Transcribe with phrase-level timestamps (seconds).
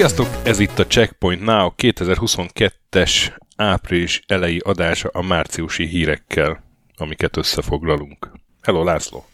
[0.00, 0.28] Sziasztok!
[0.42, 6.62] Ez itt a Checkpoint Now 2022-es április elejé adása a márciusi hírekkel,
[6.96, 8.29] amiket összefoglalunk.
[8.62, 9.24] Hello, László!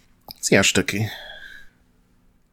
[0.40, 0.88] Sziasztok!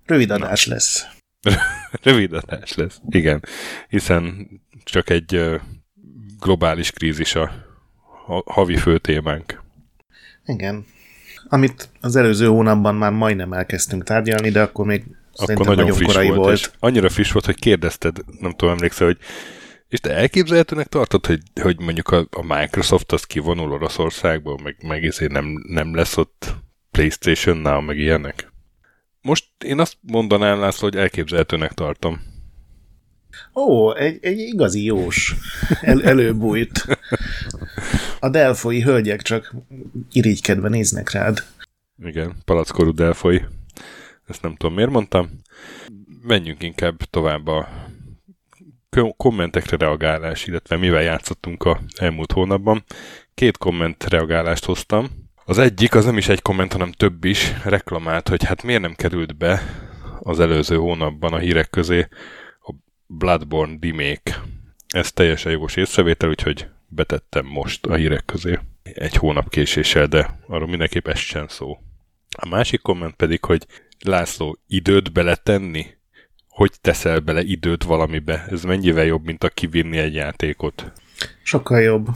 [0.05, 0.73] Rövid adás Na.
[0.73, 1.07] lesz.
[2.03, 3.43] Rövid adás lesz, igen.
[3.88, 4.49] Hiszen
[4.83, 5.52] csak egy
[6.39, 7.52] globális krízis a
[8.45, 9.63] havi fő témánk.
[10.45, 10.85] Igen.
[11.47, 16.13] Amit az előző hónapban már majdnem elkezdtünk tárgyalni, de akkor még akkor nagyon, nagyon friss
[16.13, 16.58] volt, volt.
[16.58, 19.17] És annyira friss volt, hogy kérdezted, nem tudom, emlékszel, hogy
[19.88, 25.05] és te elképzelhetőnek tartod, hogy, hogy mondjuk a, a Microsoft az kivonul Oroszországból, meg, meg
[25.05, 26.55] ezért nem, nem lesz ott
[26.93, 28.52] PlayStation Now, meg ilyenek?
[29.21, 32.22] Most én azt mondanám, László, hogy elképzelhetőnek tartom.
[33.53, 35.36] Ó, egy, egy igazi jós
[35.81, 36.86] El, előbújt.
[38.19, 39.55] A delfoi hölgyek csak
[40.11, 41.44] irigykedve néznek rád.
[42.03, 43.41] Igen, palackorú delfoi.
[44.27, 45.30] Ezt nem tudom, miért mondtam.
[46.21, 47.67] Menjünk inkább tovább a
[49.17, 52.83] kommentekre reagálás, illetve mivel játszottunk a elmúlt hónapban.
[53.33, 55.09] Két komment reagálást hoztam.
[55.45, 58.94] Az egyik, az nem is egy komment, hanem több is, reklamált, hogy hát miért nem
[58.94, 59.61] került be
[60.19, 62.08] az előző hónapban a hírek közé
[62.61, 62.73] a
[63.08, 64.41] Bloodborne remake.
[64.88, 68.59] Ez teljesen jogos észrevétel, úgyhogy betettem most a hírek közé.
[68.83, 71.77] Egy hónap késéssel, de arról mindenképp sem szó.
[72.38, 73.66] A másik komment pedig, hogy
[73.99, 75.86] László, időt beletenni?
[76.47, 78.45] Hogy teszel bele időt valamibe?
[78.49, 80.91] Ez mennyivel jobb, mint a kivinni egy játékot?
[81.44, 82.08] Sokkal jobb.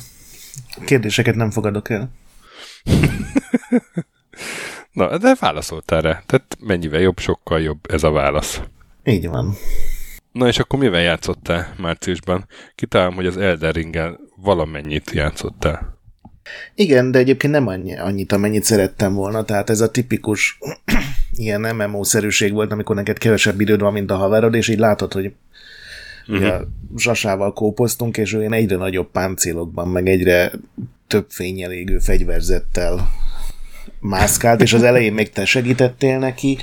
[0.86, 2.12] Kérdéseket nem fogadok el.
[4.92, 6.24] Na, de válaszoltál rá.
[6.26, 8.62] Tehát mennyivel jobb, sokkal jobb ez a válasz.
[9.04, 9.54] Így van.
[10.32, 12.48] Na és akkor mivel játszottál márciusban?
[12.76, 15.98] Kitálom, hogy az Elden Ring-el valamennyit játszottál.
[16.76, 20.58] Igen, de egyébként nem annyi, annyit, amennyit szerettem volna, tehát ez a tipikus
[21.36, 25.34] ilyen MMO-szerűség volt, amikor neked kevesebb időd van, mint a haverod, és így látod, hogy
[26.28, 26.38] uh-huh.
[26.38, 26.58] ugye,
[26.98, 30.52] Zsasával kópoztunk, és olyan egyre nagyobb páncélokban, meg egyre
[31.08, 33.12] több fényjel égő fegyverzettel
[34.00, 36.58] mászkált, és az elején még te segítettél neki,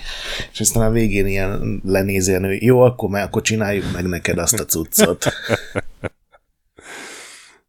[0.53, 4.65] és aztán a végén ilyen lenézél, hogy jó, akkor, akkor csináljuk meg neked azt a
[4.65, 5.32] cuccot.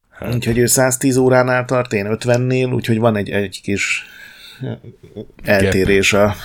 [0.10, 0.34] Hát.
[0.34, 4.06] Úgyhogy ő 110 óránál tart, én 50-nél, úgyhogy van egy, egy kis
[5.44, 6.36] eltérés a,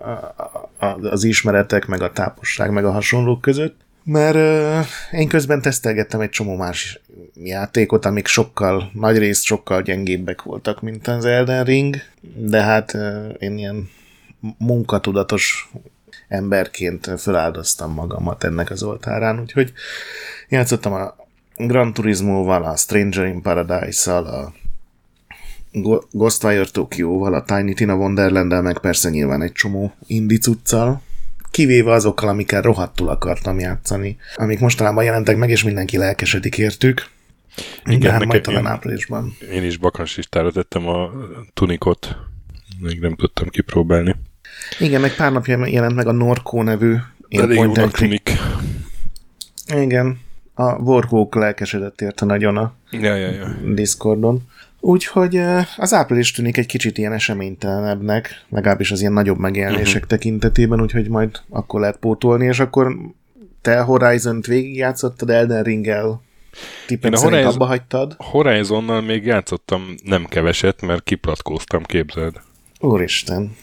[0.00, 3.76] a, a, az ismeretek, meg a táposság, meg a hasonlók között.
[4.10, 7.00] Mert én közben tesztelgettem egy csomó más
[7.34, 11.96] játékot, amik sokkal, nagy részt sokkal gyengébbek voltak, mint az Elden Ring,
[12.34, 13.90] de hát uh, én ilyen
[14.58, 15.70] munkatudatos
[16.28, 19.72] emberként feláldoztam magamat ennek az oltárán, úgyhogy
[20.48, 21.16] játszottam a
[21.56, 24.52] Gran Turismo-val, a Stranger in Paradise-szal, a
[26.10, 31.02] Ghostwire Tokyo-val, a Tiny Tina wonderland meg persze nyilván egy csomó indicuccal,
[31.50, 37.06] kivéve azokkal, amikkel rohadtul akartam játszani, amik mostanában jelentek meg, és mindenki lelkesedik értük.
[37.84, 39.36] Igen, hát majd talán áprilisban.
[39.52, 41.10] Én is bakansistára tettem a
[41.54, 42.16] tunikot,
[42.80, 44.16] még nem tudtam kipróbálni.
[44.78, 46.96] Igen, meg pár napja jelent meg a Norco nevű
[47.28, 48.30] Elég jónak tunik.
[49.74, 50.20] Igen,
[50.54, 53.56] a Warhawk lelkesedett érte nagyon a ja, ja, ja.
[53.64, 54.42] Discordon.
[54.80, 55.40] Úgyhogy
[55.76, 60.08] az április tűnik egy kicsit ilyen eseménytelenebbnek, legalábbis az ilyen nagyobb megjelenések uh-huh.
[60.08, 62.96] tekintetében, úgyhogy majd akkor lehet pótolni, és akkor
[63.62, 66.22] te Horizon-t végigjátszottad Elden Ring-el,
[66.86, 68.14] tippem a Horizon, abba hagytad?
[68.18, 72.40] Horizonnal még játszottam nem keveset, mert kiplatkóztam, képzeld.
[72.80, 73.56] Úristen.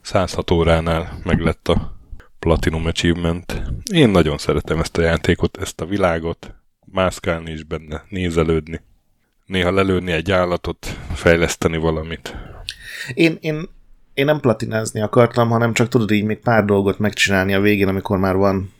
[0.00, 1.96] 106 óránál meg lett a
[2.38, 3.62] Platinum Achievement.
[3.92, 6.54] Én nagyon szeretem ezt a játékot, ezt a világot,
[6.92, 8.80] mászkálni is benne, nézelődni.
[9.48, 12.36] Néha lelőni egy állatot, fejleszteni valamit.
[13.14, 13.68] Én, én,
[14.14, 18.18] én nem platinázni akartam, hanem csak tudod így még pár dolgot megcsinálni a végén, amikor
[18.18, 18.72] már van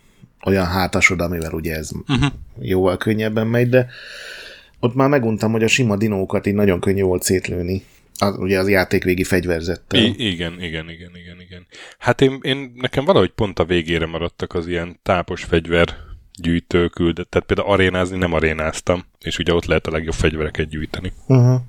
[0.44, 2.32] olyan hátasod, amivel ugye ez uh-huh.
[2.60, 3.88] jóval könnyebben megy, de
[4.80, 7.82] ott már meguntam, hogy a sima dinókat így nagyon könnyű volt szétlőni
[8.18, 10.00] az, ugye az játékvégi fegyverzettel.
[10.00, 11.66] I- igen, igen, igen, igen, igen.
[11.98, 15.96] Hát én, én, nekem valahogy pont a végére maradtak az ilyen tápos fegyver
[16.40, 17.28] gyűjtő küldet.
[17.28, 21.12] Tehát például arénázni nem arénáztam, és ugye ott lehet a legjobb fegyvereket gyűjteni.
[21.26, 21.60] Uh-huh.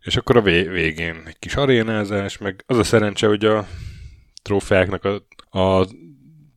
[0.00, 3.66] És akkor a végén egy kis arénázás, meg az a szerencse, hogy a
[4.42, 5.86] trófeáknak a, a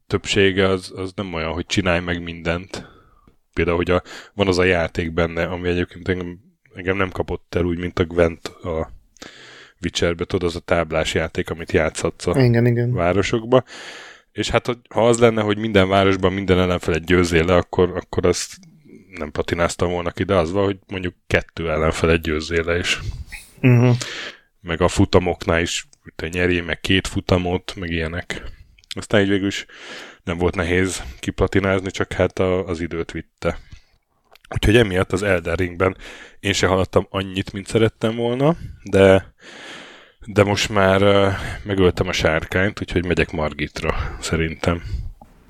[0.08, 2.88] többsége az, az nem olyan, hogy csinálj meg mindent.
[3.54, 4.02] Például, hogy a,
[4.34, 6.40] van az a játék benne, ami egyébként engem,
[6.74, 8.92] engem nem kapott el úgy, mint a Gwent a
[9.82, 12.94] Witcherbe, tudod, az a táblás játék, amit játszhatsz a igen, igen.
[12.94, 13.64] városokba.
[14.36, 18.26] És hát, hogy ha az lenne, hogy minden városban minden ellenfelet győzzél le, akkor, akkor
[18.26, 18.56] azt
[19.10, 23.00] nem patináztam volna ki, de az van, hogy mondjuk kettő ellenfelet győzzél le, és
[23.62, 23.96] Uh-huh.
[24.62, 28.44] meg a futamoknál is te nyerjél meg két futamot, meg ilyenek.
[28.96, 29.66] Aztán így végül is
[30.24, 33.60] nem volt nehéz kiplatinázni, csak hát a, az időt vitte.
[34.50, 35.98] Úgyhogy emiatt az Elden Ringben
[36.40, 39.34] én se haladtam annyit, mint szerettem volna, de,
[40.26, 41.34] de most már uh,
[41.64, 44.84] megöltem a sárkányt, úgyhogy megyek Margitra, szerintem.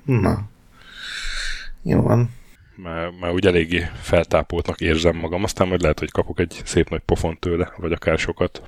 [0.04, 0.48] Na.
[1.82, 2.30] Jó van.
[2.76, 7.00] Már, már úgy eléggé feltápoltnak érzem magam, aztán majd lehet, hogy kapok egy szép nagy
[7.04, 8.62] pofont tőle, vagy akár sokat.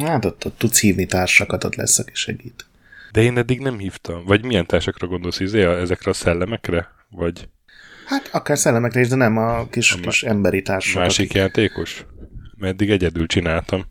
[0.00, 2.66] Hát ott, ott tudsz hívni társakat, ott lesz, aki segít.
[3.12, 4.24] De én eddig nem hívtam.
[4.24, 6.88] Vagy milyen társakra gondolsz, izé, a- ezekre a szellemekre?
[7.10, 7.48] Vagy
[8.06, 11.02] Hát akár szellemekre is, de nem a kis, A kis emberi társakat.
[11.02, 12.04] másik játékos?
[12.56, 13.84] Mert eddig egyedül csináltam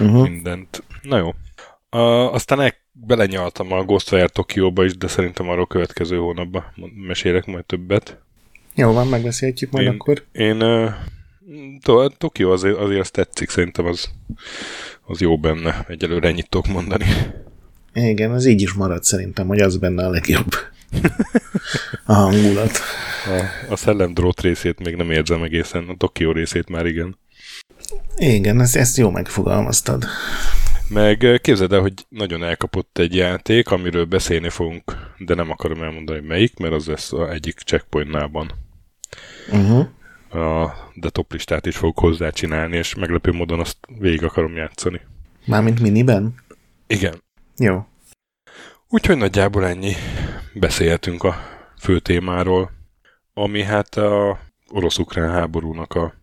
[0.00, 0.28] Uh-huh.
[0.28, 0.82] mindent.
[1.02, 1.34] Na jó.
[1.88, 6.64] A, aztán el, belenyaltam a Ghostwire Tokióba is, de szerintem arról következő hónapban
[7.06, 8.18] mesélek majd többet.
[8.74, 10.24] Jó van, megbeszélhetjük majd Én- akkor.
[10.32, 10.90] Én uh,
[11.82, 14.10] to, Tokió azért, azért azt tetszik, szerintem az,
[15.06, 15.84] az jó benne.
[15.88, 17.04] Egyelőre ennyit tudok mondani.
[17.94, 20.50] Igen, az így is marad szerintem, hogy az benne a legjobb.
[22.04, 22.70] a hangulat.
[23.26, 27.18] A, a szellem drót részét még nem érzem egészen, a Tokió részét már igen.
[28.16, 30.04] Igen, ezt, ezt jó megfogalmaztad.
[30.88, 35.82] Meg eh, képzeld el, hogy nagyon elkapott egy játék, amiről beszélni fogunk, de nem akarom
[35.82, 38.52] elmondani melyik, mert az lesz a egyik checkpointnában.
[39.52, 39.86] Uh-huh.
[40.42, 45.00] A, de top listát is fogok hozzá csinálni, és meglepő módon azt végig akarom játszani.
[45.46, 46.34] Mármint miniben?
[46.86, 47.22] Igen.
[47.56, 47.86] Jó.
[48.88, 49.92] Úgyhogy nagyjából ennyi.
[50.54, 51.36] Beszélhetünk a
[51.78, 52.70] fő témáról,
[53.34, 54.38] ami hát a
[54.70, 56.14] orosz-ukrán háborúnak a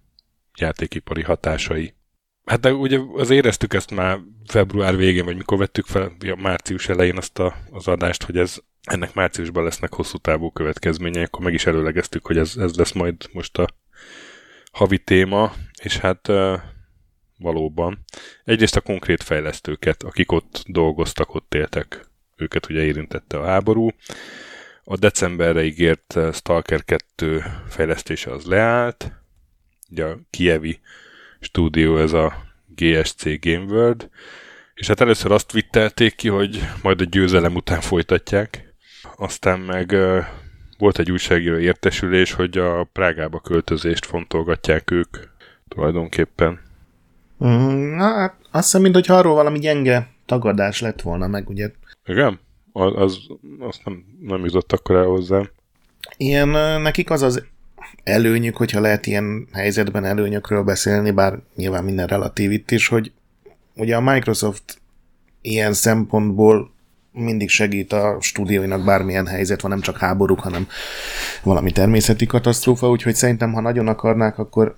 [0.57, 1.93] játékipari hatásai.
[2.45, 6.89] Hát de ugye az éreztük ezt már február végén, vagy mikor vettük fel ja, március
[6.89, 11.53] elején azt a, az adást, hogy ez ennek márciusban lesznek hosszú távú következményei, akkor meg
[11.53, 13.67] is előlegeztük, hogy ez, ez lesz majd most a
[14.71, 16.31] havi téma, és hát
[17.37, 18.05] valóban.
[18.43, 23.89] Egyrészt a konkrét fejlesztőket, akik ott dolgoztak, ott éltek, őket ugye érintette a háború.
[24.83, 29.11] A decemberre ígért Stalker 2 fejlesztése az leállt,
[29.91, 30.79] ugye a Kievi
[31.39, 32.33] stúdió, ez a
[32.75, 34.09] GSC Game World,
[34.73, 38.73] és hát először azt vittelték ki, hogy majd a győzelem után folytatják,
[39.15, 39.95] aztán meg
[40.77, 45.17] volt egy újságíró értesülés, hogy a Prágába költözést fontolgatják ők
[45.67, 46.59] tulajdonképpen.
[47.45, 51.71] Mm, na, hát azt hiszem, mintha arról valami gyenge tagadás lett volna meg, ugye.
[52.05, 52.39] Igen?
[52.71, 53.17] Az, az
[53.59, 55.49] azt nem, nem jutott akkor el hozzám.
[56.17, 56.49] Ilyen
[56.81, 57.45] nekik az az
[58.03, 63.11] előnyük, hogyha lehet ilyen helyzetben előnyökről beszélni, bár nyilván minden relatív itt is, hogy
[63.75, 64.81] ugye a Microsoft
[65.41, 66.73] ilyen szempontból
[67.11, 70.67] mindig segít a stúdióinak bármilyen helyzet van, nem csak háborúk, hanem
[71.43, 74.75] valami természeti katasztrófa, úgyhogy szerintem, ha nagyon akarnák, akkor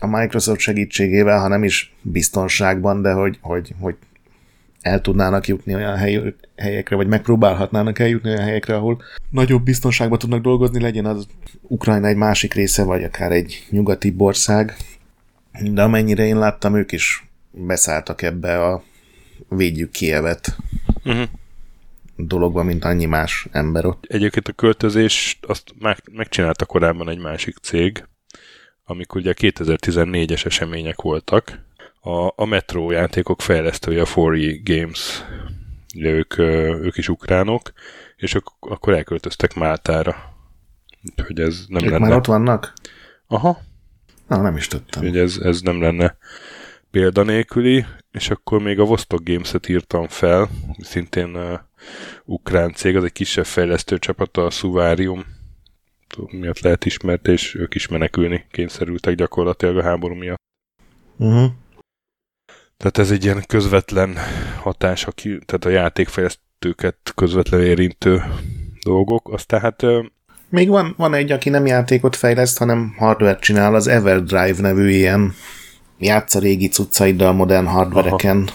[0.00, 3.96] a Microsoft segítségével, ha nem is biztonságban, de hogy, hogy, hogy
[4.80, 10.40] el tudnának jutni olyan hely, helyekre, vagy megpróbálhatnának eljutni olyan helyekre, ahol nagyobb biztonságban tudnak
[10.42, 11.26] dolgozni, legyen az
[11.62, 14.76] Ukrajna egy másik része, vagy akár egy nyugati ország.
[15.62, 18.82] De amennyire én láttam, ők is beszálltak ebbe a
[19.48, 20.56] védjük Kievet
[21.04, 21.28] Uh-huh.
[22.16, 24.04] dologba, mint annyi más ember ott.
[24.08, 28.04] Egyébként a költözést azt meg, megcsinálta korábban egy másik cég,
[28.84, 31.66] amikor ugye a 2014-es események voltak.
[32.00, 35.22] A, a Metro játékok fejlesztője, a 4E Games,
[35.94, 37.72] ugye ők, ők is ukránok,
[38.16, 40.36] és ők akkor elköltöztek Máltára.
[41.10, 42.06] Úgyhogy ez nem Ők lenne...
[42.06, 42.72] már ott vannak?
[43.26, 43.58] Aha,
[44.28, 45.02] Na, nem is tudtam.
[45.02, 46.16] Úgyhogy ez, ez nem lenne
[46.90, 51.58] példanélküli, és akkor még a Vostok Games-et írtam fel, szintén uh,
[52.24, 55.24] ukrán cég, az egy kisebb fejlesztő csapat, a Suvarium
[56.30, 60.40] miatt lehet ismert, és ők is menekülni kényszerültek gyakorlatilag a háború miatt.
[61.16, 61.50] Uh-huh.
[62.78, 64.16] Tehát ez egy ilyen közvetlen
[64.62, 68.22] hatás, aki, tehát a játékfejlesztőket közvetlen érintő
[68.84, 69.32] dolgok.
[69.32, 70.02] Aztán hát ö,
[70.48, 75.34] Még van, van egy, aki nem játékot fejleszt, hanem hardware csinál, az Everdrive nevű ilyen
[75.98, 78.48] játsza régi cuccaiddal modern hardvereken,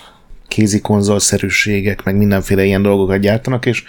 [0.48, 3.84] kézi konzolszerűségek, meg mindenféle ilyen dolgokat gyártanak, és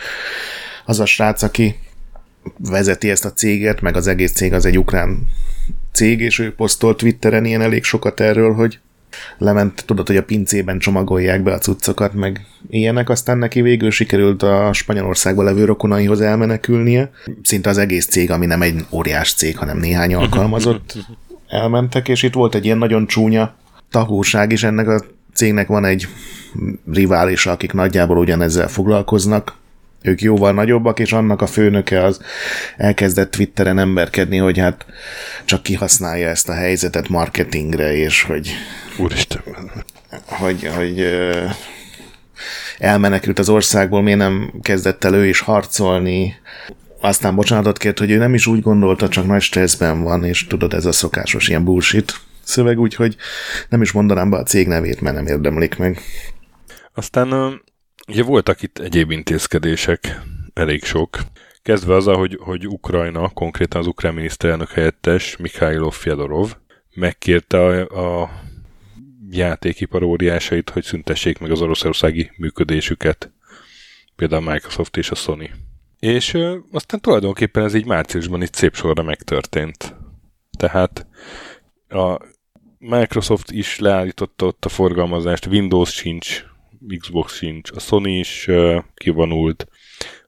[0.84, 1.78] az a srác, aki
[2.58, 5.28] vezeti ezt a céget, meg az egész cég az egy ukrán
[5.92, 8.78] cég, és ő posztolt Twitteren ilyen elég sokat erről, hogy
[9.38, 14.42] lement, tudod, hogy a pincében csomagolják be a cuccokat, meg ilyenek, aztán neki végül sikerült
[14.42, 17.10] a Spanyolországban levő rokonaihoz elmenekülnie.
[17.42, 20.96] Szinte az egész cég, ami nem egy óriás cég, hanem néhány alkalmazott,
[21.48, 23.54] elmentek, és itt volt egy ilyen nagyon csúnya
[23.90, 25.04] tahóság is ennek a
[25.34, 26.08] cégnek van egy
[26.92, 29.56] riválisa, akik nagyjából ugyanezzel foglalkoznak,
[30.04, 32.20] ők jóval nagyobbak, és annak a főnöke az
[32.76, 34.86] elkezdett Twitteren emberkedni, hogy hát
[35.44, 38.50] csak kihasználja ezt a helyzetet marketingre, és hogy...
[38.98, 39.42] Úristen.
[40.24, 41.06] Hogy, hogy
[42.78, 46.34] elmenekült az országból, miért nem kezdett el ő is harcolni,
[47.00, 50.72] aztán bocsánatot kért, hogy ő nem is úgy gondolta, csak nagy stresszben van, és tudod,
[50.74, 53.16] ez a szokásos ilyen bullshit szöveg, úgyhogy
[53.68, 56.00] nem is mondanám be a cég nevét, mert nem érdemlik meg.
[56.94, 57.60] Aztán
[58.08, 60.20] ugye voltak itt egyéb intézkedések,
[60.54, 61.18] elég sok.
[61.62, 66.56] Kezdve az, hogy, hogy Ukrajna, konkrétan az ukrán miniszterelnök helyettes Mikhailov Fyodorov
[66.94, 68.30] megkérte a, a
[69.30, 73.32] játékipar óriásait, hogy szüntessék meg az oroszországi működésüket.
[74.16, 75.50] Például a Microsoft és a Sony.
[75.98, 79.96] És ö, aztán tulajdonképpen ez így márciusban itt szép sorra megtörtént.
[80.58, 81.06] Tehát
[81.88, 82.18] a
[82.78, 86.44] Microsoft is leállította ott a forgalmazást, Windows sincs,
[86.98, 88.48] Xbox sincs, a Sony is
[88.94, 89.66] kivonult,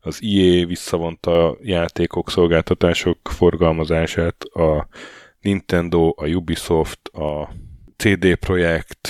[0.01, 4.89] az EA visszavonta a játékok, szolgáltatások forgalmazását, a
[5.41, 7.49] Nintendo, a Ubisoft, a
[7.97, 9.09] CD Projekt,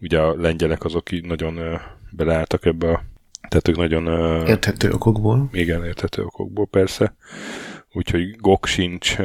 [0.00, 1.80] ugye a lengyelek azok így nagyon
[2.10, 3.02] beleálltak ebbe a
[3.48, 4.06] tehát ők nagyon...
[4.46, 5.48] Érthető okokból.
[5.52, 7.16] Igen, érthető okokból persze.
[7.92, 9.18] Úgyhogy GOG sincs,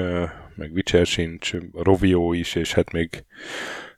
[0.56, 3.26] meg Witcher sincs, Rovio is, és hát még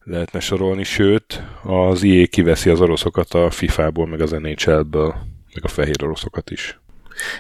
[0.03, 5.15] lehetne sorolni, sőt, az IE kiveszi az oroszokat a FIFA-ból, meg az NHL-ből,
[5.53, 6.79] meg a fehér oroszokat is.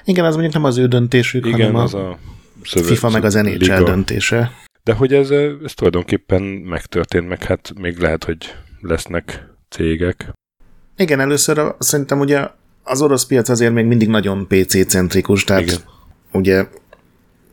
[0.05, 2.17] Igen, az mondjuk nem az ő döntésük, Igen, hanem az a, a
[2.63, 3.83] szövet, FIFA meg az NHL liga.
[3.83, 4.51] döntése.
[4.83, 5.29] De hogy ez,
[5.63, 10.31] ez tulajdonképpen megtörtént, meg hát még lehet, hogy lesznek cégek.
[10.97, 12.47] Igen, először szerintem ugye
[12.83, 15.61] az orosz piac azért még mindig nagyon PC-centrikus, tehát.
[15.61, 15.77] Igen.
[16.31, 16.65] ugye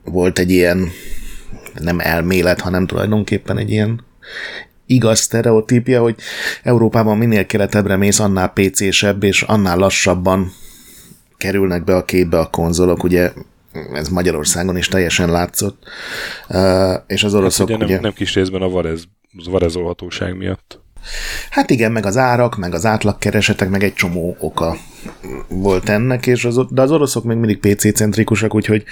[0.04, 0.88] volt egy ilyen
[1.74, 4.04] nem elmélet, hanem tulajdonképpen egy ilyen
[4.90, 6.14] igaz sztereotípia, hogy
[6.62, 10.52] Európában minél keletebbre mész, annál PC-sebb, és annál lassabban
[11.36, 13.32] kerülnek be a képbe a konzolok, ugye
[13.92, 15.82] ez Magyarországon is teljesen látszott,
[16.48, 18.00] uh, és az Hát oroszok ugye nem, ugye...
[18.00, 19.04] nem kis részben a varez,
[19.44, 20.80] varezolhatóság miatt.
[21.50, 24.76] Hát igen, meg az árak, meg az átlagkeresetek, meg egy csomó oka
[25.48, 28.84] volt ennek, és az, de az oroszok még mindig PC-centrikusak, úgyhogy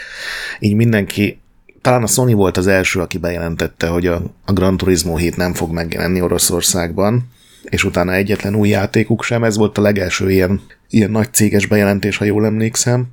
[0.59, 1.41] így mindenki,
[1.81, 5.55] talán a Sony volt az első, aki bejelentette, hogy a, a Gran Turismo 7 nem
[5.55, 7.31] fog megjelenni Oroszországban,
[7.63, 12.17] és utána egyetlen új játékuk sem, ez volt a legelső ilyen, ilyen nagy céges bejelentés,
[12.17, 13.07] ha jól emlékszem.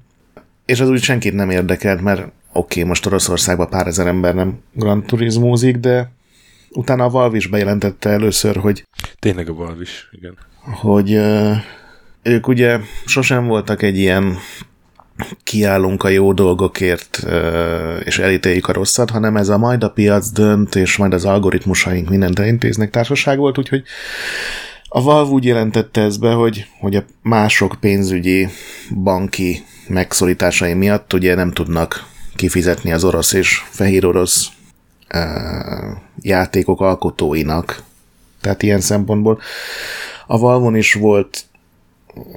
[0.66, 4.60] És az úgy senkit nem érdekelt, mert oké, okay, most Oroszországban pár ezer ember nem
[4.74, 6.12] Gran Turismózik, de
[6.70, 8.88] utána a Valve is bejelentette először, hogy
[9.20, 10.38] Tényleg a Valve is, igen.
[10.62, 11.20] hogy
[12.24, 14.38] ők ugye sosem voltak egy ilyen
[15.44, 17.24] kiállunk a jó dolgokért,
[18.04, 22.10] és elítéljük a rosszat, hanem ez a majd a piac dönt, és majd az algoritmusaink
[22.10, 23.84] mindent elintéznek társaság volt, úgyhogy
[24.90, 28.48] a Valve úgy jelentette ezt be, hogy, hogy a mások pénzügyi
[29.04, 32.06] banki megszorításai miatt ugye nem tudnak
[32.36, 34.48] kifizetni az orosz és fehér orosz
[35.08, 35.20] ö,
[36.22, 37.84] játékok alkotóinak.
[38.42, 39.40] Tehát ilyen szempontból
[40.28, 41.46] a Valvon is volt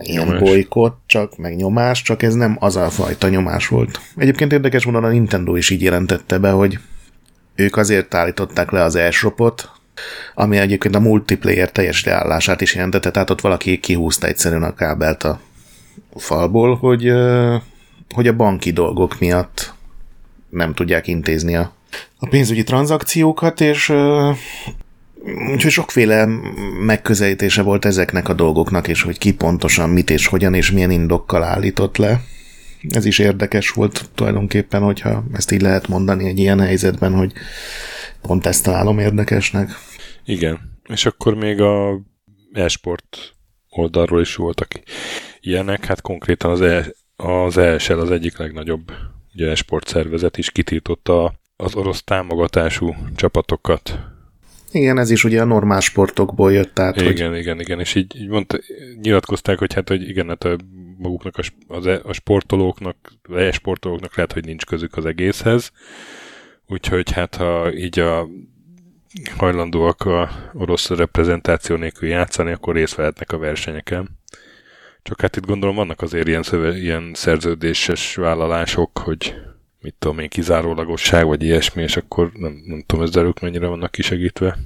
[0.01, 0.41] ilyen Nyomás.
[0.41, 4.01] bolykott, csak meg nyomás, csak ez nem az a fajta nyomás volt.
[4.17, 6.79] Egyébként érdekes módon a Nintendo is így jelentette be, hogy
[7.55, 9.71] ők azért állították le az e-shopot,
[10.35, 15.23] ami egyébként a multiplayer teljes leállását is jelentette, tehát ott valaki kihúzta egyszerűen a kábelt
[15.23, 15.41] a
[16.17, 17.13] falból, hogy,
[18.15, 19.73] hogy a banki dolgok miatt
[20.51, 21.73] nem tudják intézni a,
[22.19, 23.93] a pénzügyi tranzakciókat, és
[25.53, 26.27] Úgyhogy sokféle
[26.81, 31.43] megközelítése volt ezeknek a dolgoknak, és hogy ki pontosan mit és hogyan és milyen indokkal
[31.43, 32.21] állított le.
[32.89, 37.33] Ez is érdekes volt tulajdonképpen, hogyha ezt így lehet mondani egy ilyen helyzetben, hogy
[38.23, 39.71] pont ezt találom érdekesnek.
[40.25, 40.81] Igen.
[40.89, 42.01] És akkor még a
[42.53, 43.35] e-sport
[43.69, 44.69] oldalról is voltak
[45.41, 48.93] ilyenek, hát konkrétan az, e, az ESL az egyik legnagyobb
[49.35, 53.99] ugye e-sport szervezet is kitiltotta az orosz támogatású csapatokat.
[54.73, 58.17] Igen, ez is ugye a normál sportokból jött, tehát hogy Igen, igen, igen, és így,
[58.17, 58.59] így mondta,
[59.01, 60.57] nyilatkozták, hogy hát, hogy igen, hát a
[60.99, 65.73] maguknak, a, az e, a sportolóknak, az e-sportolóknak lehet, hogy nincs közük az egészhez,
[66.67, 68.29] úgyhogy hát ha így a
[69.37, 74.19] hajlandóak a orosz reprezentáció nélkül játszani, akkor részt vehetnek a versenyeken.
[75.03, 79.35] Csak hát itt gondolom vannak azért ilyen, szöve, ilyen szerződéses vállalások, hogy
[79.81, 83.91] mit tudom én, kizárólagosság, vagy ilyesmi, és akkor nem, nem tudom, ezzel ők mennyire vannak
[83.91, 84.59] kisegítve.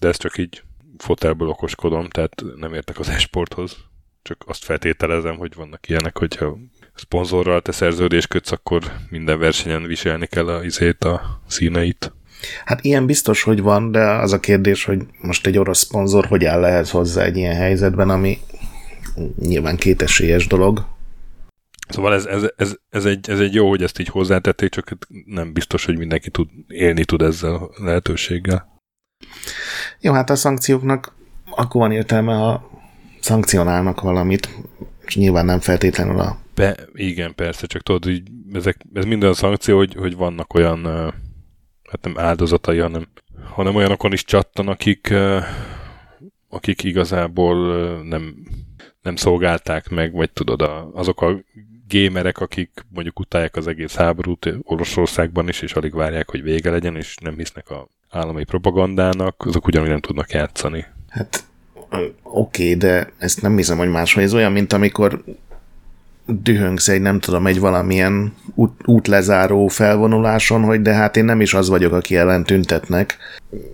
[0.00, 0.62] De ez csak így
[0.98, 3.76] fotelből okoskodom, tehát nem értek az esporthoz.
[4.22, 6.58] Csak azt feltételezem, hogy vannak ilyenek, hogyha
[6.94, 12.12] szponzorral te szerződést kötsz, akkor minden versenyen viselni kell a izét, a színeit.
[12.64, 16.44] Hát ilyen biztos, hogy van, de az a kérdés, hogy most egy orosz szponzor hogy
[16.44, 18.38] áll ehhez hozzá egy ilyen helyzetben, ami
[19.38, 20.86] nyilván kétesélyes dolog.
[21.88, 25.52] Szóval ez, ez, ez, ez, egy, ez egy jó, hogy ezt így hozzátették, csak nem
[25.52, 28.82] biztos, hogy mindenki tud élni tud ezzel a lehetőséggel.
[30.00, 31.14] Jó, hát a szankcióknak
[31.50, 32.70] akkor van értelme, ha
[33.20, 34.48] szankcionálnak valamit,
[35.06, 36.38] és nyilván nem feltétlenül a...
[36.54, 40.84] Be, igen, persze, csak tudod, hogy ezek, ez minden szankció, hogy, hogy vannak olyan,
[41.90, 43.08] hát nem áldozatai, hanem,
[43.52, 45.14] hanem olyanokon is csattan, akik,
[46.48, 47.56] akik igazából
[48.02, 48.34] nem,
[49.02, 50.62] nem szolgálták meg, vagy tudod,
[50.92, 51.36] azok a
[51.88, 56.96] gémerek, akik mondjuk utálják az egész háborút Oroszországban is, és alig várják, hogy vége legyen,
[56.96, 60.84] és nem hisznek a állami propagandának, azok ugyanúgy nem tudnak játszani.
[61.08, 61.44] Hát
[62.22, 64.22] oké, okay, de ezt nem hiszem, hogy máshogy.
[64.22, 65.24] Ez olyan, mint amikor
[66.26, 71.54] dühöngsz egy, nem tudom, egy valamilyen út, útlezáró felvonuláson, hogy de hát én nem is
[71.54, 73.16] az vagyok, aki ellen tüntetnek.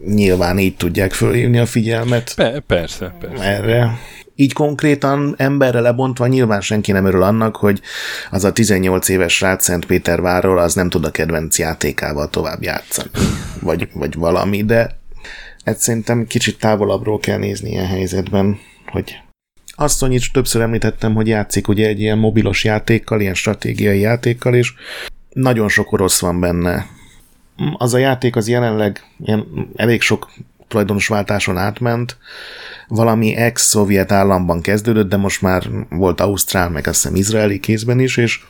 [0.07, 2.35] Nyilván így tudják fölhívni a figyelmet.
[2.35, 3.45] Pe- persze, persze.
[3.45, 3.99] Erre.
[4.35, 7.81] Így konkrétan emberre lebontva nyilván senki nem örül annak, hogy
[8.31, 13.11] az a 18 éves srác Szentpétervárról az nem tud a kedvenc játékával tovább játszani.
[13.61, 15.01] Vagy, vagy valami, de
[15.65, 19.21] ezt szerintem kicsit távolabbról kell nézni ilyen helyzetben, hogy
[19.75, 24.73] asszony is többször említettem, hogy játszik ugye egy ilyen mobilos játékkal, ilyen stratégiai játékkal, és
[25.33, 26.87] nagyon sok orosz van benne.
[27.77, 29.47] Az a játék az jelenleg ilyen
[29.77, 30.31] elég sok
[30.73, 32.17] tulajdonosváltáson átment,
[32.89, 38.17] valami ex-szovjet államban kezdődött, de most már volt Ausztrál, meg azt hiszem izraeli kézben is,
[38.17, 38.41] és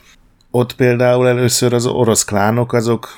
[0.50, 3.08] ott például először az orosz klánok azok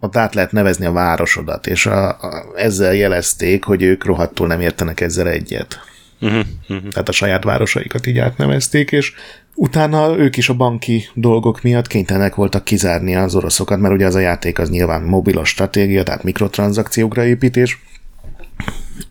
[0.00, 4.60] ott át lehet nevezni a városodat, és a, a, ezzel jelezték, hogy ők rohadtul nem
[4.60, 5.80] értenek ezzel egyet.
[6.20, 6.88] Uh-huh, uh-huh.
[6.88, 9.12] Tehát a saját városaikat így átnevezték, és
[9.54, 14.14] utána ők is a banki dolgok miatt kénytelenek voltak kizárni az oroszokat, mert ugye az
[14.14, 17.78] a játék az nyilván mobilos stratégia, tehát mikrotranszakciókra építés.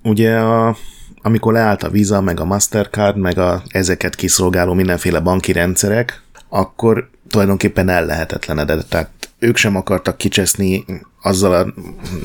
[0.03, 0.75] Ugye a,
[1.21, 7.09] amikor leállt a Visa, meg a Mastercard, meg a ezeket kiszolgáló mindenféle banki rendszerek, akkor
[7.27, 8.89] tulajdonképpen ellehetetlenedett.
[8.89, 10.85] Tehát ők sem akartak kicseszni
[11.21, 11.73] azzal a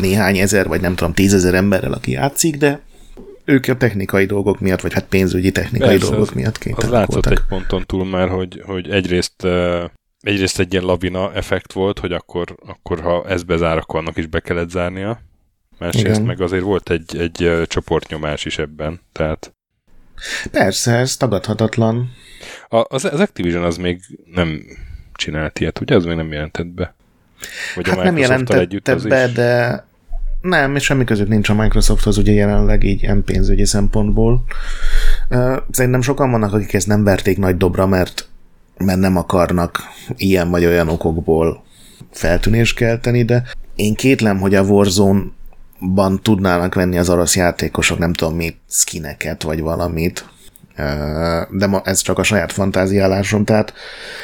[0.00, 2.80] néhány ezer, vagy nem tudom, tízezer emberrel, aki játszik, de
[3.44, 7.24] ők a technikai dolgok miatt, vagy hát pénzügyi technikai Persze, dolgok miatt kénytelenek Az látszott
[7.24, 7.32] voltak.
[7.32, 9.46] egy ponton túl már, hogy, hogy egyrészt
[10.20, 14.26] egyrészt egy ilyen lavina effekt volt, hogy akkor, akkor ha ez bezár, akkor annak is
[14.26, 15.20] be kellett zárnia.
[15.78, 19.54] Másrészt meg azért volt egy, egy csoportnyomás is ebben, tehát...
[20.50, 22.10] Persze, ez tagadhatatlan.
[22.68, 24.00] A, az, az Activision az még
[24.34, 24.62] nem
[25.14, 25.94] csinált ilyet, ugye?
[25.94, 26.94] Az még nem jelentett be.
[27.74, 29.32] Vagy hát a nem jelentette be, is?
[29.32, 29.84] de
[30.40, 34.44] nem, és semmi között nincs a Microsofthoz ugye jelenleg így ilyen pénzügyi szempontból.
[35.70, 38.28] Szerintem sokan vannak, akik ezt nem verték nagy dobra, mert,
[38.78, 39.78] mert nem akarnak
[40.16, 41.64] ilyen vagy olyan okokból
[42.10, 43.42] feltűnést kelteni, de
[43.74, 44.64] én kétlem, hogy a
[45.80, 50.28] Warzone-ban tudnának venni az orosz játékosok, nem tudom mi, skineket vagy valamit,
[51.50, 53.74] de ez csak a saját fantáziálásom, tehát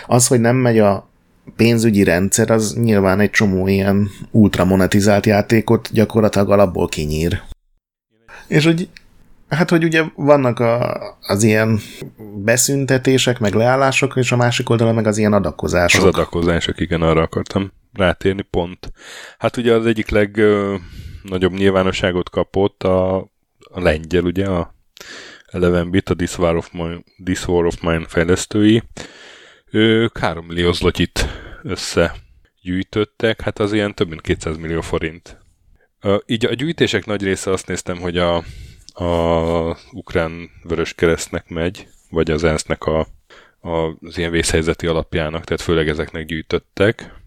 [0.06, 1.08] az, hogy nem megy a
[1.56, 7.40] pénzügyi rendszer, az nyilván egy csomó ilyen ultramonetizált játékot gyakorlatilag alapból kinyír.
[8.46, 8.88] És hogy
[9.48, 11.80] Hát, hogy ugye vannak a, az ilyen
[12.34, 16.00] beszüntetések, meg leállások, és a másik oldalon meg az ilyen adakozások.
[16.00, 18.92] Az adakozások, igen, arra akartam rátérni pont.
[19.38, 20.10] Hát ugye az egyik
[21.22, 23.16] legnagyobb nyilvánosságot kapott a,
[23.58, 24.74] a lengyel, ugye, a
[25.46, 28.82] Eleven-bit, a This War, of Mine, This War of Mine fejlesztői,
[29.70, 31.26] ők 3 millió zlotyit
[31.62, 35.38] összegyűjtöttek, hát az ilyen több mint 200 millió forint.
[36.26, 38.36] Így a gyűjtések nagy része azt néztem, hogy a,
[39.04, 43.06] a ukrán vörös keresztnek megy, vagy az ENSZ-nek a,
[43.60, 47.21] a, az ilyen vészhelyzeti alapjának, tehát főleg ezeknek gyűjtöttek.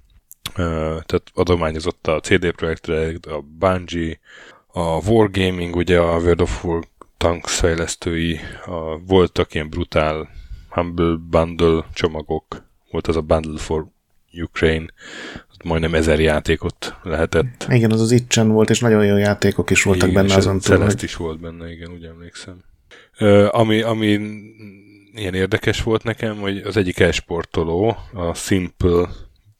[0.55, 2.87] Tehát adományozott a CD Projekt
[3.25, 4.19] a Bungie,
[4.67, 6.83] a Wargaming, ugye a World of War
[7.17, 10.29] Tanks fejlesztői a, voltak ilyen brutál
[10.69, 12.63] Humble Bundle csomagok.
[12.91, 13.87] Volt az a Bundle for
[14.43, 14.85] Ukraine,
[15.63, 17.65] majdnem ezer játékot lehetett.
[17.69, 20.61] Igen, az az Itchen volt, és nagyon jó játékok is voltak igen, benne azon túl.
[20.61, 21.03] Celeste hogy...
[21.03, 22.63] is volt benne, igen, úgy emlékszem.
[23.19, 24.07] Uh, ami, ami
[25.13, 29.07] ilyen érdekes volt nekem, hogy az egyik esportoló, a Simple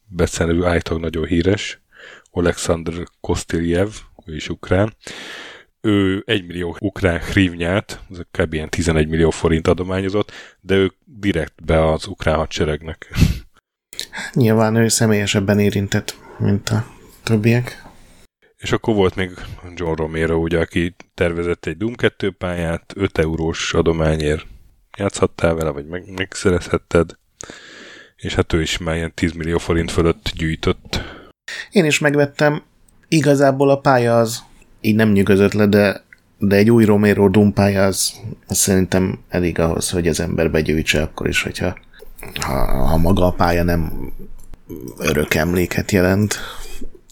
[0.08, 1.80] becenevű állítólag nagyon híres,
[2.30, 3.88] Alexander Kostiljev,
[4.26, 4.96] ő is ukrán,
[5.80, 8.52] ő 1 millió ukrán hrivnyát, ez kb.
[8.52, 13.12] ilyen 11 millió forint adományozott, de ő direkt be az ukrán hadseregnek.
[14.32, 16.86] Nyilván ő személyesebben érintett, mint a
[17.22, 17.84] többiek.
[18.56, 19.30] És akkor volt még
[19.74, 24.46] John Romero, ugye, aki tervezett egy Doom 2 pályát, 5 eurós adományért
[24.96, 27.18] játszhattál vele, vagy meg, megszerezhetted,
[28.16, 31.00] és hát ő is már ilyen 10 millió forint fölött gyűjtött.
[31.70, 32.62] Én is megvettem
[33.08, 34.42] igazából a pálya az
[34.80, 36.04] így nem nyugodott le, de,
[36.38, 38.12] de egy új Romero Doom pálya az,
[38.46, 41.76] az szerintem elég ahhoz, hogy az ember begyűjtse akkor is, hogyha
[42.40, 44.12] ha, ha maga a pálya nem
[44.98, 46.38] örök emléket jelent.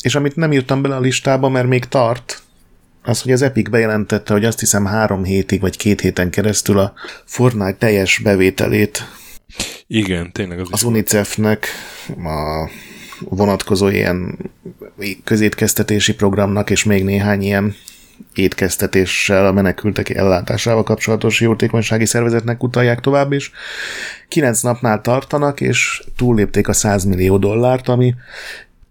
[0.03, 2.43] És amit nem írtam bele a listába, mert még tart,
[3.03, 6.93] az, hogy az Epic bejelentette, hogy azt hiszem három hétig vagy két héten keresztül a
[7.25, 9.03] Fortnite teljes bevételét
[9.87, 11.67] igen, tényleg az, az UNICEF-nek
[12.25, 12.71] a
[13.21, 14.39] vonatkozó ilyen
[15.25, 17.75] közétkeztetési programnak, és még néhány ilyen
[18.35, 23.51] étkeztetéssel a menekültek ellátásával kapcsolatos jótékonysági szervezetnek utalják tovább, és
[24.29, 28.15] kilenc napnál tartanak, és túllépték a 100 millió dollárt, ami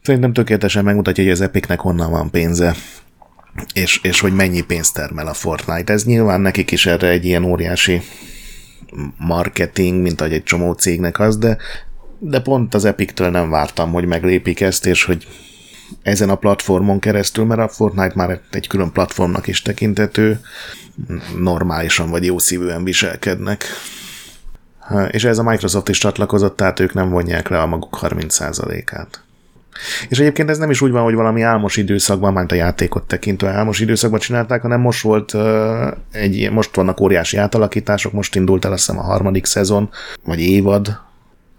[0.01, 2.75] szerintem tökéletesen megmutatja, hogy az Epicnek honnan van pénze
[3.73, 5.93] és, és hogy mennyi pénzt termel a Fortnite.
[5.93, 8.01] Ez nyilván nekik is erre egy ilyen óriási
[9.17, 11.57] marketing, mint ahogy egy csomó cégnek az, de,
[12.19, 15.27] de pont az Epic-től nem vártam, hogy meglépik ezt, és hogy
[16.01, 20.39] ezen a platformon keresztül, mert a Fortnite már egy külön platformnak is tekintető,
[21.37, 23.65] normálisan vagy jó szívűen viselkednek.
[25.09, 29.22] És ez a Microsoft is csatlakozott, tehát ők nem vonják le a maguk 30%-át.
[30.09, 33.49] És egyébként ez nem is úgy van, hogy valami álmos időszakban, már a játékot tekintve
[33.49, 35.35] álmos időszakban csinálták, hanem most volt
[36.11, 39.89] egy, most vannak óriási átalakítások, most indult el azt hiszem a harmadik szezon,
[40.23, 40.99] vagy évad,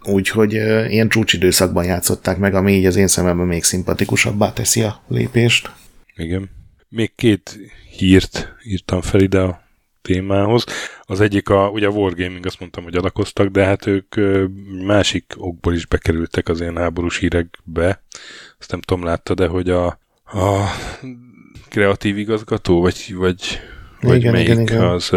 [0.03, 0.53] úgyhogy
[0.89, 5.71] ilyen csúcsidőszakban játszották meg, ami így az én szememben még szimpatikusabbá teszi a lépést.
[6.15, 6.49] Igen.
[6.89, 7.59] Még két
[7.97, 9.64] hírt írtam fel ide a
[10.05, 10.63] témához.
[11.01, 14.15] Az egyik a, ugye a Wargaming, azt mondtam, hogy adakoztak, de hát ők
[14.85, 18.03] másik okból is bekerültek az ilyen háborús hírekbe.
[18.59, 19.85] Azt nem tudom, látta, de hogy a,
[20.25, 20.69] a
[21.69, 23.59] kreatív igazgató, vagy, vagy,
[24.01, 24.81] vagy igen, melyik, igen, igen.
[24.81, 25.13] Az,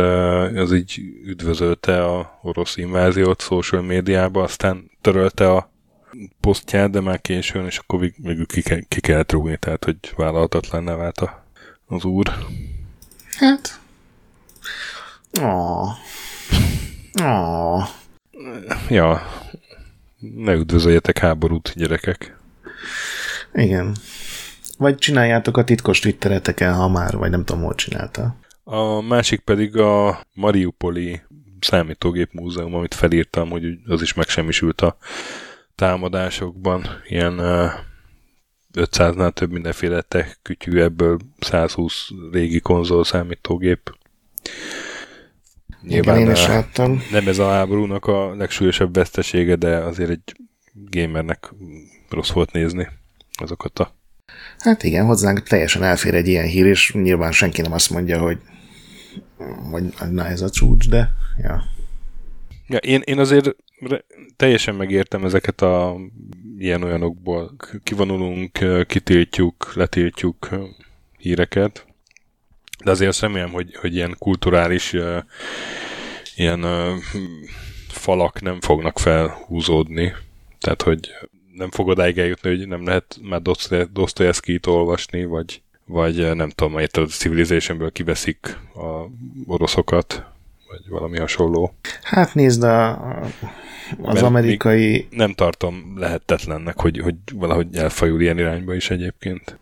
[0.55, 5.71] az így üdvözölte a orosz inváziót social médiába, aztán törölte a
[6.41, 11.19] posztját, de már későn, és akkor még ki, ki kellett rúgni, tehát hogy vállalhatatlan vált
[11.19, 11.45] a,
[11.87, 12.33] az úr.
[13.37, 13.81] Hát,
[15.41, 15.89] Oh.
[17.23, 17.89] Oh.
[18.89, 19.23] Ja,
[20.19, 22.37] ne üdvözöljetek háborút, gyerekek.
[23.53, 23.97] Igen.
[24.79, 28.37] Vagy csináljátok a titkos twittereteken, ha már, vagy nem tudom, hol csinálta.
[28.65, 31.21] A másik pedig a Mariupoli
[31.61, 34.97] számítógép múzeum, amit felírtam, hogy az is megsemmisült a
[35.75, 36.87] támadásokban.
[37.07, 37.35] Ilyen
[38.75, 43.97] 500-nál több mindenféle tech kütyű, ebből 120 régi konzol számítógép
[45.83, 47.03] Nyilván Igen, én is láttam.
[47.11, 50.37] Nem ez a háborúnak a legsúlyosabb vesztesége, de azért egy
[50.73, 51.55] gamernek
[52.11, 52.89] rossz volt nézni
[53.33, 53.97] azokat a...
[54.59, 58.39] Hát igen, hozzánk teljesen elfér egy ilyen hír, és nyilván senki nem azt mondja, hogy
[59.71, 61.11] hogy na ez a csúcs, de
[61.43, 61.63] ja.
[62.67, 63.57] ja én, én azért
[64.37, 65.97] teljesen megértem ezeket a
[66.59, 67.57] ilyen olyanokból.
[67.83, 70.49] Kivonulunk, kitiltjuk, letiltjuk
[71.19, 71.87] híreket,
[72.89, 75.17] de azért azt remélem, hogy, hogy ilyen kulturális uh,
[76.37, 76.95] ilyen uh,
[77.89, 80.15] falak nem fognak felhúzódni.
[80.61, 81.11] Tehát, hogy
[81.55, 83.43] nem fog odáig eljutni, hogy nem lehet már
[83.93, 89.11] Dostoyevsky-t olvasni, vagy, vagy nem tudom, majd a Civilizationből kiveszik a
[89.47, 90.25] oroszokat,
[90.69, 91.75] vagy valami hasonló.
[92.03, 93.33] Hát nézd, a, az
[94.03, 95.07] Mert amerikai...
[95.11, 99.59] Nem tartom lehetetlennek, hogy, hogy valahogy elfajul ilyen irányba is egyébként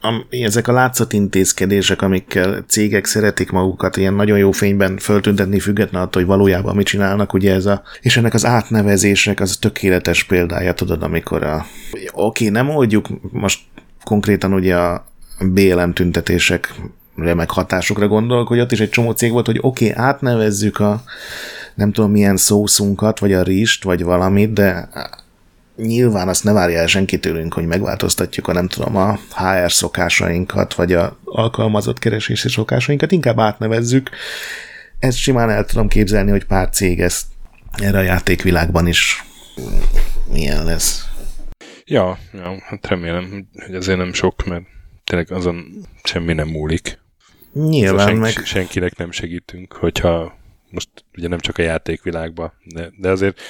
[0.00, 6.22] a, ezek a látszatintézkedések, amikkel cégek szeretik magukat ilyen nagyon jó fényben föltüntetni, független attól,
[6.22, 11.02] hogy valójában mit csinálnak, ugye ez a, és ennek az átnevezésnek az tökéletes példája, tudod,
[11.02, 11.66] amikor a,
[12.12, 13.60] oké, nem oldjuk most
[14.04, 15.04] konkrétan ugye a
[15.38, 16.74] BLM tüntetések
[17.16, 21.02] remek hatásokra gondolok, hogy ott is egy csomó cég volt, hogy oké, átnevezzük a
[21.74, 24.88] nem tudom milyen szószunkat, vagy a rist, vagy valamit, de
[25.82, 30.74] nyilván azt ne várja el senki tőlünk, hogy megváltoztatjuk a nem tudom a HR szokásainkat,
[30.74, 34.10] vagy a alkalmazott keresési szokásainkat, inkább átnevezzük.
[34.98, 37.26] Ezt simán el tudom képzelni, hogy pár cég ezt
[37.76, 39.24] erre a játékvilágban is
[40.32, 41.04] milyen lesz.
[41.84, 44.64] Ja, ja, hát remélem, hogy azért nem sok, mert
[45.04, 46.98] tényleg azon semmi nem múlik.
[47.52, 48.32] Nyilván szóval meg...
[48.44, 50.38] Senkinek nem segítünk, hogyha
[50.70, 53.40] most ugye nem csak a játékvilágban, de, de azért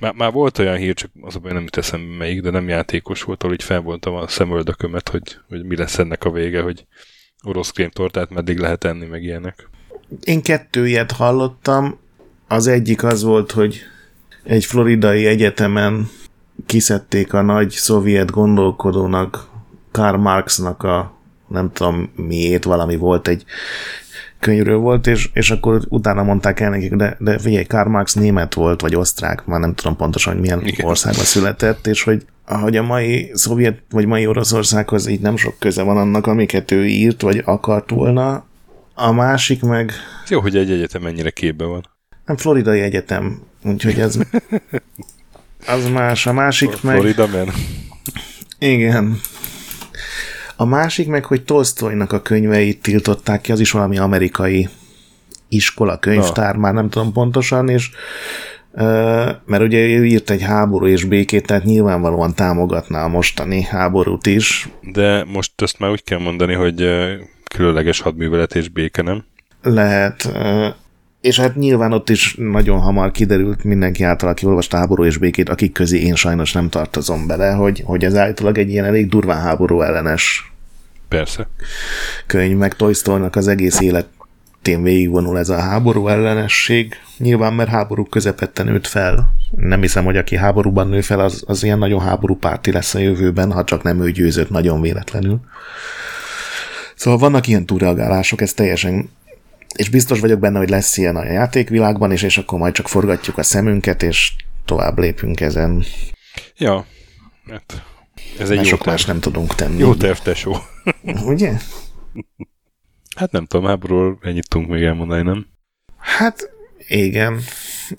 [0.00, 3.42] már, már volt olyan hír, csak az a nem teszem melyik, de nem játékos volt,
[3.42, 6.86] ahol így felvoltam a szemöldökömet, hogy, hogy mi lesz ennek a vége, hogy
[7.42, 9.68] orosz krémtortát meddig lehet enni, meg ilyenek.
[10.24, 11.98] Én kettő ilyet hallottam.
[12.48, 13.80] Az egyik az volt, hogy
[14.42, 16.08] egy floridai egyetemen
[16.66, 19.48] kiszedték a nagy szovjet gondolkodónak,
[19.90, 23.44] Karl Marxnak a nem tudom miért, valami volt egy
[24.44, 28.54] könyvről volt, és, és akkor utána mondták el nekik, de, de figyelj, Karl Marx német
[28.54, 30.86] volt, vagy osztrák, már nem tudom pontosan, hogy milyen Igen.
[30.86, 35.82] országban született, és hogy hogy a mai szovjet, vagy mai Oroszországhoz így nem sok köze
[35.82, 38.44] van annak, amiket ő írt, vagy akart volna.
[38.94, 39.92] A másik meg...
[40.28, 41.88] Jó, hogy egy egyetem ennyire képbe van.
[42.26, 44.18] Nem, Floridai Egyetem, úgyhogy ez...
[45.66, 46.94] Az más, a másik meg...
[46.94, 47.48] Florida man.
[48.58, 49.20] Igen.
[50.56, 54.68] A másik meg, hogy Tolstoynak a könyveit tiltották ki, az is valami amerikai
[55.48, 56.60] iskola, könyvtár, Na.
[56.60, 57.90] már nem tudom pontosan, és
[59.44, 64.68] mert ugye ő írt egy háború és békét, tehát nyilvánvalóan támogatná a mostani háborút is.
[64.80, 66.88] De most ezt már úgy kell mondani, hogy
[67.54, 69.24] különleges hadművelet és béke, nem?
[69.62, 70.32] Lehet.
[71.24, 75.48] És hát nyilván ott is nagyon hamar kiderült mindenki által, aki olvasta háború és békét,
[75.48, 79.40] akik közé én sajnos nem tartozom bele, hogy, hogy ez általában egy ilyen elég durván
[79.40, 80.52] háború ellenes
[81.08, 81.48] Persze.
[82.26, 86.94] könyv, meg Tolstoynak az egész életén végigvonul ez a háború ellenesség.
[87.18, 89.34] Nyilván, mert háború közepette nőtt fel.
[89.50, 92.98] Nem hiszem, hogy aki háborúban nő fel, az, az ilyen nagyon háború párti lesz a
[92.98, 95.40] jövőben, ha csak nem ő győzött nagyon véletlenül.
[96.94, 99.08] Szóval vannak ilyen túlreagálások, ez teljesen
[99.76, 103.38] és biztos vagyok benne, hogy lesz ilyen a játékvilágban is, és akkor majd csak forgatjuk
[103.38, 104.32] a szemünket, és
[104.64, 105.84] tovább lépünk ezen.
[106.56, 106.86] Ja,
[107.50, 107.82] hát
[108.38, 109.78] ez egy jó sok más nem tudunk tenni.
[109.78, 110.56] Jó terv, tesó.
[111.26, 111.52] Ugye?
[113.16, 115.46] Hát nem tudom, háborúról ennyit tudunk még elmondani, nem?
[115.96, 116.50] Hát
[116.88, 117.40] igen.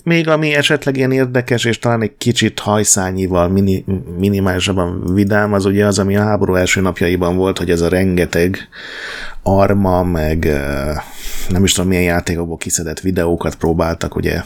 [0.02, 3.84] Még ami esetleg ilyen érdekes, és talán egy kicsit hajszányival mini,
[4.18, 8.68] minimálisabban vidám, az ugye az, ami a háború első napjaiban volt, hogy ez a rengeteg
[9.42, 10.44] arma, meg
[11.48, 14.42] nem is tudom milyen játékokból kiszedett videókat próbáltak ugye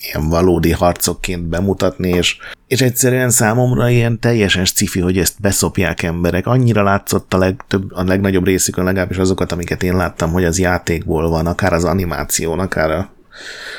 [0.00, 6.46] ilyen valódi harcokként bemutatni, és, és egyszerűen számomra ilyen teljesen cifi, hogy ezt beszopják emberek.
[6.46, 11.28] Annyira látszott a, legtöbb, a legnagyobb részükön, legalábbis azokat, amiket én láttam, hogy az játékból
[11.28, 13.10] van, akár az animáción, akár a,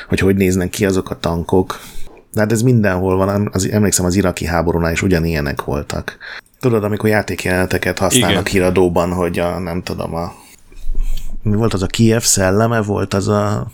[0.08, 1.80] hogy hogy néznek ki azok a tankok.
[2.32, 6.16] De hát ez mindenhol van, az, emlékszem az iraki háborúnál is ugyanilyenek voltak.
[6.60, 8.52] Tudod, amikor játékjeleneteket használnak Igen.
[8.52, 10.32] híradóban, hogy a, nem tudom, a
[11.42, 13.70] mi volt az a Kiev szelleme, volt az a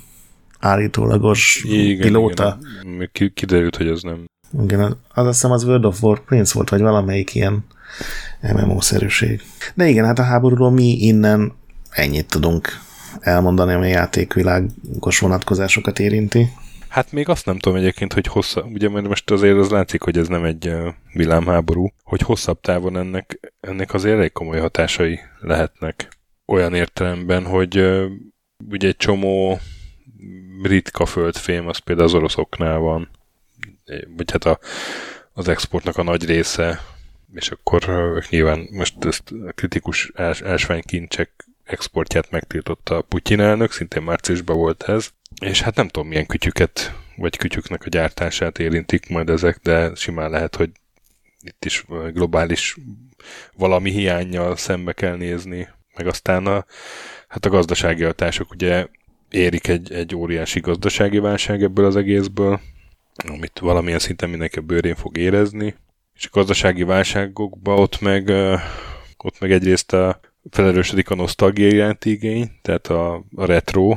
[0.59, 2.59] állítólagos igen, pilóta.
[2.83, 3.33] Igen.
[3.35, 4.25] Kiderült, hogy az nem.
[4.63, 4.97] Igen, az
[5.27, 7.65] azt hiszem az World of Warcraft volt, vagy valamelyik ilyen
[8.41, 9.43] MMO-szerűség.
[9.75, 11.53] De igen, hát a háborúról mi innen
[11.91, 12.69] ennyit tudunk
[13.21, 16.49] elmondani, ami játékvilágos vonatkozásokat érinti.
[16.89, 20.29] Hát még azt nem tudom egyébként, hogy hosszabb, ugye most azért az látszik, hogy ez
[20.29, 20.73] nem egy
[21.13, 26.09] villámháború, hogy hosszabb távon ennek, ennek azért elég komoly hatásai lehetnek
[26.47, 27.77] olyan értelemben, hogy
[28.71, 29.59] ugye egy csomó
[30.63, 33.09] ritka földfém, az például az oroszoknál van,
[34.17, 34.59] vagy hát a,
[35.33, 36.81] az exportnak a nagy része,
[37.35, 37.83] és akkor
[38.31, 45.09] nyilván most ezt a kritikus ás, ásványkincsek exportját megtiltotta Putyin elnök, szintén márciusban volt ez,
[45.41, 50.31] és hát nem tudom milyen kütyüket, vagy kütyüknek a gyártását érintik majd ezek, de simán
[50.31, 50.71] lehet, hogy
[51.41, 52.77] itt is globális
[53.57, 56.65] valami hiányjal szembe kell nézni meg aztán a,
[57.29, 58.87] hát a gazdasági hatások ugye
[59.31, 62.61] érik egy, egy óriási gazdasági válság ebből az egészből,
[63.29, 65.75] amit valamilyen szinten mindenki bőrén fog érezni,
[66.15, 68.29] és a gazdasági válságokban ott meg,
[69.17, 70.21] ott meg egyrészt a
[70.51, 73.97] felerősödik a nosztalgia iránti igény, tehát a, a retro,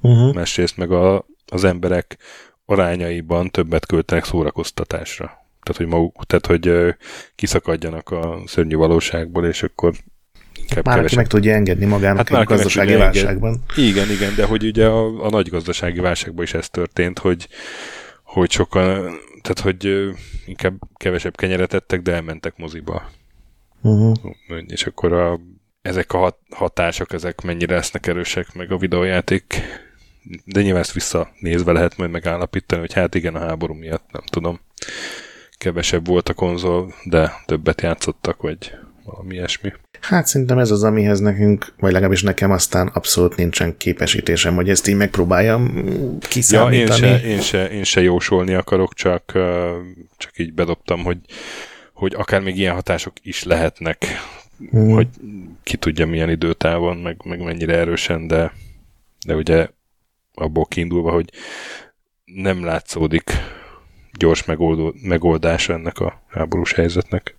[0.00, 0.34] uh-huh.
[0.34, 2.18] másrészt meg a, az emberek
[2.64, 5.24] arányaiban többet költenek szórakoztatásra.
[5.62, 6.94] Tehát, hogy, maguk, tehát, hogy
[7.34, 9.92] kiszakadjanak a szörnyű valóságból, és akkor
[10.84, 13.62] már aki meg tudja engedni magának hát egy gazdasági válságban.
[13.76, 17.48] Igen, igen, de hogy ugye a, a nagy gazdasági válságban is ez történt, hogy,
[18.22, 20.12] hogy sokan, tehát hogy
[20.46, 23.10] inkább kevesebb kenyeret ettek, de elmentek moziba.
[23.82, 24.16] Uh-huh.
[24.66, 25.40] És akkor a,
[25.86, 29.62] ezek a hat, hatások, ezek mennyire lesznek erősek, meg a videójáték,
[30.44, 34.60] de nyilván ezt visszanézve lehet majd megállapítani, hogy hát igen, a háború miatt, nem tudom,
[35.58, 38.72] kevesebb volt a konzol, de többet játszottak, vagy
[39.04, 39.72] valami ilyesmi.
[40.00, 44.88] Hát szerintem ez az, amihez nekünk, vagy legalábbis nekem aztán abszolút nincsen képesítésem, hogy ezt
[44.88, 45.84] így megpróbáljam
[46.28, 47.06] kiszámítani.
[47.06, 49.32] Ja, én se, én se, én se jósolni akarok, csak,
[50.16, 51.18] csak így bedobtam, hogy,
[51.92, 54.06] hogy akár még ilyen hatások is lehetnek,
[54.76, 54.92] mm.
[54.92, 55.08] hogy
[55.62, 58.52] ki tudja milyen időtávon, meg, meg mennyire erősen, de,
[59.26, 59.68] de ugye
[60.34, 61.30] abból kiindulva, hogy
[62.24, 63.30] nem látszódik
[64.12, 67.36] gyors megoldó, megoldása ennek a háborús helyzetnek.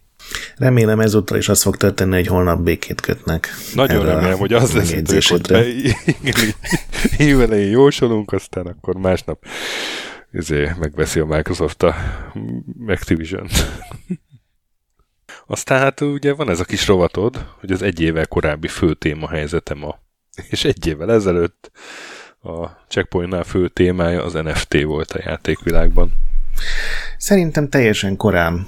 [0.55, 3.47] Remélem ezúttal is az fog történni, hogy holnap békét kötnek.
[3.73, 6.55] Nagyon remélem, hogy az lesz, hogy
[7.17, 9.45] évelején jósolunk, aztán akkor másnap
[10.31, 11.95] ezért megveszi a Microsoft a
[12.87, 13.47] Activision.
[15.47, 19.29] Aztán hát ugye van ez a kis rovatod, hogy az egy évvel korábbi fő téma
[19.29, 19.99] helyzete ma.
[20.49, 21.71] És egy évvel ezelőtt
[22.41, 26.11] a Checkpointnál fő témája az NFT volt a játékvilágban.
[27.17, 28.67] Szerintem teljesen korán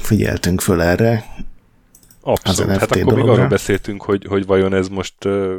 [0.00, 1.24] figyeltünk föl erre.
[2.20, 2.70] Abszolút.
[2.70, 3.22] Az hát akkor dologra.
[3.22, 5.54] még arról beszéltünk, hogy, hogy vajon ez most uh,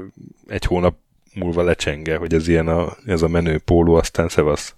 [0.47, 0.95] egy hónap
[1.33, 4.75] múlva lecsenge, hogy ez ilyen a, ez a menő póló, aztán szevasz.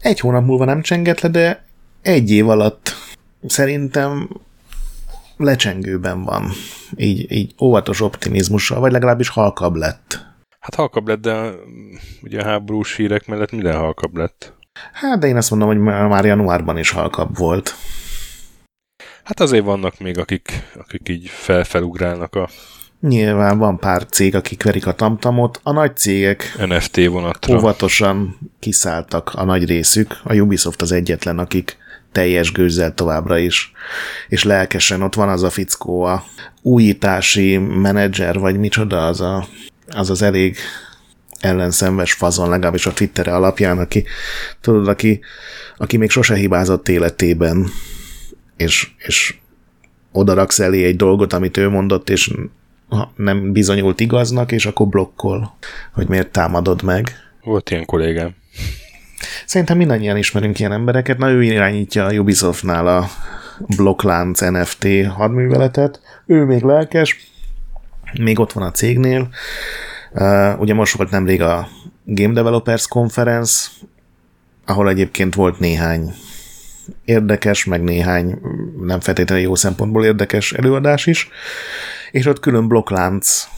[0.00, 1.64] Egy hónap múlva nem csengett le, de
[2.02, 2.94] egy év alatt
[3.46, 4.28] szerintem
[5.36, 6.50] lecsengőben van.
[6.96, 10.24] Így, így óvatos optimizmussal, vagy legalábbis halkabb lett.
[10.60, 11.50] Hát halkabb lett, de
[12.22, 14.54] ugye a háborús hírek mellett minden halkabb lett.
[14.92, 17.74] Hát, de én azt mondom, hogy már januárban is halkabb volt.
[19.24, 22.48] Hát azért vannak még, akik, akik így felfelugrálnak a...
[23.00, 25.60] Nyilván van pár cég, akik verik a tamtamot.
[25.62, 27.56] A nagy cégek NFT vonatra.
[27.56, 30.20] óvatosan kiszálltak a nagy részük.
[30.24, 31.76] A Ubisoft az egyetlen, akik
[32.16, 33.72] teljes gőzzel továbbra is,
[34.28, 36.24] és lelkesen ott van az a fickó, a
[36.62, 39.46] újítási menedzser, vagy micsoda, az a,
[39.88, 40.56] az, az elég
[41.40, 44.04] ellenszenves fazon, legalábbis a Twittere alapján, aki,
[44.60, 45.20] tudod, aki,
[45.76, 47.66] aki még sose hibázott életében,
[48.56, 49.34] és, és
[50.12, 52.30] odaraksz elé egy dolgot, amit ő mondott, és
[53.16, 55.56] nem bizonyult igaznak, és akkor blokkol,
[55.92, 57.10] hogy miért támadod meg.
[57.42, 58.34] Volt ilyen kollégám.
[59.46, 61.18] Szerintem mindannyian ismerünk ilyen embereket.
[61.18, 63.08] Na, ő irányítja a Ubisoftnál a
[63.76, 66.00] blokklánc NFT hadműveletet.
[66.26, 67.30] Ő még lelkes,
[68.20, 69.28] még ott van a cégnél.
[70.12, 71.68] Uh, ugye most volt nemrég a
[72.04, 73.68] Game Developers Conference,
[74.66, 76.14] ahol egyébként volt néhány
[77.04, 78.38] érdekes, meg néhány
[78.80, 81.28] nem feltétlenül jó szempontból érdekes előadás is,
[82.10, 83.48] és ott külön blokklánc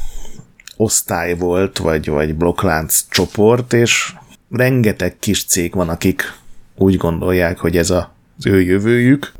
[0.76, 4.14] osztály volt, vagy, vagy blokklánc csoport, és
[4.50, 6.32] rengeteg kis cég van, akik
[6.76, 9.32] úgy gondolják, hogy ez a, az ő jövőjük.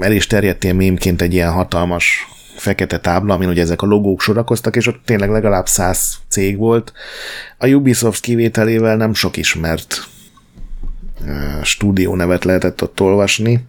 [0.00, 4.20] El is terjedt ilyen mémként egy ilyen hatalmas fekete tábla, amin ugye ezek a logók
[4.20, 6.92] sorakoztak, és ott tényleg legalább száz cég volt.
[7.58, 10.08] A Ubisoft kivételével nem sok ismert
[11.62, 13.64] stúdió nevet lehetett ott olvasni,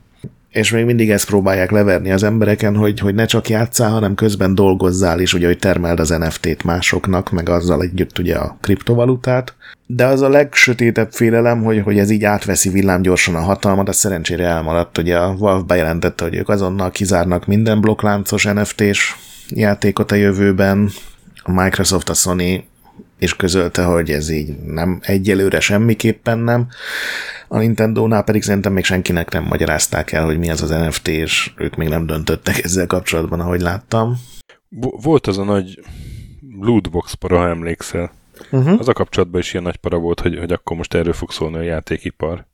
[0.55, 4.55] és még mindig ezt próbálják leverni az embereken, hogy, hogy ne csak játszál, hanem közben
[4.55, 9.53] dolgozzál is, ugye, hogy termeld az NFT-t másoknak, meg azzal együtt ugye a kriptovalutát.
[9.85, 14.45] De az a legsötétebb félelem, hogy, hogy ez így átveszi villámgyorsan a hatalmat, az szerencsére
[14.45, 14.97] elmaradt.
[14.97, 19.15] Ugye a Valve bejelentette, hogy ők azonnal kizárnak minden blokkláncos NFT-s
[19.49, 20.89] játékot a jövőben.
[21.43, 22.65] A Microsoft, a Sony
[23.17, 26.67] és közölte, hogy ez így nem egyelőre semmiképpen nem.
[27.47, 31.51] A Nintendo-nál pedig szerintem még senkinek nem magyarázták el, hogy mi az az NFT, és
[31.57, 34.15] ők még nem döntöttek ezzel kapcsolatban, ahogy láttam.
[34.79, 35.79] Volt az a nagy
[36.59, 38.11] lootbox para, ha emlékszel.
[38.51, 38.79] Uh-huh.
[38.79, 41.57] Az a kapcsolatban is ilyen nagy para volt, hogy, hogy akkor most erről fog szólni
[41.57, 42.45] a játékipar.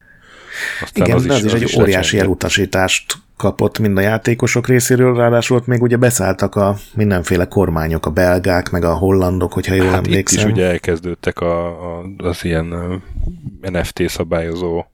[0.81, 5.15] Aztán Igen, az az is, az is egy óriási elutasítást kapott mind a játékosok részéről,
[5.15, 9.89] ráadásul ott még ugye beszálltak a mindenféle kormányok, a belgák, meg a hollandok, hogyha jól
[9.89, 10.39] hát emlékszem.
[10.39, 12.73] itt is ugye elkezdődtek a, a, az ilyen
[13.61, 14.85] NFT szabályozó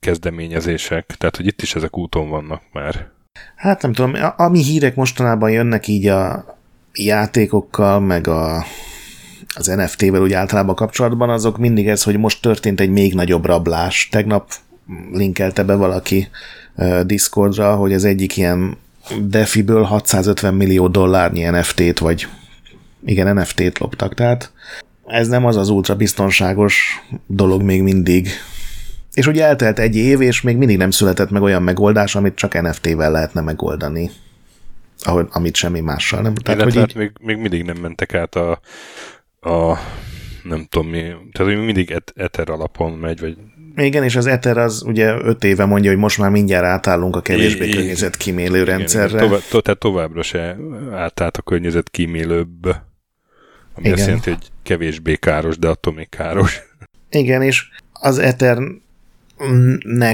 [0.00, 3.10] kezdeményezések, tehát hogy itt is ezek úton vannak már.
[3.56, 6.44] Hát nem tudom, ami hírek mostanában jönnek így a
[6.92, 8.64] játékokkal, meg a,
[9.54, 14.08] az NFT-vel úgy általában kapcsolatban, azok mindig ez, hogy most történt egy még nagyobb rablás.
[14.10, 14.52] Tegnap
[15.12, 16.28] linkelte be valaki
[17.02, 18.76] Discordra, hogy az egyik ilyen
[19.22, 22.28] Defiből 650 millió dollárnyi NFT-t, vagy
[23.04, 24.52] igen, NFT-t loptak, tehát
[25.06, 28.28] ez nem az az ultra biztonságos dolog még mindig.
[29.12, 32.60] És ugye eltelt egy év, és még mindig nem született meg olyan megoldás, amit csak
[32.62, 34.10] NFT-vel lehetne megoldani.
[35.02, 36.34] Ahogy, amit semmi mással nem.
[36.34, 36.94] Tehát, hogy így...
[36.96, 38.60] még, még mindig nem mentek át a,
[39.40, 39.78] a
[40.42, 41.00] nem tudom mi,
[41.32, 43.36] tehát hogy mindig et, Ether alapon megy, vagy
[43.84, 47.20] igen, és az Ether az ugye öt éve mondja, hogy most már mindjárt átállunk a
[47.20, 49.18] kevésbé környezet kímélő rendszerre.
[49.18, 50.56] Tovább, to, tehát továbbra se
[50.92, 52.66] átállt a környezet kímélőbb,
[53.74, 53.92] ami igen.
[53.92, 56.60] azt jelenti, hogy kevésbé káros, de attól még káros.
[57.10, 58.72] Igen, és az Ethernek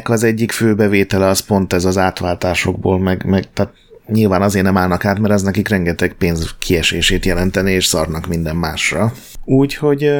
[0.09, 3.72] az egyik fő bevétele az pont ez az átváltásokból, meg, meg tehát
[4.07, 8.57] nyilván azért nem állnak át, mert az nekik rengeteg pénz kiesését jelenteni, és szarnak minden
[8.57, 9.12] másra.
[9.44, 10.11] Úgyhogy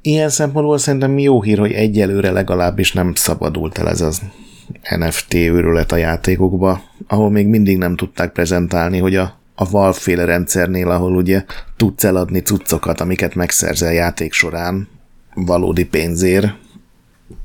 [0.00, 4.22] ilyen szempontból szerintem jó hír, hogy egyelőre legalábbis nem szabadult el ez az
[4.96, 10.90] NFT őrület a játékokba, ahol még mindig nem tudták prezentálni, hogy a, a Valve-féle rendszernél,
[10.90, 11.44] ahol ugye
[11.76, 14.88] tudsz eladni cuccokat, amiket megszerzel játék során
[15.34, 16.54] valódi pénzért,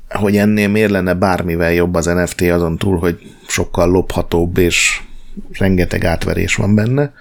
[0.08, 5.00] hogy ennél miért lenne bármivel jobb az NFT azon túl, hogy sokkal lophatóbb és
[5.52, 7.12] rengeteg átverés van benne.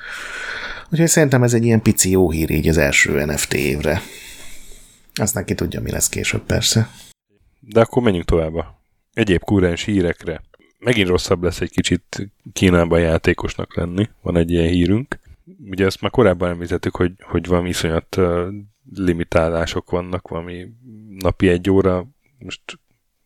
[0.92, 4.02] Úgyhogy szerintem ez egy ilyen pici jó hír így az első NFT évre.
[5.20, 6.90] Aztán ki tudja, mi lesz később, persze.
[7.60, 8.54] De akkor menjünk tovább
[9.14, 10.42] egyéb kúrens hírekre.
[10.80, 14.10] Megint rosszabb lesz egy kicsit Kínában játékosnak lenni.
[14.22, 15.20] Van egy ilyen hírünk.
[15.70, 18.18] Ugye ezt már korábban említettük, hogy, hogy valami iszonyat
[18.96, 20.68] limitálások vannak, valami
[21.20, 22.08] napi egy óra,
[22.40, 22.62] most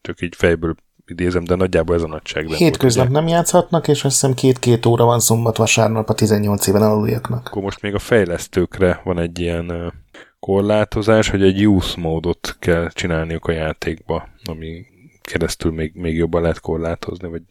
[0.02, 0.76] csak így fejből
[1.06, 2.48] idézem, de nagyjából ez a nagyság.
[2.48, 7.48] Hétköznap nem játszhatnak, és azt hiszem két-két óra van szombat-vasárnap a 18 éven aluljaknak.
[7.48, 9.94] Akkor most még a fejlesztőkre van egy ilyen
[10.42, 14.86] korlátozás, hogy egy use módot kell csinálniuk a játékba, ami
[15.22, 17.42] keresztül még, még jobban lehet korlátozni, vagy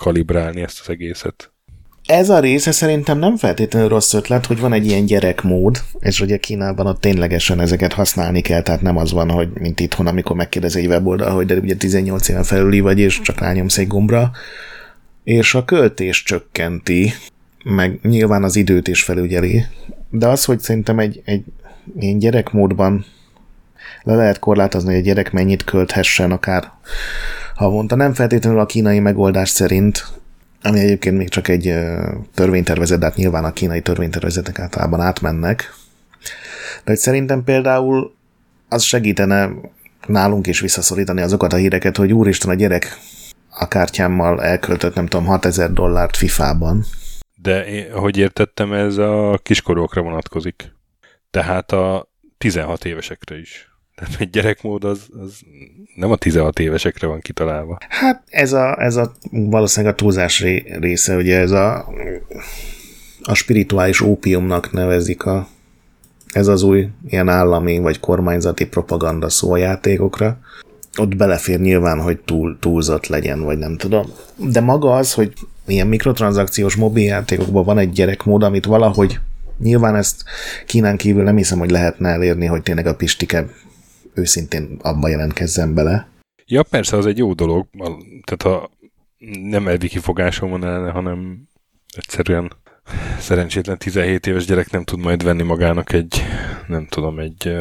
[0.00, 1.52] kalibrálni ezt az egészet.
[2.06, 6.36] Ez a része szerintem nem feltétlenül rossz ötlet, hogy van egy ilyen gyerekmód, és ugye
[6.36, 10.76] Kínában ott ténylegesen ezeket használni kell, tehát nem az van, hogy mint itthon, amikor megkérdez
[10.76, 14.30] egy weboldal, hogy de ugye 18 éven felüli vagy, és csak rányomsz egy gombra,
[15.24, 17.12] és a költés csökkenti,
[17.64, 19.64] meg nyilván az időt is felügyeli,
[20.10, 21.44] de az, hogy szerintem egy, egy
[21.98, 23.04] ilyen gyerekmódban
[24.02, 26.70] le lehet korlátozni, hogy a gyerek mennyit költhessen akár
[27.54, 27.94] havonta.
[27.96, 30.06] Nem feltétlenül a kínai megoldás szerint,
[30.62, 31.74] ami egyébként még csak egy
[32.34, 35.74] törvénytervezet, de hát nyilván a kínai törvénytervezetek általában átmennek.
[36.84, 38.14] De hogy szerintem például
[38.68, 39.50] az segítene
[40.06, 42.98] nálunk is visszaszorítani azokat a híreket, hogy úristen a gyerek
[43.50, 46.84] a kártyámmal elköltött, nem tudom, 6000 dollárt FIFA-ban.
[47.42, 50.78] De én, ahogy értettem, ez a kiskorúakra vonatkozik.
[51.30, 52.08] Tehát a
[52.38, 53.70] 16 évesekre is.
[53.94, 55.40] Tehát egy gyerekmód az, az
[55.94, 57.78] nem a 16 évesekre van kitalálva.
[57.88, 60.44] Hát ez a, ez a valószínűleg a túlzás
[60.78, 61.88] része, ugye ez a,
[63.22, 65.48] a spirituális ópiumnak nevezik a,
[66.32, 70.38] ez az új ilyen állami vagy kormányzati propaganda szó a játékokra.
[70.98, 74.06] Ott belefér nyilván, hogy túl, túlzott legyen, vagy nem tudom.
[74.36, 75.32] De maga az, hogy
[75.66, 79.20] ilyen mikrotranszakciós mobiljátékokban van egy gyerekmód, amit valahogy
[79.62, 80.24] Nyilván ezt
[80.66, 83.46] Kínán kívül nem hiszem, hogy lehetne elérni, hogy tényleg a Pistike
[84.14, 86.08] őszintén abba jelentkezzen bele.
[86.46, 87.66] Ja, persze, az egy jó dolog.
[88.24, 88.70] Tehát ha
[89.42, 91.48] nem elvi kifogásom van ellene, hanem
[91.96, 92.52] egyszerűen
[93.18, 96.22] szerencsétlen 17 éves gyerek nem tud majd venni magának egy,
[96.66, 97.56] nem tudom, egy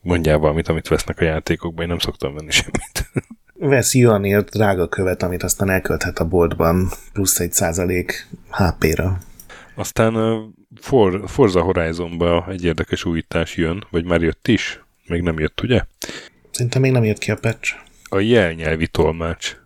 [0.00, 3.10] mondjál valamit, amit vesznek a játékokban, én nem szoktam venni semmit.
[3.54, 9.18] Vesz Yuanért drága követ, amit aztán elkölthet a boltban, plusz egy százalék HP-ra.
[9.74, 10.44] Aztán
[10.80, 14.80] For, Forza Horizonba egy érdekes újítás jön, vagy már jött is?
[15.06, 15.84] Még nem jött, ugye?
[16.50, 17.74] Szerintem még nem jött ki a patch.
[18.08, 19.56] A jelnyelvi tolmács.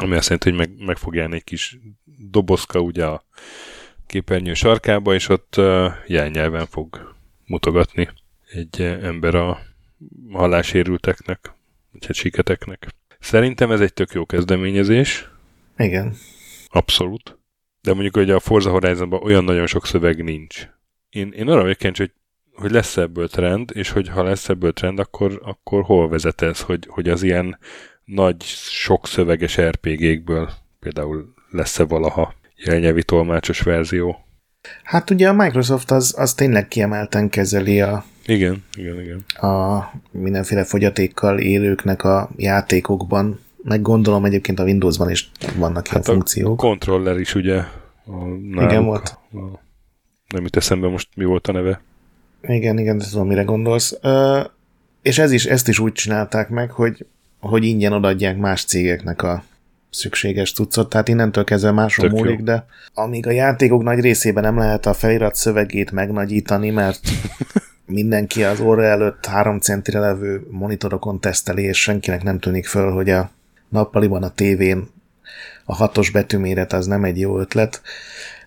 [0.00, 1.78] Ami azt jelenti, hogy meg, meg fog egy kis
[2.30, 3.24] dobozka ugye a
[4.06, 7.14] képernyő sarkába, és ott uh, jelnyelven fog
[7.46, 8.08] mutogatni
[8.52, 9.60] egy ember a
[10.32, 11.52] hallásérülteknek,
[11.92, 12.88] vagy hát siketeknek.
[13.20, 15.30] Szerintem ez egy tök jó kezdeményezés.
[15.76, 16.16] Igen.
[16.68, 17.38] Abszolút.
[17.82, 20.68] De mondjuk, hogy a Forza Horizonban olyan nagyon sok szöveg nincs.
[21.10, 22.12] Én, én arra vagyok hogy,
[22.54, 26.60] hogy lesz ebből trend, és hogy ha lesz ebből trend, akkor, akkor hol vezet ez,
[26.60, 27.58] hogy, hogy az ilyen
[28.04, 34.26] nagy, sok szöveges RPG-kből például lesz-e valaha jelnyelvi tolmácsos verzió?
[34.82, 39.24] Hát ugye a Microsoft az, az tényleg kiemelten kezeli a igen, igen, igen.
[39.50, 46.16] A mindenféle fogyatékkal élőknek a játékokban meg gondolom egyébként a Windowsban is vannak hát ilyen
[46.16, 46.62] funkciók.
[46.62, 47.56] A controller is ugye.
[48.06, 49.18] A, náluk, igen, volt.
[49.32, 49.38] A,
[50.28, 51.80] nem jut eszembe most mi volt a neve.
[52.42, 53.98] Igen, igen, de tudom, mire gondolsz.
[54.02, 54.44] Uh,
[55.02, 57.06] és ez is, ezt is úgy csinálták meg, hogy,
[57.40, 59.44] hogy ingyen odaadják más cégeknek a
[59.90, 62.44] szükséges cuccot, tehát innentől kezdve máson Tök múlik, jó.
[62.44, 67.00] de amíg a játékok nagy részében nem lehet a felirat szövegét megnagyítani, mert
[67.86, 73.10] mindenki az óra előtt három centire levő monitorokon teszteli, és senkinek nem tűnik föl, hogy
[73.10, 73.30] a
[73.72, 74.88] nappaliban a tévén
[75.64, 77.82] a hatos betűméret az nem egy jó ötlet.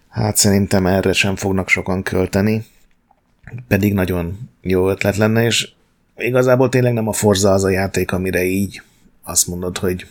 [0.09, 2.65] Hát szerintem erre sem fognak sokan költeni,
[3.67, 5.71] pedig nagyon jó ötlet lenne, és
[6.17, 8.81] igazából tényleg nem a Forza az a játék, amire így
[9.23, 10.07] azt mondod, hogy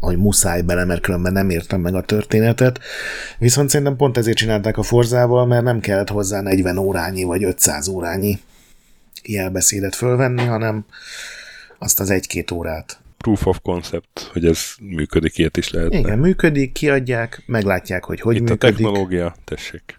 [0.00, 2.80] hogy muszáj bele, mert különben nem értem meg a történetet.
[3.38, 7.88] Viszont szerintem pont ezért csinálták a Forzával, mert nem kellett hozzá 40 órányi vagy 500
[7.88, 8.38] órányi
[9.22, 10.84] jelbeszédet fölvenni, hanem
[11.78, 15.94] azt az egy-két órát proof of concept, hogy ez működik, ilyet is lehet.
[15.94, 18.62] Igen, működik, kiadják, meglátják, hogy hogy Itt működik.
[18.62, 19.98] a technológia, tessék.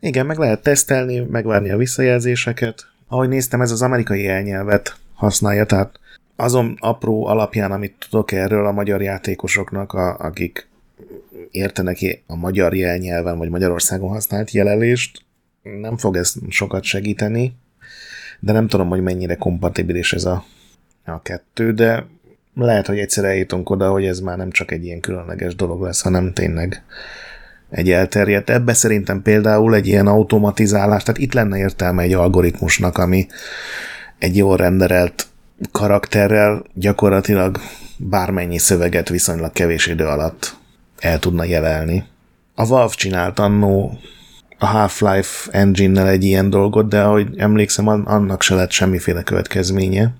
[0.00, 2.86] Igen, meg lehet tesztelni, megvárni a visszajelzéseket.
[3.08, 6.00] Ahogy néztem, ez az amerikai elnyelvet használja, tehát
[6.36, 10.68] azon apró alapján, amit tudok erről a magyar játékosoknak, a, akik
[11.50, 15.22] értenek a magyar jelnyelven, vagy Magyarországon használt jelelést,
[15.62, 17.56] nem fog ez sokat segíteni,
[18.40, 20.44] de nem tudom, hogy mennyire kompatibilis ez a,
[21.04, 22.06] a kettő, de
[22.54, 26.02] lehet, hogy egyszer eljutunk oda, hogy ez már nem csak egy ilyen különleges dolog lesz,
[26.02, 26.82] hanem tényleg
[27.70, 28.50] egy elterjedt.
[28.50, 33.26] Ebbe szerintem például egy ilyen automatizálás, tehát itt lenne értelme egy algoritmusnak, ami
[34.18, 35.26] egy jól renderelt
[35.72, 37.60] karakterrel gyakorlatilag
[37.98, 40.56] bármennyi szöveget viszonylag kevés idő alatt
[40.98, 42.04] el tudna jelelni.
[42.54, 43.98] A Valve csinált annó
[44.58, 50.14] a Half-Life engine-nel egy ilyen dolgot, de ahogy emlékszem, annak se lett semmiféle következménye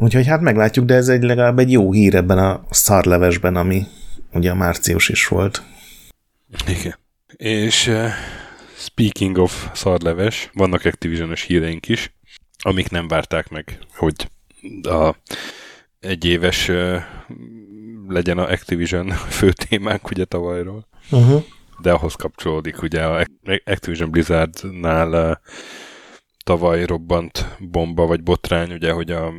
[0.00, 3.82] Úgyhogy hát meglátjuk, de ez egy legalább egy jó hír ebben a szarlevesben, ami
[4.32, 5.62] ugye a március is volt.
[6.66, 6.98] Igen.
[7.36, 8.08] És uh,
[8.76, 12.12] speaking of szarleves, vannak Activision-ös híreink is,
[12.58, 14.28] amik nem várták meg, hogy
[14.82, 15.14] a
[16.00, 17.02] egyéves uh,
[18.08, 20.86] legyen a Activision fő témánk ugye tavalyról.
[21.10, 21.44] Uh-huh.
[21.82, 23.26] De ahhoz kapcsolódik ugye a
[23.64, 25.36] Activision Blizzardnál uh,
[26.44, 29.32] tavaly robbant bomba vagy botrány, ugye, hogy a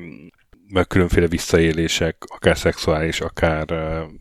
[0.70, 3.68] meg különféle visszaélések, akár szexuális, akár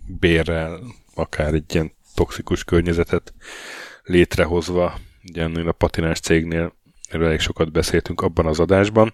[0.06, 0.80] bérrel,
[1.14, 3.34] akár egy ilyen toxikus környezetet
[4.02, 6.76] létrehozva, ugye a patinás cégnél
[7.08, 9.12] erről elég sokat beszéltünk abban az adásban.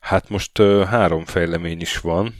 [0.00, 2.34] Hát most három fejlemény is van.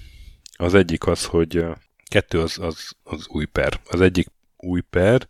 [0.56, 1.64] Az egyik az, hogy
[2.08, 3.80] kettő az, az, az új per.
[3.90, 4.26] Az egyik
[4.56, 5.28] új per,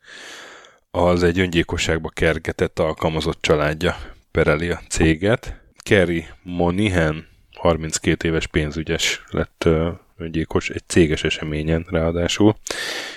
[0.91, 3.97] az egy öngyilkosságba kergetett alkalmazott családja
[4.31, 5.61] pereli a céget.
[5.77, 7.27] Kerry Monihan
[7.57, 9.69] 32 éves pénzügyes lett
[10.17, 12.57] öngyilkos egy céges eseményen ráadásul,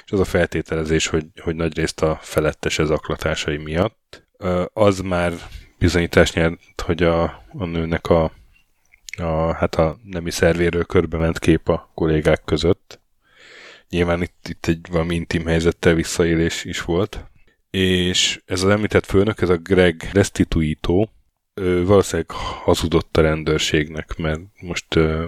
[0.05, 4.27] és az a feltételezés, hogy, hogy nagyrészt a felettese zaklatásai miatt.
[4.39, 5.33] Uh, az már
[5.77, 7.23] bizonyítás nyert, hogy a,
[7.57, 8.31] a nőnek a,
[9.17, 12.99] a, hát a nemi szervéről körbe ment kép a kollégák között.
[13.89, 17.23] Nyilván itt, itt egy valami intim helyzettel visszaélés is volt.
[17.69, 21.07] És ez az említett főnök, ez a Greg Restituito,
[21.83, 22.31] valószínűleg
[22.63, 25.25] hazudott a rendőrségnek, mert most ö,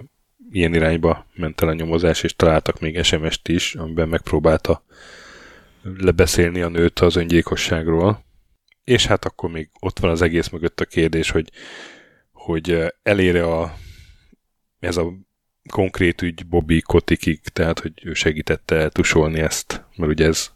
[0.52, 4.84] ilyen irányba ment el a nyomozás, és találtak még SMS-t is, amiben megpróbálta
[5.98, 8.24] lebeszélni a nőt az öngyilkosságról.
[8.84, 11.50] És hát akkor még ott van az egész mögött a kérdés, hogy,
[12.32, 13.78] hogy elére a,
[14.80, 15.14] ez a
[15.70, 20.52] konkrét ügy Bobby Kotikig, tehát hogy ő segítette eltusolni ezt, mert ugye ez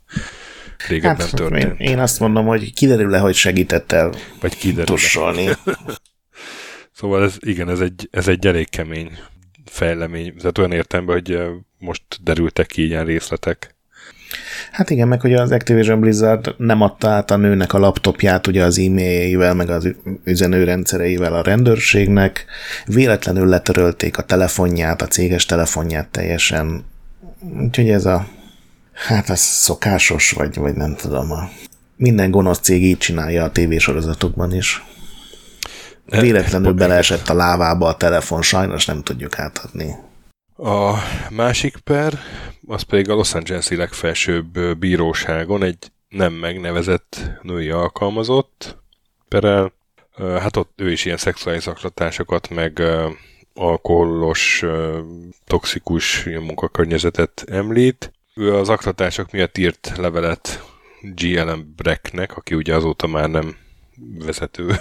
[0.88, 1.80] régebben hát, történt.
[1.80, 4.98] Én, én azt mondom, hogy kiderül-e, hogy segített el Vagy kiderül
[6.98, 9.12] szóval ez, igen, ez egy, ez egy elég kemény
[9.66, 10.36] fejlemény.
[10.38, 11.40] Tehát olyan értelemben, hogy
[11.80, 13.76] most derültek ki ilyen részletek.
[14.72, 18.64] Hát igen, meg hogy az Activision Blizzard nem adta át a nőnek a laptopját ugye
[18.64, 22.46] az e-mailjeivel, meg az üzenőrendszereivel a rendőrségnek.
[22.86, 26.86] Véletlenül letörölték a telefonját, a céges telefonját teljesen.
[27.60, 28.28] Úgyhogy ez a
[28.96, 31.32] Hát ez szokásos, vagy, vagy nem tudom.
[31.32, 31.50] A
[31.96, 34.84] minden gonosz cég így csinálja a tévésorozatokban is.
[36.06, 39.96] Véletlenül beleesett a lávába a telefon, sajnos nem tudjuk átadni.
[40.58, 40.94] A
[41.30, 42.20] másik per,
[42.68, 48.78] az pedig a Los Angeles-i legfelsőbb bíróságon egy nem megnevezett női alkalmazott
[49.28, 49.74] perel.
[50.18, 52.82] Hát ott ő is ilyen szexuális zaklatásokat, meg
[53.54, 54.64] alkoholos,
[55.46, 58.14] toxikus munkakörnyezetet említ.
[58.36, 60.64] Ő az aktatások miatt írt levelet
[61.02, 63.56] GLM Brecknek, aki ugye azóta már nem
[64.26, 64.76] vezető,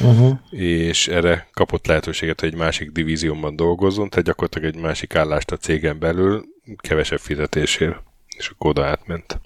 [0.00, 0.38] uh-huh.
[0.50, 5.56] és erre kapott lehetőséget, hogy egy másik divízióban dolgozzon, tehát gyakorlatilag egy másik állást a
[5.56, 6.44] cégen belül
[6.76, 7.96] kevesebb fizetésért,
[8.36, 9.40] és akkor oda átment.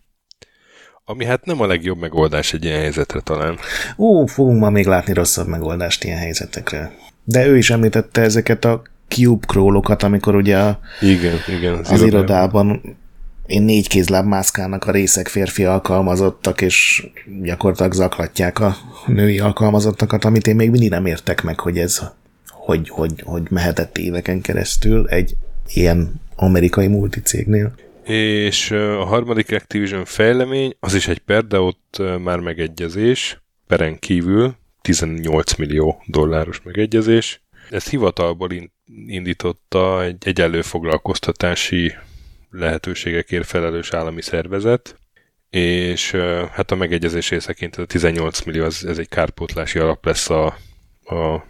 [1.05, 3.59] Ami hát nem a legjobb megoldás egy ilyen helyzetre talán.
[3.98, 6.94] Ó, fogunk ma még látni rosszabb megoldást ilyen helyzetekre.
[7.24, 12.03] De ő is említette ezeket a cube crawlokat, amikor ugye a, igen, igen, az, az
[12.03, 12.98] irodában
[13.51, 17.07] én négy kézláb mászkálnak a részek férfi alkalmazottak, és
[17.42, 18.76] gyakorlatilag zaklatják a
[19.07, 22.03] női alkalmazottakat, amit én még mindig nem értek meg, hogy ez
[22.46, 25.36] hogy, hogy, hogy mehetett éveken keresztül egy
[25.74, 27.74] ilyen amerikai multicégnél.
[28.05, 34.55] És a harmadik Activision fejlemény, az is egy per, de ott már megegyezés, peren kívül
[34.82, 37.42] 18 millió dolláros megegyezés.
[37.70, 38.48] Ezt hivatalból
[39.07, 41.94] indította egy egyenlő foglalkoztatási
[42.51, 44.98] lehetőségekért felelős állami szervezet,
[45.51, 46.11] és
[46.53, 50.46] hát a megegyezés részeként a 18 millió az, ez egy kárpótlási alap lesz a,
[51.05, 51.46] a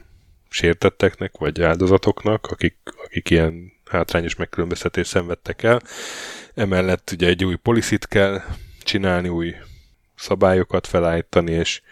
[0.48, 5.80] sértetteknek, vagy áldozatoknak, akik, akik ilyen hátrányos megkülönböztetést szenvedtek el.
[6.55, 8.40] Emellett ugye egy új policit kell
[8.82, 9.55] csinálni, új
[10.16, 11.82] szabályokat felállítani, és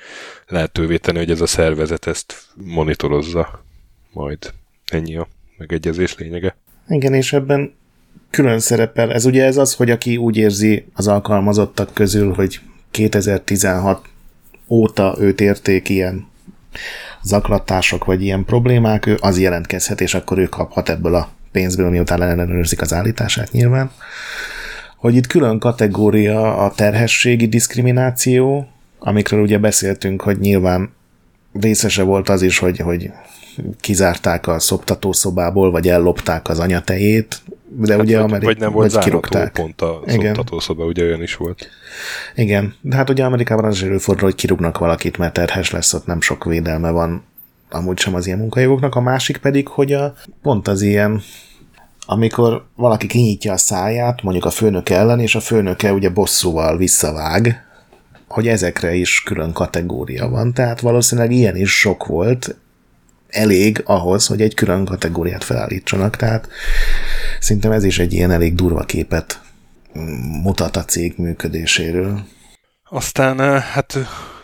[0.47, 3.65] lehetővé tenni, hogy ez a szervezet ezt monitorozza
[4.13, 4.53] majd.
[4.87, 6.57] Ennyi a megegyezés lényege.
[6.89, 7.78] Igen, és ebben
[8.31, 9.13] külön szerepel.
[9.13, 12.61] Ez ugye ez az, hogy aki úgy érzi az alkalmazottak közül, hogy
[12.91, 14.07] 2016
[14.69, 16.27] óta őt érték ilyen
[17.23, 22.23] zaklatások vagy ilyen problémák, ő az jelentkezhet, és akkor ő kaphat ebből a pénzből, miután
[22.23, 23.91] ellenőrzik az állítását nyilván.
[24.97, 28.69] Hogy itt külön kategória a terhességi diszkrimináció,
[28.99, 30.93] amikről ugye beszéltünk, hogy nyilván
[31.61, 33.11] részese volt az is, hogy, hogy
[33.81, 39.05] kizárták a szoptatószobából, vagy ellopták az anyatejét, de hát ugye vagy, vagy nem volt vagy
[39.05, 39.53] kirúgták.
[39.53, 41.69] pont a szoptatószoba, ugye olyan is volt.
[42.35, 46.07] Igen, de hát ugye Amerikában az is előfordul, hogy kirúgnak valakit, mert terhes lesz, ott
[46.07, 47.23] nem sok védelme van
[47.71, 51.23] amúgy sem az ilyen munkajogoknak, a másik pedig, hogy a, pont az ilyen
[52.11, 57.67] amikor valaki kinyitja a száját, mondjuk a főnök ellen, és a főnöke ugye bosszúval visszavág,
[58.29, 62.57] hogy ezekre is külön kategória van, tehát valószínűleg ilyen is sok volt,
[63.29, 66.49] elég ahhoz, hogy egy külön kategóriát felállítsanak, tehát
[67.41, 69.41] szerintem ez is egy ilyen elég durva képet
[70.43, 72.21] mutat a cég működéséről.
[72.85, 73.99] Aztán eh, hát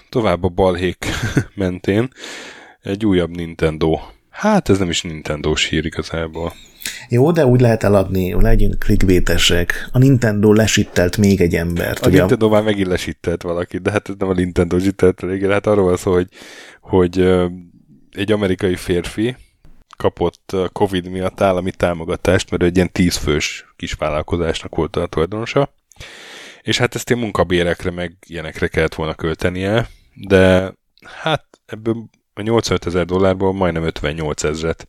[0.09, 1.07] tovább a balhék
[1.55, 2.09] mentén
[2.83, 3.99] egy újabb Nintendo.
[4.31, 6.53] Hát ez nem is Nintendo-s hír igazából.
[7.09, 9.89] Jó, de úgy lehet eladni, legyünk klikvétesek.
[9.93, 12.05] A Nintendo lesittelt még egy embert.
[12.05, 12.19] A ugye?
[12.19, 15.51] Nintendo már megint lesittelt valakit, de hát nem a Nintendo sittelt elég.
[15.51, 16.29] Hát arról szó, hogy,
[16.81, 17.29] hogy
[18.13, 19.37] egy amerikai férfi
[19.97, 25.75] kapott Covid miatt állami támogatást, mert egy ilyen tízfős kisvállalkozásnak volt a tulajdonosa.
[26.63, 30.75] És hát ezt ilyen munkabérekre, meg ilyenekre kellett volna költenie, de
[31.23, 34.87] hát ebből a 85 ezer dollárból majdnem 58 ezeret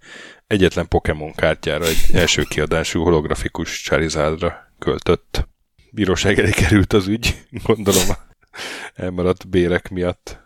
[0.48, 5.48] egyetlen Pokémon kártyára egy első kiadású holografikus Charizardra költött.
[5.92, 8.08] Bíróság elé került az ügy, gondolom
[8.94, 10.40] elmaradt bérek miatt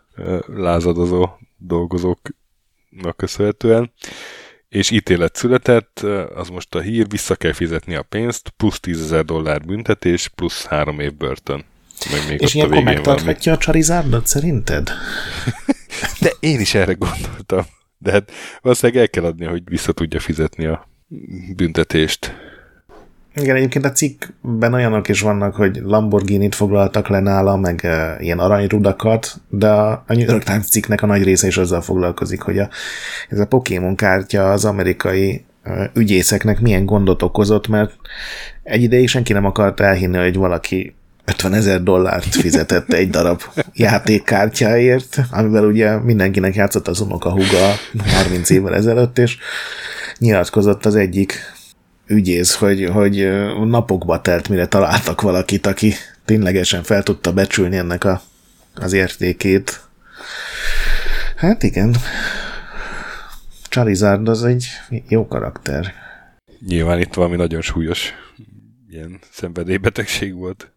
[0.46, 3.92] lázadozó dolgozóknak köszönhetően,
[4.70, 5.98] és ítélet született,
[6.34, 10.64] az most a hír, vissza kell fizetni a pénzt, plusz 10 ezer dollár büntetés, plusz
[10.64, 11.64] három év börtön.
[12.10, 14.90] Meg még és ilyenkor megtarthatja a Charizardot szerinted?
[16.20, 17.64] De én is erre gondoltam.
[17.98, 20.88] De hát valószínűleg el kell adni, hogy vissza tudja fizetni a
[21.56, 22.34] büntetést.
[23.34, 28.38] Igen, egyébként a cikkben olyanok is vannak, hogy Lamborghini-t foglaltak le nála, meg uh, ilyen
[28.38, 32.68] aranyrudakat, de a, New York Times cikknek a nagy része is azzal foglalkozik, hogy a,
[33.28, 37.92] ez a Pokémon kártya az amerikai uh, ügyészeknek milyen gondot okozott, mert
[38.62, 45.20] egy ideig senki nem akart elhinni, hogy valaki 50 ezer dollárt fizetett egy darab játékkártyáért,
[45.30, 47.74] amivel ugye mindenkinek játszott az unoka huga
[48.14, 49.38] 30 évvel ezelőtt, és
[50.18, 51.58] nyilatkozott az egyik
[52.10, 53.30] ügyész, hogy, hogy
[53.64, 55.92] napokba telt, mire találtak valakit, aki
[56.24, 58.22] ténylegesen fel tudta becsülni ennek a,
[58.74, 59.80] az értékét.
[61.36, 61.96] Hát igen,
[63.68, 64.66] Charizard az egy
[65.08, 65.92] jó karakter.
[66.66, 68.12] Nyilván itt valami nagyon súlyos
[68.90, 70.72] ilyen szenvedélybetegség volt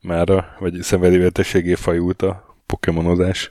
[0.00, 3.48] mára, vagy szenvedélybetegségé fajult a pokémonozás.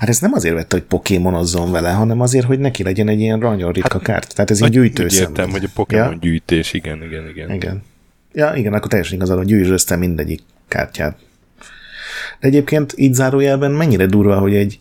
[0.00, 3.38] Hát ez nem azért vette, hogy pokémonozzon vele, hanem azért, hogy neki legyen egy ilyen
[3.38, 4.34] nagyon ritka hát, kárt.
[4.34, 6.18] Tehát ez egy gyűjtő értem, hogy a Pokémon ja?
[6.20, 7.52] gyűjtés, igen, igen, igen.
[7.52, 7.82] Igen.
[8.32, 11.18] Ja, igen, akkor teljesen igazad, hogy gyűjtsd mindegyik kártyát.
[12.40, 14.78] De egyébként így zárójelben mennyire durva, hogy egy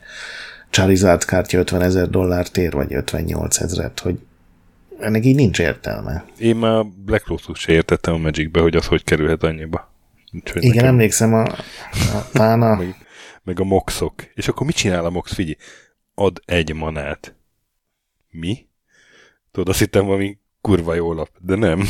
[0.69, 4.19] Charizard kártya 50 ezer dollárt ér, vagy 58 ezeret, hogy
[4.99, 6.25] ennek így nincs értelme.
[6.37, 9.93] Én már Black Lotus se értettem a Magicbe, hogy az hogy kerülhet annyiba.
[10.33, 10.89] Úgyhogy Igen, nekem...
[10.89, 11.45] emlékszem a,
[12.33, 12.95] a meg,
[13.49, 14.13] meg a moxok.
[14.33, 15.33] És akkor mit csinál a mox?
[15.33, 15.55] Figyelj,
[16.15, 17.35] ad egy manát.
[18.31, 18.67] Mi?
[19.51, 21.87] Tudod, azt hittem valami kurva jó lap, de nem.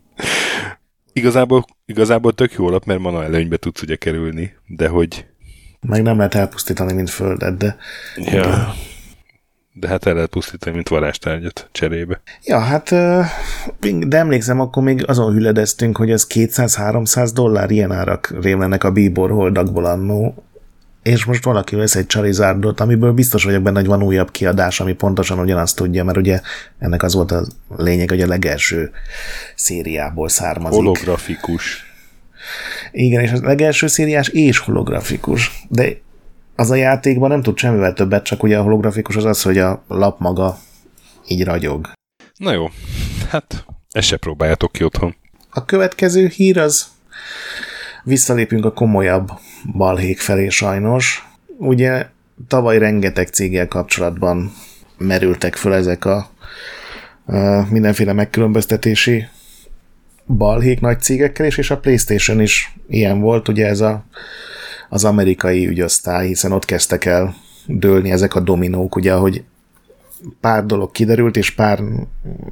[1.12, 5.26] igazából, igazából tök jó lap, mert mana előnybe tudsz ugye kerülni, de hogy...
[5.80, 7.76] Meg nem lehet elpusztítani, mint földet, de...
[8.16, 8.74] Ja
[9.72, 12.20] de hát el lehet pusztítani, mint varázstárgyat cserébe.
[12.44, 12.90] Ja, hát
[13.80, 19.30] de emlékszem, akkor még azon hüledeztünk, hogy ez 200-300 dollár ilyen árak rémlenek a bíbor
[19.30, 20.44] holdakból annó,
[21.02, 24.92] és most valaki vesz egy Charizardot, amiből biztos vagyok benne, hogy van újabb kiadás, ami
[24.92, 26.40] pontosan ugyanazt tudja, mert ugye
[26.78, 27.44] ennek az volt a
[27.76, 28.90] lényeg, hogy a legelső
[29.54, 30.78] szériából származik.
[30.78, 31.84] Holografikus.
[32.92, 35.66] Igen, és a legelső szériás és holografikus.
[35.68, 36.00] De
[36.56, 39.84] az a játékban nem tud semmivel többet, csak ugye a holografikus az az, hogy a
[39.88, 40.58] lap maga
[41.28, 41.90] így ragyog.
[42.36, 42.66] Na jó,
[43.28, 45.16] hát ezt se próbáljátok ki otthon.
[45.50, 46.86] A következő hír az
[48.04, 49.28] visszalépünk a komolyabb
[49.76, 51.26] balhék felé sajnos.
[51.58, 52.06] Ugye
[52.48, 54.52] tavaly rengeteg céggel kapcsolatban
[54.98, 56.30] merültek föl ezek a,
[57.26, 59.26] a mindenféle megkülönböztetési
[60.26, 64.04] balhék nagy cégekkel, és, és a Playstation is ilyen volt, ugye ez a
[64.92, 67.34] az amerikai ügyosztály, hiszen ott kezdtek el
[67.66, 69.42] dőlni ezek a dominók, ugye, hogy
[70.40, 71.82] pár dolog kiderült, és pár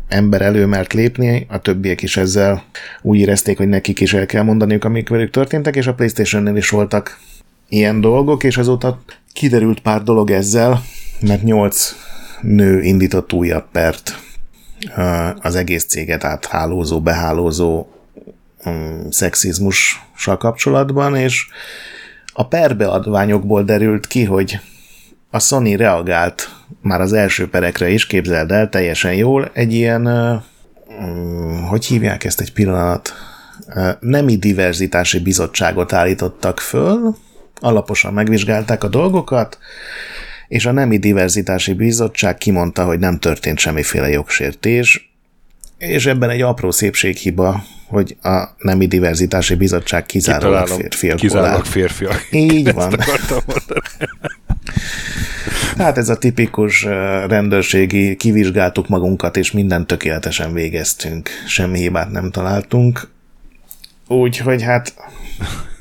[0.09, 2.64] ember előmert lépni, a többiek is ezzel
[3.03, 6.68] úgy érezték, hogy nekik is el kell mondaniuk, amik velük történtek, és a Playstation-nél is
[6.68, 7.18] voltak
[7.68, 9.01] ilyen dolgok, és azóta
[9.32, 10.82] kiderült pár dolog ezzel,
[11.20, 11.95] mert nyolc
[12.43, 14.18] nő indított újabb pert
[15.41, 17.86] az egész céget áthálózó, behálózó
[18.64, 21.47] um, szexizmussal kapcsolatban, és
[22.41, 24.61] a perbeadványokból derült ki, hogy
[25.30, 26.49] a Sony reagált
[26.82, 32.41] már az első perekre is, képzeld el, teljesen jól, egy ilyen, uh, hogy hívják ezt
[32.41, 33.12] egy pillanat,
[34.01, 37.14] nemi diverzitási bizottságot állítottak föl,
[37.61, 39.59] alaposan megvizsgálták a dolgokat,
[40.49, 45.10] és a Nemi Diverzitási Bizottság kimondta, hogy nem történt semmiféle jogsértés,
[45.81, 51.16] És ebben egy apró szépséghiba, hogy a Nemi Diverzitási Bizottság kizárólag férfiak.
[51.16, 52.28] Kizárólag férfiak.
[52.31, 52.99] Így van.
[55.76, 56.83] Hát ez a tipikus
[57.28, 61.28] rendőrségi, kivizsgáltuk magunkat, és mindent tökéletesen végeztünk.
[61.47, 63.11] Semmi hibát nem találtunk.
[64.09, 64.95] Úgyhogy hát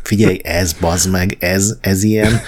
[0.03, 2.41] figyelj, ez bazd meg, ez, ez ilyen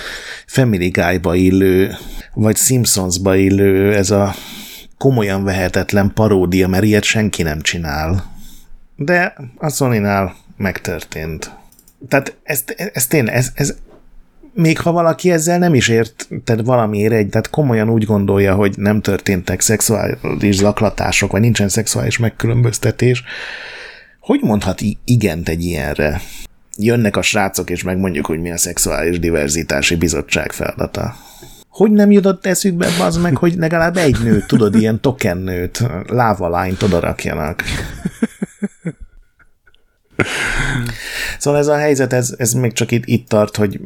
[0.45, 1.95] Family Guy-ba illő,
[2.33, 4.35] vagy Simpsons-ba illő, ez a
[5.01, 8.31] komolyan vehetetlen paródia, mert ilyet senki nem csinál.
[8.95, 10.01] De a sony
[10.57, 11.51] megtörtént.
[12.07, 13.75] Tehát ez, ez tényleg, ez, ez,
[14.53, 18.73] még ha valaki ezzel nem is ért, tehát valamiért egy, tehát komolyan úgy gondolja, hogy
[18.77, 23.23] nem történtek szexuális zaklatások, vagy nincsen szexuális megkülönböztetés,
[24.19, 26.21] hogy mondhat igent egy ilyenre?
[26.77, 31.15] Jönnek a srácok, és megmondjuk, hogy mi a szexuális diverzitási bizottság feladata.
[31.71, 36.81] Hogy nem jutott eszükbe az meg, hogy legalább egy nőt, tudod, ilyen token nőt, lávalányt
[36.81, 37.63] oda rakjanak.
[41.39, 43.79] Szóval ez a helyzet, ez, ez még csak itt, itt tart, hogy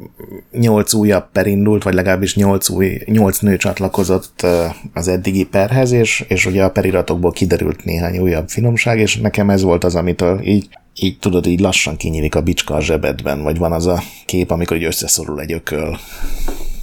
[0.51, 4.45] nyolc újabb per indult, vagy legalábbis nyolc, új, nyolc nő csatlakozott
[4.93, 9.61] az eddigi perhez, és, és ugye a periratokból kiderült néhány újabb finomság, és nekem ez
[9.61, 10.67] volt az, amitől így,
[10.99, 14.77] így tudod, így lassan kinyílik a bicska a zsebedben, vagy van az a kép, amikor
[14.77, 15.97] így összeszorul egy ököl.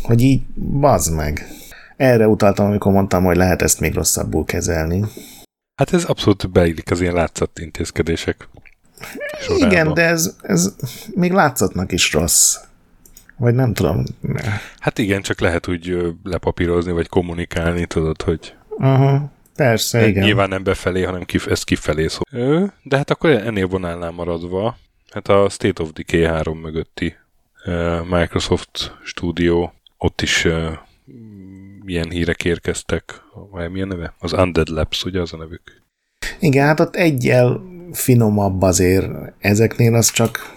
[0.02, 1.46] Hogy így, bazd meg.
[1.96, 5.04] Erre utaltam, amikor mondtam, hogy lehet ezt még rosszabbul kezelni.
[5.74, 8.48] Hát ez abszolút beillik az ilyen látszat intézkedések.
[9.40, 9.66] Sorába.
[9.66, 10.74] Igen, de ez, ez
[11.14, 12.56] még látszatnak is rossz.
[13.36, 14.04] Vagy nem tudom.
[14.78, 18.54] Hát igen, csak lehet úgy lepapírozni, vagy kommunikálni, tudod, hogy...
[18.78, 20.24] Aha, persze, de igen.
[20.24, 22.20] Nyilván nem befelé, hanem kif- ez kifelé szó.
[22.82, 24.76] De hát akkor ennél vonálnál maradva,
[25.10, 27.16] hát a State of Decay 3 mögötti
[28.10, 29.70] Microsoft Studio,
[30.02, 30.48] ott is
[31.86, 34.14] ilyen hírek érkeztek, vagy milyen neve?
[34.18, 35.82] Az Undead Labs, ugye az a nevük?
[36.40, 37.60] Igen, hát ott egyel
[37.92, 39.06] finomabb azért
[39.38, 40.54] ezeknél, az csak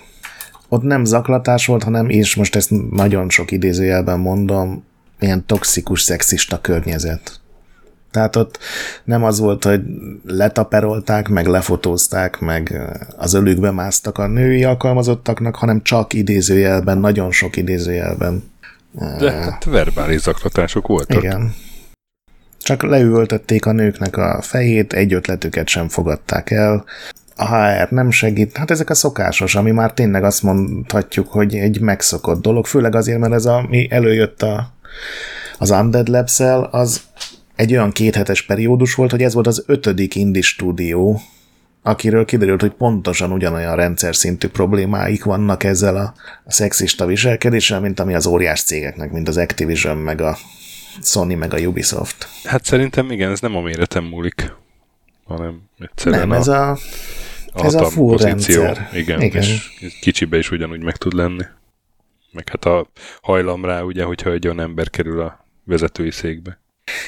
[0.69, 4.83] ott nem zaklatás volt, hanem, és most ezt nagyon sok idézőjelben mondom,
[5.19, 7.39] ilyen toxikus, szexista környezet.
[8.11, 8.59] Tehát ott
[9.03, 9.81] nem az volt, hogy
[10.23, 12.81] letaperolták, meg lefotózták, meg
[13.17, 18.43] az ölükbe másztak a női alkalmazottaknak, hanem csak idézőjelben, nagyon sok idézőjelben.
[18.95, 21.23] De hát verbális zaklatások voltak.
[21.23, 21.53] Igen.
[22.61, 26.85] Csak leüvöltötték a nőknek a fejét, egy ötletüket sem fogadták el,
[27.35, 28.57] a HR nem segít.
[28.57, 33.19] Hát ezek a szokásos, ami már tényleg azt mondhatjuk, hogy egy megszokott dolog, főleg azért,
[33.19, 34.73] mert ez ami előjött a,
[35.57, 36.39] az Undead labs
[36.71, 37.01] az
[37.55, 41.21] egy olyan kéthetes periódus volt, hogy ez volt az ötödik indie stúdió,
[41.87, 46.13] akiről kiderült, hogy pontosan ugyanolyan rendszer szintű problémáik vannak ezzel a,
[46.43, 50.37] a szexista viselkedéssel, mint ami az óriás cégeknek, mint az Activision, meg a
[51.01, 52.27] Sony, meg a Ubisoft.
[52.43, 54.53] Hát szerintem igen, ez nem a méretem múlik,
[55.23, 56.71] hanem egyszerűen nem, ez a,
[57.51, 58.61] a ez a full pozíció.
[58.63, 58.89] rendszer.
[58.93, 59.71] Igen, Igen, és
[60.01, 61.43] kicsibe is ugyanúgy meg tud lenni.
[62.31, 62.87] Meg hát a
[63.21, 66.59] hajlam rá, ugye, hogyha egy olyan ember kerül a vezetői székbe.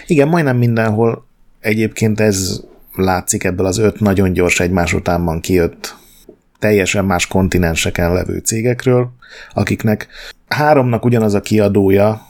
[0.07, 1.27] Igen, majdnem mindenhol
[1.59, 2.63] egyébként ez
[2.97, 5.95] látszik ebből az öt nagyon gyors egymás utánban kijött
[6.59, 9.09] teljesen más kontinenseken levő cégekről,
[9.53, 10.07] akiknek
[10.47, 12.21] háromnak ugyanaz a kiadója,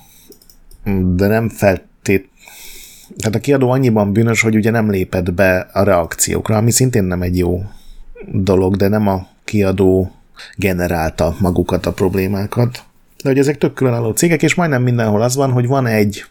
[1.16, 2.30] de nem feltét,
[3.18, 7.22] tehát a kiadó annyiban bűnös, hogy ugye nem lépett be a reakciókra, ami szintén nem
[7.22, 7.64] egy jó
[8.32, 10.12] dolog, de nem a kiadó
[10.56, 12.84] generálta magukat a problémákat.
[13.24, 16.26] De hogy ezek tök különálló cégek, és majdnem mindenhol az van, hogy van egy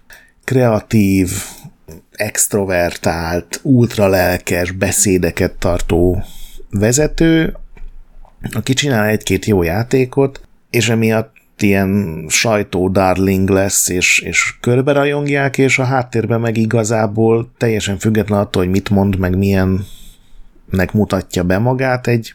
[0.44, 1.30] kreatív,
[2.16, 6.22] extrovertált, ultralelkes beszédeket tartó
[6.70, 7.56] vezető,
[8.52, 10.40] aki csinál egy-két jó játékot,
[10.70, 17.52] és emiatt ilyen sajtó darling lesz, és, és körbe rajongják, és a háttérben meg igazából
[17.58, 19.86] teljesen független attól, hogy mit mond, meg milyen
[20.70, 22.34] nek mutatja be magát egy,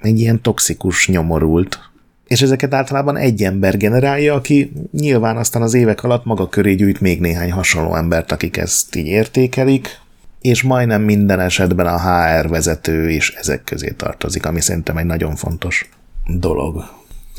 [0.00, 1.91] egy ilyen toxikus nyomorult.
[2.32, 7.00] És ezeket általában egy ember generálja, aki nyilván aztán az évek alatt maga köré gyűjt
[7.00, 10.00] még néhány hasonló embert, akik ezt így értékelik,
[10.40, 15.36] és majdnem minden esetben a HR vezető is ezek közé tartozik, ami szerintem egy nagyon
[15.36, 15.88] fontos
[16.26, 16.84] dolog.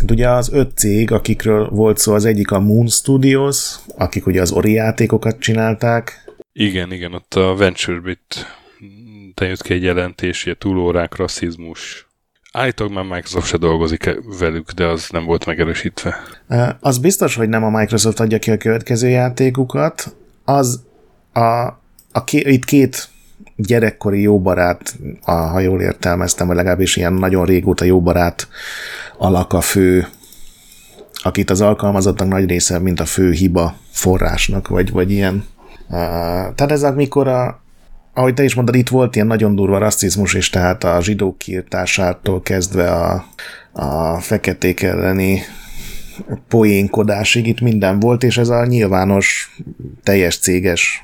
[0.09, 4.51] Ugye az öt cég, akikről volt szó, az egyik a Moon Studios, akik ugye az
[4.51, 6.33] Ori játékokat csinálták.
[6.53, 8.45] Igen, igen, ott a VentureBit
[9.33, 12.07] te jött ki egy jelentés, hogy túlórák, rasszizmus.
[12.55, 16.15] Állítólag már Microsoft se dolgozik velük, de az nem volt megerősítve.
[16.79, 20.15] Az biztos, hogy nem a Microsoft adja ki a következő játékukat.
[20.45, 20.83] Az
[21.33, 21.41] a,
[22.11, 23.09] a ké, itt két
[23.55, 28.47] gyerekkori jó barát, a, ha jól értelmeztem, vagy legalábbis ilyen nagyon régóta jó barát
[29.17, 30.07] alak a fő,
[31.23, 35.45] akit az alkalmazottak nagy része, mint a fő hiba forrásnak, vagy, vagy ilyen.
[36.55, 37.62] Tehát ez amikor a,
[38.13, 42.41] ahogy te is mondod, itt volt ilyen nagyon durva rasszizmus is, tehát a zsidók kiirtásától
[42.41, 43.25] kezdve a,
[43.71, 45.41] a feketék elleni
[46.47, 49.55] poénkodásig itt minden volt, és ez a nyilvános,
[50.03, 51.03] teljes céges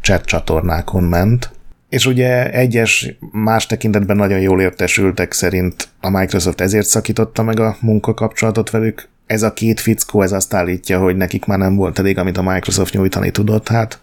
[0.00, 1.50] chat csatornákon ment.
[1.88, 7.76] És ugye egyes más tekintetben nagyon jól értesültek szerint a Microsoft ezért szakította meg a
[7.80, 9.08] munkakapcsolatot velük.
[9.26, 12.42] Ez a két fickó, ez azt állítja, hogy nekik már nem volt elég, amit a
[12.42, 14.00] Microsoft nyújtani tudott, hát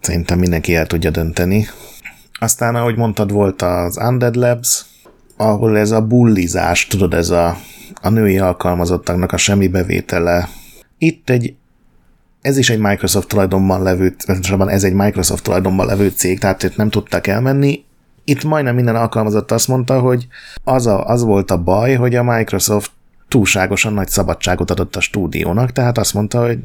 [0.00, 1.66] szerintem mindenki el tudja dönteni.
[2.38, 4.84] Aztán, ahogy mondtad, volt az Undead Labs,
[5.36, 7.56] ahol ez a bullizás, tudod, ez a,
[8.02, 10.48] a női alkalmazottaknak a semmi bevétele.
[10.98, 11.54] Itt egy
[12.40, 14.16] ez is egy Microsoft tulajdonban levő,
[14.66, 17.84] ez egy Microsoft tulajdonban levő cég, tehát itt nem tudtak elmenni.
[18.24, 20.26] Itt majdnem minden alkalmazott azt mondta, hogy
[20.64, 22.90] az, a, az volt a baj, hogy a Microsoft
[23.28, 26.58] túlságosan nagy szabadságot adott a stúdiónak, tehát azt mondta, hogy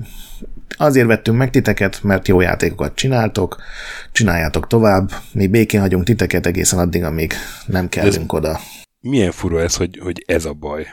[0.77, 3.61] azért vettünk meg titeket, mert jó játékokat csináltok,
[4.11, 7.33] csináljátok tovább, mi békén hagyunk titeket egészen addig, amíg
[7.65, 8.59] nem kellünk ez oda.
[8.99, 10.85] Milyen fura ez, hogy, hogy ez a baj?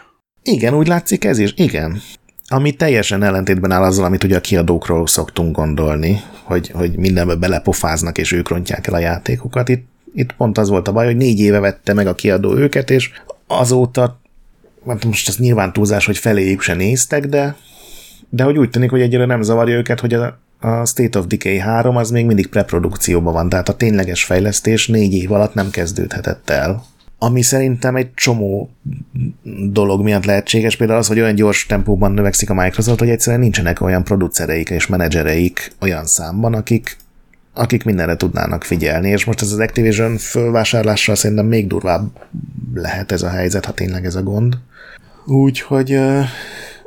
[0.43, 2.01] Igen, úgy látszik ez is, igen.
[2.49, 8.19] Ami teljesen ellentétben áll azzal, amit ugye a kiadókról szoktunk gondolni, hogy, hogy mindenbe belepofáznak,
[8.19, 9.69] és ők rontják el a játékokat.
[9.69, 12.91] Itt, itt pont az volt a baj, hogy négy éve vette meg a kiadó őket,
[12.91, 13.11] és
[13.47, 14.21] azóta,
[14.87, 17.57] hát most ez nyilván túlzás, hogy feléjük se néztek, de,
[18.35, 21.59] de hogy úgy tűnik, hogy egyre nem zavarja őket, hogy a, a State of Decay
[21.59, 26.51] 3 az még mindig preprodukcióban van, tehát a tényleges fejlesztés négy év alatt nem kezdődhetett
[26.51, 26.85] el.
[27.19, 28.71] Ami szerintem egy csomó
[29.71, 33.81] dolog miatt lehetséges, például az, hogy olyan gyors tempóban növekszik a Microsoft, hogy egyszerűen nincsenek
[33.81, 36.97] olyan producereik és menedzsereik olyan számban, akik,
[37.55, 42.11] akik mindenre tudnának figyelni, és most ez az Activision fölvásárlással szerintem még durvább
[42.75, 44.59] lehet ez a helyzet, ha tényleg ez a gond.
[45.27, 45.99] Úgyhogy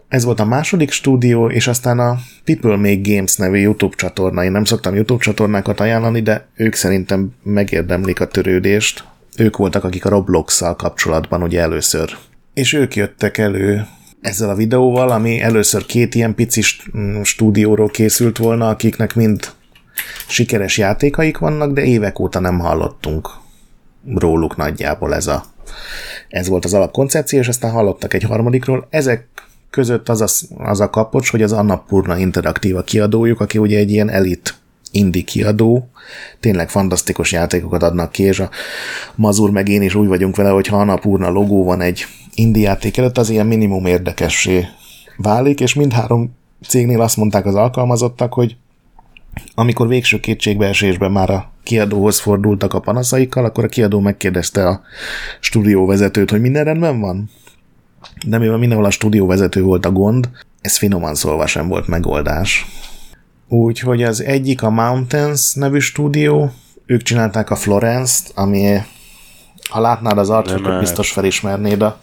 [0.08, 4.44] ez volt a második stúdió, és aztán a People Make Games nevű YouTube csatorna.
[4.44, 9.04] Én nem szoktam YouTube csatornákat ajánlani, de ők szerintem megérdemlik a törődést,
[9.38, 12.18] ők voltak, akik a Roblox-szal kapcsolatban ugye először.
[12.54, 13.86] És ők jöttek elő
[14.22, 16.62] ezzel a videóval, ami először két ilyen pici
[16.98, 19.52] mm, stúdióról készült volna, akiknek mind
[20.28, 23.30] sikeres játékaik vannak, de évek óta nem hallottunk
[24.16, 25.46] róluk nagyjából ez a
[26.30, 28.88] ez volt az alapkoncepció, és aztán hallottak egy harmadikról.
[28.90, 29.28] Ezek
[29.76, 30.28] között az a,
[30.64, 34.58] az a kapocs, hogy az Annapurna Interaktíva kiadójuk, aki ugye egy ilyen elit
[34.92, 35.90] indie kiadó,
[36.40, 38.50] tényleg fantasztikus játékokat adnak ki, és a
[39.16, 42.98] Mazur meg én is úgy vagyunk vele, hogy ha Annapurna logó van egy indie játék
[42.98, 44.66] előtt, az ilyen minimum érdekessé
[45.18, 46.36] válik, és mindhárom
[46.68, 48.56] cégnél azt mondták az alkalmazottak, hogy
[49.56, 54.82] amikor végső kétségbeesésben már a kiadóhoz fordultak a panaszaikkal, akkor a kiadó megkérdezte a
[55.40, 57.30] stúdióvezetőt, hogy minden rendben van?
[58.26, 60.30] De mivel mindenhol a stúdióvezető volt a gond,
[60.62, 62.66] ez finoman szólva sem volt megoldás.
[63.48, 66.52] Úgyhogy az egyik a Mountains nevű stúdió,
[66.86, 68.78] ők csinálták a Florence-t, ami
[69.70, 72.00] ha látnád az arcukat, biztos felismernéd a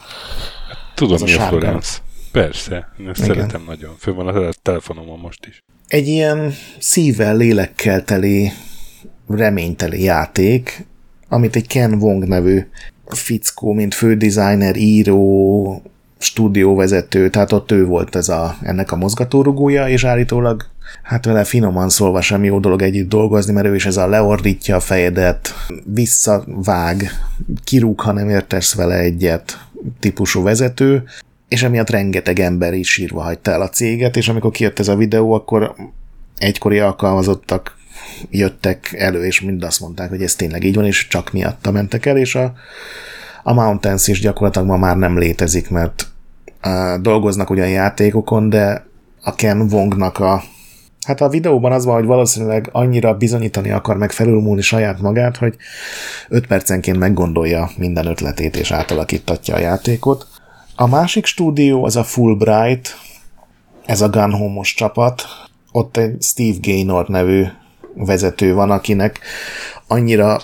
[0.94, 1.98] Tudom, mi a, a Florence.
[2.32, 3.34] Persze, én ezt Igen.
[3.34, 3.94] szeretem nagyon.
[3.98, 5.62] Fő van a telefonomon most is.
[5.88, 8.53] Egy ilyen szívvel, lélekkel teli,
[9.28, 10.86] reményteli játék,
[11.28, 12.66] amit egy Ken Wong nevű
[13.07, 15.82] fickó, mint fődesigner, író,
[16.22, 20.64] stúdióvezető, tehát ott ő volt ez a, ennek a mozgatórugója, és állítólag
[21.02, 24.76] hát vele finoman szólva sem jó dolog együtt dolgozni, mert ő is ez a leordítja
[24.76, 25.54] a fejedet,
[25.84, 27.10] visszavág,
[27.64, 29.58] kirúg, ha nem értesz vele egyet
[30.00, 31.04] típusú vezető,
[31.48, 34.96] és emiatt rengeteg ember is sírva hagyta el a céget, és amikor kijött ez a
[34.96, 35.74] videó, akkor
[36.36, 37.76] egykori alkalmazottak
[38.30, 42.06] jöttek elő, és mind azt mondták, hogy ez tényleg így van, és csak miatta mentek
[42.06, 42.52] el, és a,
[43.42, 46.11] a Mountains is gyakorlatilag ma már nem létezik, mert
[47.00, 48.86] dolgoznak ugyan játékokon, de
[49.22, 50.42] a Ken Wongnak a
[51.06, 55.56] Hát a videóban az van, hogy valószínűleg annyira bizonyítani akar meg felülmúlni saját magát, hogy
[56.28, 60.26] 5 percenként meggondolja minden ötletét és átalakítatja a játékot.
[60.76, 62.96] A másik stúdió az a Fulbright,
[63.86, 65.22] ez a Gun Home-os csapat.
[65.72, 67.44] Ott egy Steve Gaynor nevű
[67.94, 69.20] vezető van, akinek
[69.86, 70.40] annyira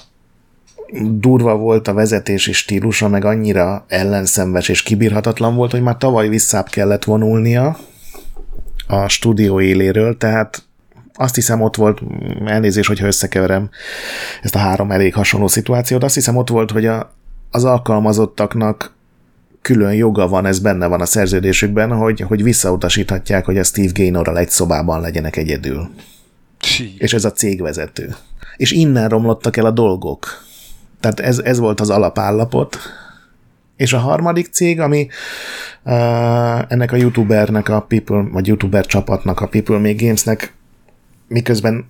[1.11, 6.69] durva volt a vezetési stílusa, meg annyira ellenszenves és kibírhatatlan volt, hogy már tavaly visszább
[6.69, 7.79] kellett vonulnia,
[8.87, 10.63] a stúdió éléről, tehát
[11.15, 12.01] azt hiszem ott volt,
[12.45, 13.71] elnézés, hogyha összekeverem
[14.43, 17.13] ezt a három elég hasonló szituációt, azt hiszem ott volt, hogy a,
[17.51, 18.97] az alkalmazottaknak
[19.63, 24.39] külön joga van, ez benne van a szerződésükben, hogy, hogy visszautasíthatják, hogy a Steve Gaynorral
[24.39, 25.91] egy szobában legyenek egyedül.
[26.61, 26.95] Sí.
[26.99, 28.15] És ez a cégvezető.
[28.57, 30.27] És innen romlottak el a dolgok.
[31.01, 32.79] Tehát ez, ez volt az alapállapot,
[33.77, 35.09] és a harmadik cég, ami
[35.85, 35.93] uh,
[36.73, 40.57] ennek a youtubernek a People, vagy youtuber csapatnak, a People Make Gamesnek
[41.29, 41.87] miközben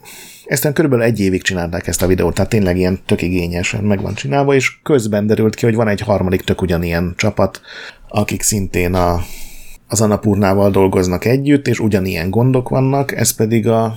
[0.47, 4.15] ezt körülbelül egy évig csinálták ezt a videót, tehát tényleg ilyen tök igényesen meg van
[4.15, 7.61] csinálva, és közben derült ki, hogy van egy harmadik tök ugyanilyen csapat,
[8.09, 9.21] akik szintén a,
[9.89, 13.97] az Anapurnával dolgoznak együtt, és ugyanilyen gondok vannak, ez pedig a,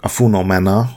[0.00, 0.90] a Funomena,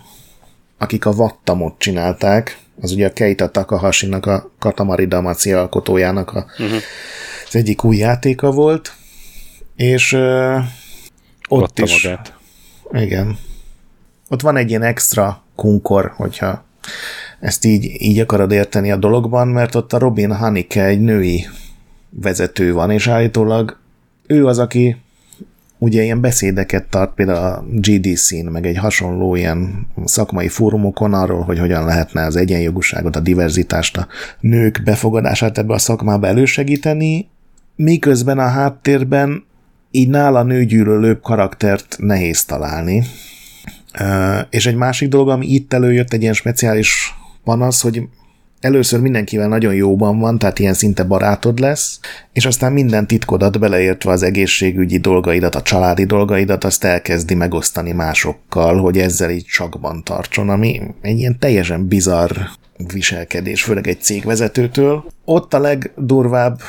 [0.78, 6.78] akik a Vattamot csinálták, az ugye a Keita Takahashi-nak, a Katamari Damacy alkotójának a, uh-huh.
[7.48, 8.94] az egyik új játéka volt,
[9.76, 10.56] és uh,
[11.48, 12.04] ott Vatta is...
[12.04, 12.34] Magát.
[12.92, 13.38] Igen.
[14.30, 16.64] Ott van egy ilyen extra kunkor, hogyha
[17.40, 21.48] ezt így, így akarod érteni a dologban, mert ott a Robin Hanike egy női
[22.10, 23.80] vezető van, és állítólag
[24.28, 24.98] ő az, aki
[25.84, 31.60] ugye ilyen beszédeket tart például a GDC-n, meg egy hasonló ilyen szakmai fórumokon arról, hogy
[31.60, 34.08] hogyan lehetne az egyenjogúságot, a diverzitást, a
[34.40, 37.28] nők befogadását ebbe a szakmába elősegíteni,
[37.76, 39.44] miközben a háttérben
[39.92, 43.04] így nála nőgyűlölőbb karaktert nehéz találni.
[44.50, 47.14] És egy másik dolog, ami itt előjött, egy ilyen speciális
[47.44, 48.02] panasz, hogy
[48.64, 52.00] először mindenkivel nagyon jóban van, tehát ilyen szinte barátod lesz,
[52.34, 58.78] és aztán minden titkodat beleértve az egészségügyi dolgaidat, a családi dolgaidat, azt elkezdi megosztani másokkal,
[58.78, 62.38] hogy ezzel így csakban tartson, ami egy ilyen teljesen bizarr
[62.94, 65.06] viselkedés, főleg egy cégvezetőtől.
[65.26, 66.60] Ott a legdurvább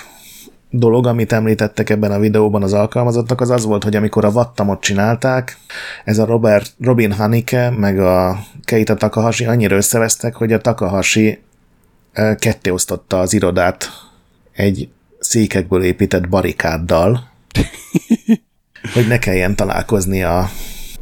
[0.71, 4.81] dolog, amit említettek ebben a videóban az alkalmazottak, az az volt, hogy amikor a Vattamot
[4.81, 5.57] csinálták,
[6.05, 11.39] ez a Robert, Robin Hanike meg a Keita Takahashi annyira összevesztek, hogy a Takahashi
[12.39, 13.89] ketté osztotta az irodát
[14.53, 14.89] egy
[15.19, 17.31] székekből épített barikáddal,
[18.95, 20.49] hogy ne kelljen találkozni a,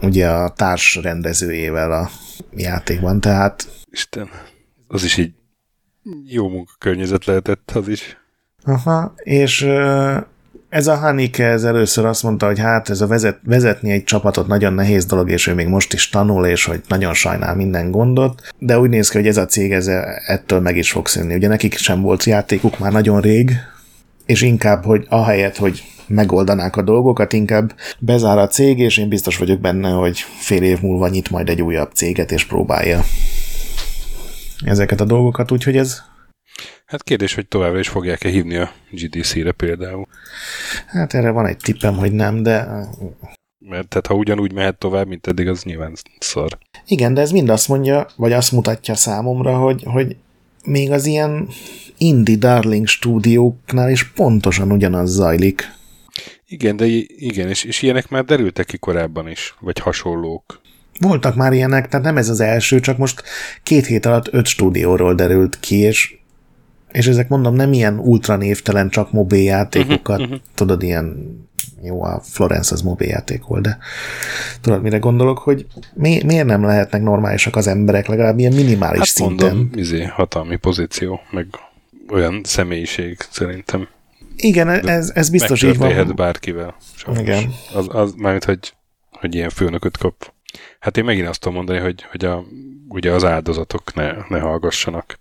[0.02, 2.10] ugye a társ rendezőjével a
[2.56, 3.68] játékban, tehát...
[3.90, 4.28] Isten,
[4.88, 5.32] az is egy
[6.26, 8.16] jó munkakörnyezet lehetett, az is.
[8.64, 9.66] Aha, és
[10.72, 14.46] ez a Hanike ez először azt mondta, hogy hát ez a vezet, vezetni egy csapatot
[14.46, 18.42] nagyon nehéz dolog, és ő még most is tanul, és hogy nagyon sajnál minden gondot,
[18.58, 19.86] de úgy néz ki, hogy ez a cég ez
[20.26, 21.34] ettől meg is fog szűnni.
[21.34, 23.52] Ugye nekik sem volt játékuk már nagyon rég,
[24.26, 29.38] és inkább, hogy ahelyett, hogy megoldanák a dolgokat, inkább bezár a cég, és én biztos
[29.38, 33.04] vagyok benne, hogy fél év múlva nyit majd egy újabb céget, és próbálja
[34.64, 36.02] ezeket a dolgokat, úgyhogy ez
[36.92, 40.06] Hát kérdés, hogy továbbra is fogják-e hívni a GDC-re például.
[40.86, 42.66] Hát erre van egy tippem, hogy nem, de...
[43.58, 46.58] Mert tehát ha ugyanúgy mehet tovább, mint eddig, az nyilván szar.
[46.86, 50.16] Igen, de ez mind azt mondja, vagy azt mutatja számomra, hogy, hogy
[50.64, 51.48] még az ilyen
[51.98, 55.62] indie darling stúdióknál is pontosan ugyanaz zajlik.
[56.46, 60.60] Igen, de igen, és, és ilyenek már derültek ki korábban is, vagy hasonlók.
[61.00, 63.22] Voltak már ilyenek, tehát nem ez az első, csak most
[63.62, 66.20] két hét alatt öt stúdióról derült ki, és
[66.92, 70.46] és ezek mondom nem ilyen ultra névtelen, csak mobil játékokat, uh-huh, uh-huh.
[70.54, 71.36] tudod, ilyen
[71.82, 73.78] jó, a Florence az mobil játék volt, de
[74.60, 79.08] tudod, mire gondolok, hogy mi, miért nem lehetnek normálisak az emberek, legalább ilyen minimális hát
[79.08, 79.56] szinten.
[79.56, 81.46] Mondom, izé, hatalmi pozíció, meg
[82.08, 83.88] olyan személyiség szerintem.
[84.36, 86.12] Igen, ez, ez biztos így van.
[86.16, 86.74] bárkivel.
[86.94, 87.22] Sajnos.
[87.22, 87.52] Igen.
[87.74, 88.74] Az, az mármint, hogy,
[89.10, 90.32] hogy ilyen főnököt kap.
[90.78, 92.44] Hát én megint azt tudom mondani, hogy, hogy a,
[92.88, 95.18] ugye az áldozatok ne, ne hallgassanak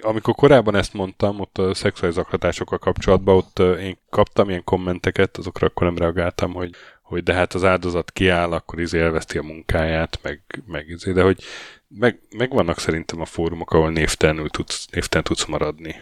[0.00, 5.66] amikor korábban ezt mondtam, ott a szexuális zaklatásokkal kapcsolatban, ott én kaptam ilyen kommenteket, azokra
[5.66, 6.70] akkor nem reagáltam, hogy,
[7.02, 11.22] hogy de hát az áldozat kiáll, akkor izé elveszti a munkáját, meg, meg izé, de
[11.22, 11.42] hogy
[11.88, 16.00] meg, meg vannak szerintem a fórumok, ahol névtelenül tudsz, névtelen tudsz maradni.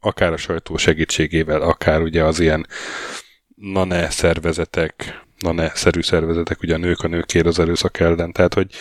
[0.00, 2.66] Akár a sajtó segítségével, akár ugye az ilyen
[3.54, 8.74] na-ne szervezetek, na-ne-szerű szervezetek, ugye a nők a nőkért az erőszak ellen, tehát hogy,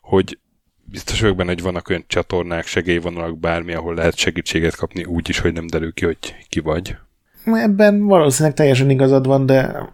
[0.00, 0.38] hogy
[0.84, 5.38] biztos vagyok benne, hogy vannak olyan csatornák, segélyvonalak, bármi, ahol lehet segítséget kapni úgy is,
[5.38, 6.18] hogy nem derül ki, hogy
[6.48, 6.96] ki vagy.
[7.44, 9.90] Ebben valószínűleg teljesen igazad van, de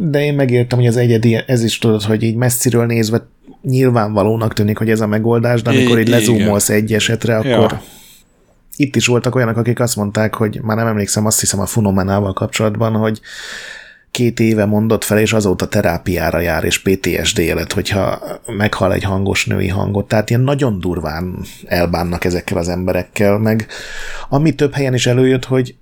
[0.00, 3.26] de én megértem, hogy az egyedi, ez is tudod, hogy így messziről nézve
[3.62, 7.82] nyilvánvalónak tűnik, hogy ez a megoldás, de amikor így lezúmolsz egy esetre, akkor ja.
[8.76, 12.32] itt is voltak olyanok, akik azt mondták, hogy már nem emlékszem, azt hiszem a Funomenával
[12.32, 13.20] kapcsolatban, hogy
[14.10, 19.46] két éve mondott fel, és azóta terápiára jár, és PTSD élet, hogyha meghal egy hangos
[19.46, 20.08] női hangot.
[20.08, 23.66] Tehát ilyen nagyon durván elbánnak ezekkel az emberekkel, meg
[24.28, 25.74] ami több helyen is előjött, hogy,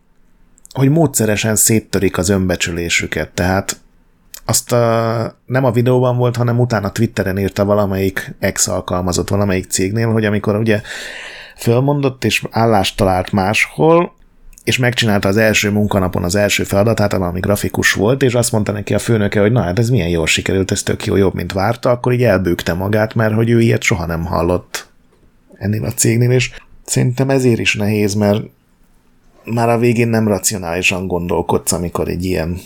[0.73, 3.31] hogy módszeresen széttörik az önbecsülésüket.
[3.31, 3.77] Tehát
[4.45, 10.13] azt a, nem a videóban volt, hanem utána Twitteren írta valamelyik ex alkalmazott valamelyik cégnél,
[10.13, 10.81] hogy amikor ugye
[11.57, 14.17] fölmondott és állást talált máshol,
[14.69, 18.95] és megcsinálta az első munkanapon az első feladatát, ami grafikus volt, és azt mondta neki
[18.95, 21.91] a főnöke, hogy na hát ez milyen jól sikerült, ez tök jó, jobb, mint várta,
[21.91, 24.89] akkor így elbőgte magát, mert hogy ő ilyet soha nem hallott
[25.59, 26.51] ennél a cégnél, és
[26.85, 28.43] szerintem ezért is nehéz, mert
[29.45, 32.59] már a végén nem racionálisan gondolkodsz, amikor egy ilyen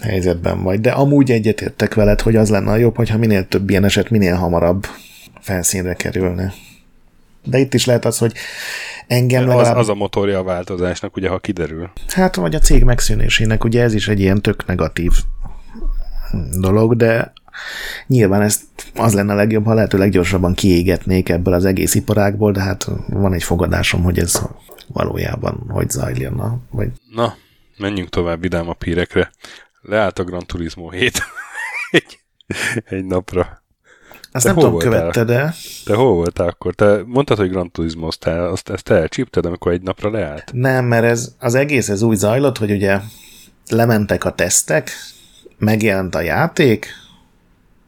[0.00, 0.80] helyzetben vagy.
[0.80, 4.34] De amúgy egyetértek veled, hogy az lenne a jobb, hogyha minél több ilyen eset minél
[4.34, 4.86] hamarabb
[5.40, 6.52] felszínre kerülne.
[7.44, 8.32] De itt is lehet az, hogy
[9.06, 9.76] engem legalább...
[9.76, 11.90] Az, az a motorja a változásnak, ugye, ha kiderül.
[12.08, 15.12] Hát, vagy a cég megszűnésének, ugye ez is egy ilyen tök negatív
[16.58, 17.32] dolog, de
[18.06, 18.60] nyilván ez
[18.94, 23.32] az lenne a legjobb, ha lehető leggyorsabban kiégetnék ebből az egész iparágból, de hát van
[23.32, 24.42] egy fogadásom, hogy ez
[24.86, 26.58] valójában hogy zajlana.
[26.70, 26.88] Vagy...
[27.14, 27.34] Na,
[27.78, 29.30] menjünk tovább a pírekre.
[29.80, 31.22] Leállt a Gran Turismo 7
[31.90, 32.18] egy,
[32.84, 33.59] egy napra.
[34.32, 35.54] Azt te nem tudom, követted de
[35.84, 36.74] Te hol voltál akkor?
[36.74, 40.50] Te mondtad, hogy Gran turismo azt ezt elcsípted, amikor egy napra leállt?
[40.52, 43.00] Nem, mert ez, az egész ez úgy zajlott, hogy ugye
[43.70, 44.90] lementek a tesztek,
[45.58, 46.86] megjelent a játék,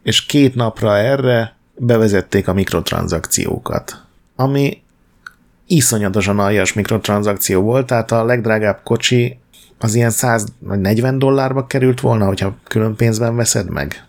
[0.03, 4.05] és két napra erre bevezették a mikrotranszakciókat,
[4.37, 4.83] ami
[5.67, 9.39] iszonyatosan aljas mikrotranszakció volt, tehát a legdrágább kocsi
[9.79, 14.07] az ilyen 100 vagy 40 dollárba került volna, hogyha külön pénzben veszed meg.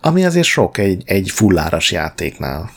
[0.00, 2.70] Ami azért sok egy, egy fulláras játéknál.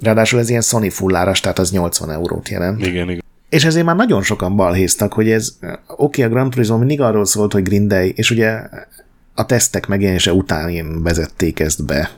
[0.00, 2.86] Ráadásul ez ilyen Sony fulláras, tehát az 80 eurót jelent.
[2.86, 3.22] Igen, igen.
[3.48, 7.24] És ezért már nagyon sokan balhéztak, hogy ez, oké, okay, a Grand Turismo mindig arról
[7.24, 8.60] szólt, hogy Green Day, és ugye
[9.34, 12.10] a tesztek megjelenése után vezették ezt be,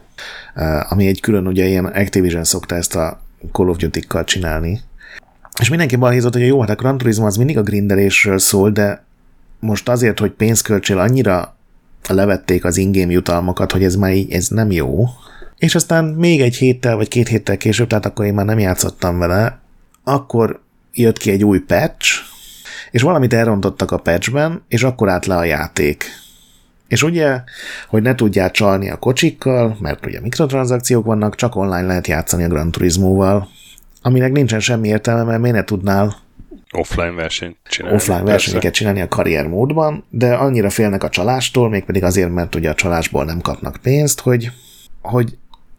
[0.55, 3.21] eh, ami egy külön, ugye ilyen Activision szokta ezt a
[3.53, 4.81] Call of Duty-kkal csinálni.
[5.61, 9.05] És mindenki balhézott, hogy jó, hát a Gran Turismo az mindig a grindelésről szól, de
[9.61, 11.57] most azért, hogy pénzköltsél annyira
[12.13, 15.05] levették az ingame jutalmakat, hogy ez már így, ez nem jó.
[15.57, 19.19] És aztán még egy héttel vagy két héttel később, tehát akkor én már nem játszottam
[19.19, 19.59] vele,
[20.05, 20.61] akkor
[20.93, 22.07] jött ki egy új patch,
[22.91, 26.05] és valamit elrontottak a patchben, és akkor állt le a játék.
[26.89, 27.43] És ugye,
[27.89, 32.49] hogy ne tudjál csalni a kocsikkal, mert ugye mikrotranszakciók vannak, csak online lehet játszani a
[32.49, 33.49] Gran Turismo-val,
[34.03, 36.17] aminek nincsen semmi értelme, mert miért ne tudnál
[36.77, 37.97] offline versenyt csinálni.
[37.97, 42.71] Offline versenyeket csinálni a karrier módban, de annyira félnek a csalástól, mégpedig azért, mert ugye
[42.71, 44.51] a csalásból nem kapnak pénzt, hogy,
[45.03, 45.39] hogy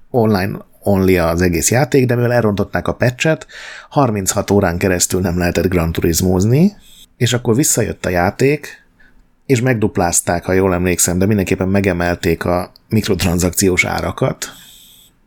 [0.10, 3.48] online only az egész játék, de mivel elrontották a patchet,
[3.90, 6.76] 36 órán keresztül nem lehetett Gran Turismozni,
[7.18, 8.84] és akkor visszajött a játék,
[9.46, 14.46] és megduplázták, ha jól emlékszem, de mindenképpen megemelték a mikrotranszakciós árakat,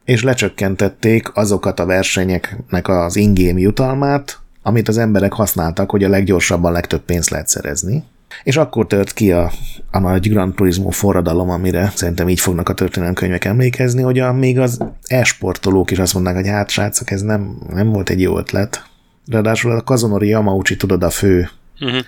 [0.05, 4.39] és lecsökkentették azokat a versenyeknek az ingame jutalmát,
[4.69, 8.05] amit az emberek használtak, hogy a leggyorsabban legtöbb pénzt lehet szerezni.
[8.43, 9.51] És akkor tört ki a,
[9.91, 14.59] a nagy Grand Turismo forradalom, amire szerintem így fognak a történelemkönyvek emlékezni, hogy a, még
[14.59, 18.83] az e-sportolók is azt mondták, hogy hát srácok, ez nem, nem volt egy jó ötlet.
[19.27, 21.49] Ráadásul a Kazonori Yamauchi, tudod, a fő
[21.81, 22.01] uh-huh.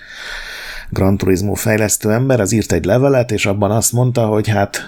[0.91, 4.81] Gran Turismo fejlesztő ember, az írt egy levelet, és abban azt mondta, hogy hát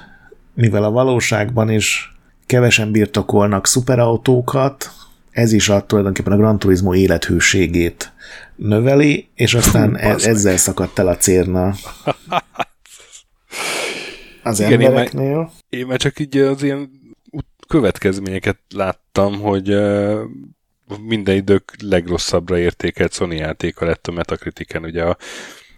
[0.54, 2.16] mivel a valóságban is
[2.46, 4.90] kevesen birtokolnak szuperautókat,
[5.32, 8.12] ez is a, tulajdonképpen a Gran Turismo élethűségét
[8.56, 11.74] növeli, és aztán Hú, e- ezzel szakadt el a cérna
[14.42, 15.24] az Igen, embereknél.
[15.24, 16.90] Én már, én már csak így az ilyen
[17.68, 19.76] következményeket láttam, hogy
[21.06, 25.16] minden idők legrosszabbra értékelt Sony játéka lett a Metacritiken, ugye a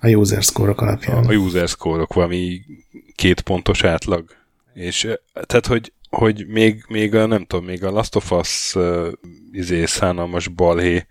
[0.05, 1.25] a user score alapján.
[1.25, 2.61] A, user score valami
[3.15, 4.25] két pontos átlag.
[4.75, 9.07] És tehát, hogy hogy még, még a, nem tudom, még a Last of Us uh,
[9.53, 11.07] izé, szánalmas balhé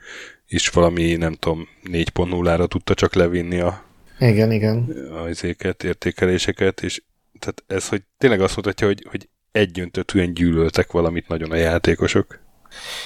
[0.47, 3.83] is valami, nem tudom, 4.0-ra tudta csak levinni a
[4.19, 4.89] igen, igen.
[5.23, 7.01] A izéket, értékeléseket, és
[7.39, 12.39] tehát ez, hogy tényleg azt mutatja, hogy, hogy egyöntetően gyűlöltek valamit nagyon a játékosok.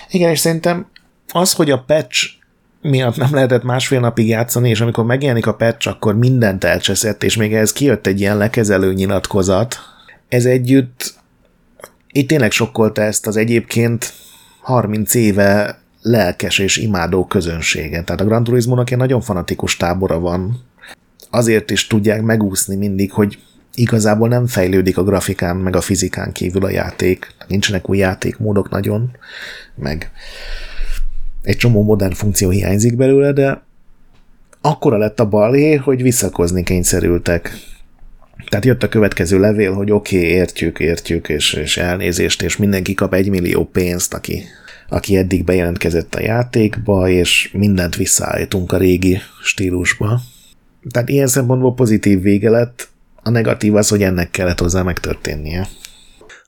[0.10, 0.88] Igen, és szerintem
[1.34, 2.30] az, hogy a patch
[2.82, 7.36] miatt nem lehetett másfél napig játszani, és amikor megjelenik a patch, akkor mindent elcseszett, és
[7.36, 9.76] még ez kijött egy ilyen lekezelő nyilatkozat.
[10.28, 11.14] Ez együtt
[12.18, 14.14] itt tényleg sokkolta ezt az egyébként
[14.62, 18.06] 30 éve lelkes és imádó közönséget.
[18.06, 20.64] Tehát a Gran Turismo-nak egy nagyon fanatikus tábora van.
[21.30, 23.40] Azért is tudják megúszni mindig, hogy
[23.74, 27.36] igazából nem fejlődik a grafikán, meg a fizikán kívül a játék.
[27.48, 29.12] Nincsenek új játékmódok nagyon,
[29.76, 30.12] meg
[31.42, 33.64] egy csomó modern funkció hiányzik belőle, de
[34.62, 37.52] akkora lett a balé, hogy visszakozni kényszerültek.
[38.46, 42.94] Tehát jött a következő levél, hogy oké, okay, értjük, értjük, és, és elnézést, és mindenki
[42.94, 44.44] kap egy millió pénzt, aki,
[44.90, 50.20] aki eddig bejelentkezett a játékba, és mindent visszaállítunk a régi stílusba.
[50.92, 52.90] Tehát ilyen szempontból pozitív vége lett,
[53.24, 55.68] a negatív az, hogy ennek kellett hozzá megtörténnie.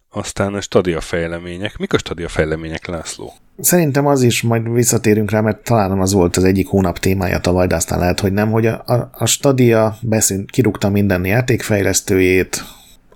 [0.09, 1.77] Aztán a stadia fejlemények.
[1.77, 3.33] Mik a stadia fejlemények, László?
[3.61, 7.67] Szerintem az is, majd visszatérünk rá, mert talán az volt az egyik hónap témája tavaly,
[7.67, 12.63] de aztán lehet, hogy nem, hogy a, a, a Stadia beszűnt, kirúgta minden játékfejlesztőjét,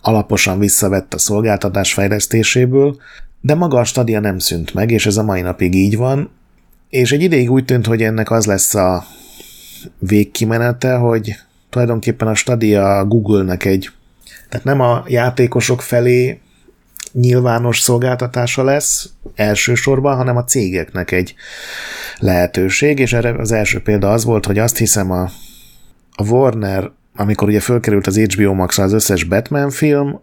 [0.01, 2.97] alaposan visszavett a szolgáltatás fejlesztéséből,
[3.41, 6.29] de maga a Stadia nem szűnt meg, és ez a mai napig így van,
[6.89, 9.03] és egy ideig úgy tűnt, hogy ennek az lesz a
[9.99, 11.35] végkimenete, hogy
[11.69, 13.89] tulajdonképpen a Stadia Google-nek egy
[14.49, 16.39] Tehát nem a játékosok felé
[17.13, 21.35] nyilvános szolgáltatása lesz elsősorban, hanem a cégeknek egy
[22.17, 25.29] lehetőség, és erre az első példa az volt, hogy azt hiszem a,
[26.15, 30.19] a Warner, amikor ugye fölkerült az HBO max az összes Batman film,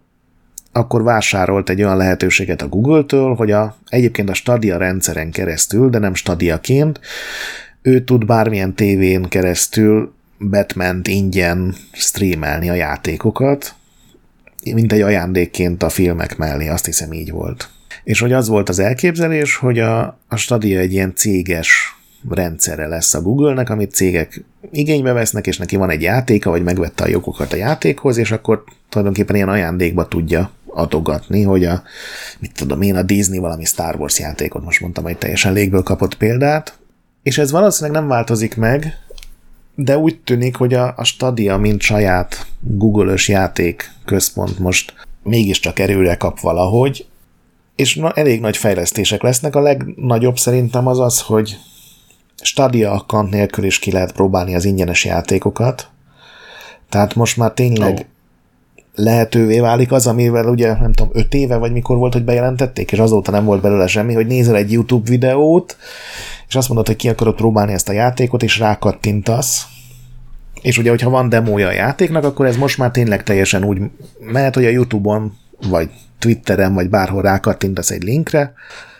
[0.71, 5.99] akkor vásárolt egy olyan lehetőséget a Google-től, hogy a, egyébként a Stadia rendszeren keresztül, de
[5.99, 6.99] nem Stadiaként,
[7.81, 10.13] ő tud bármilyen tévén keresztül
[10.49, 13.75] Batman-t ingyen streamelni a játékokat,
[14.63, 17.69] mint egy ajándékként a filmek mellé, azt hiszem így volt.
[18.03, 21.95] És hogy az volt az elképzelés, hogy a, a Stadia egy ilyen céges
[22.29, 27.03] rendszere lesz a Google-nek, amit cégek igénybe vesznek, és neki van egy játéka, vagy megvette
[27.03, 31.83] a jogokat a játékhoz, és akkor tulajdonképpen ilyen ajándékba tudja adogatni, hogy a,
[32.39, 36.17] mit tudom én, a Disney valami Star Wars játékot, most mondtam egy teljesen légből kapott
[36.17, 36.79] példát,
[37.23, 38.97] és ez valószínűleg nem változik meg,
[39.75, 44.93] de úgy tűnik, hogy a, a Stadia, mint saját Google-ös játék központ most
[45.23, 47.05] mégiscsak erőre kap valahogy,
[47.75, 49.55] és na, elég nagy fejlesztések lesznek.
[49.55, 51.57] A legnagyobb szerintem az az, hogy
[52.41, 55.89] Stadia account nélkül is ki lehet próbálni az ingyenes játékokat.
[56.89, 58.07] Tehát most már tényleg.
[58.95, 62.99] Lehetővé válik az, amivel ugye nem tudom, öt éve vagy mikor volt, hogy bejelentették, és
[62.99, 65.77] azóta nem volt belőle semmi, hogy nézel egy YouTube videót,
[66.47, 69.65] és azt mondod, hogy ki akarod próbálni ezt a játékot, és rákattintasz,
[70.61, 73.81] és ugye, hogyha van demója a játéknak, akkor ez most már tényleg teljesen úgy
[74.19, 75.33] mehet, hogy a YouTube-on,
[75.69, 75.89] vagy
[76.19, 78.53] Twitteren, vagy bárhol rákattintasz egy linkre,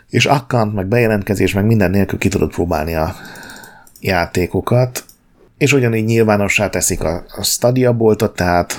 [0.08, 3.14] és account, meg bejelentkezés, meg minden nélkül ki tudod próbálni a
[4.00, 5.04] játékokat,
[5.58, 8.74] és ugyanígy nyilvánossá teszik a, a Stadia boltot, tehát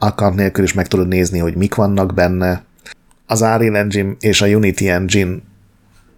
[0.00, 2.62] account nélkül is meg tudod nézni, hogy mik vannak benne.
[3.26, 5.36] Az Unreal Engine és a Unity Engine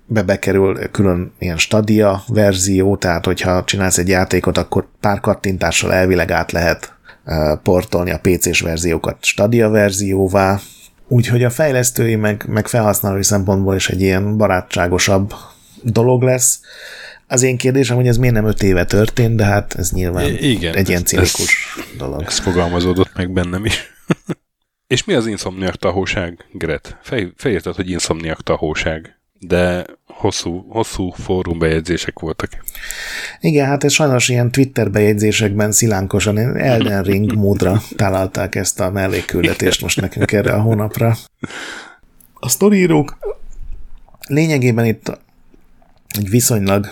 [0.06, 6.30] be bekerül külön ilyen Stadia verzió, tehát hogyha csinálsz egy játékot, akkor pár kattintással elvileg
[6.30, 6.94] át lehet
[7.62, 10.60] portolni a PC-s verziókat Stadia verzióvá,
[11.08, 15.34] úgyhogy a fejlesztői meg, meg felhasználói szempontból is egy ilyen barátságosabb
[15.82, 16.60] dolog lesz.
[17.32, 20.74] Az én kérdésem, hogy ez miért nem öt éve történt, de hát ez nyilván Igen,
[20.74, 22.22] egy ilyen cinikus dolog.
[22.26, 23.92] Ez fogalmazódott meg bennem is.
[24.94, 26.98] És mi az inszomniak tahóság, Gret?
[27.02, 32.64] Fej, fejérted, hogy inszomniak tahóság de hosszú, hosszú fórum bejegyzések voltak.
[33.40, 39.82] Igen, hát ez sajnos ilyen Twitter bejegyzésekben szilánkosan Elden Ring módra találták ezt a mellékküldetést
[39.82, 41.16] most nekünk erre a hónapra.
[42.34, 43.18] A sztorírók
[44.28, 45.18] lényegében itt
[46.18, 46.88] egy viszonylag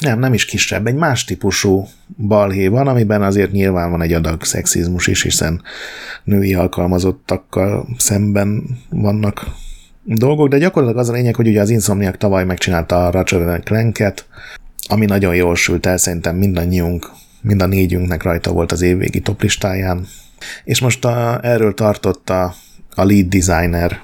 [0.00, 4.44] nem, nem is kisebb, egy más típusú balhé van, amiben azért nyilván van egy adag
[4.44, 5.62] szexizmus is, hiszen
[6.24, 9.46] női alkalmazottakkal szemben vannak
[10.04, 14.26] dolgok, de gyakorlatilag az a lényeg, hogy ugye az Insomniac tavaly megcsinálta a Ratchet Clank-et,
[14.88, 17.10] ami nagyon jól sült el, szerintem mindannyiunk,
[17.40, 20.06] mind a négyünknek rajta volt az évvégi toplistáján.
[20.64, 22.54] És most a, erről tartotta
[22.94, 24.00] a lead designer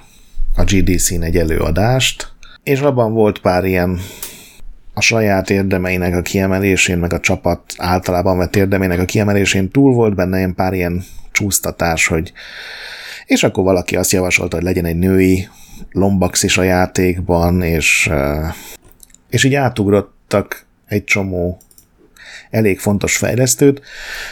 [0.56, 4.00] a GDC-n egy előadást, és abban volt pár ilyen
[4.94, 10.14] a saját érdemeinek a kiemelésén, meg a csapat általában vett érdemének a kiemelésén túl volt
[10.14, 12.32] benne ilyen pár ilyen csúsztatás, hogy
[13.26, 15.48] és akkor valaki azt javasolta, hogy legyen egy női
[15.92, 18.10] Lombax is a játékban, és,
[19.28, 21.58] és így átugrottak egy csomó
[22.50, 23.82] elég fontos fejlesztőt,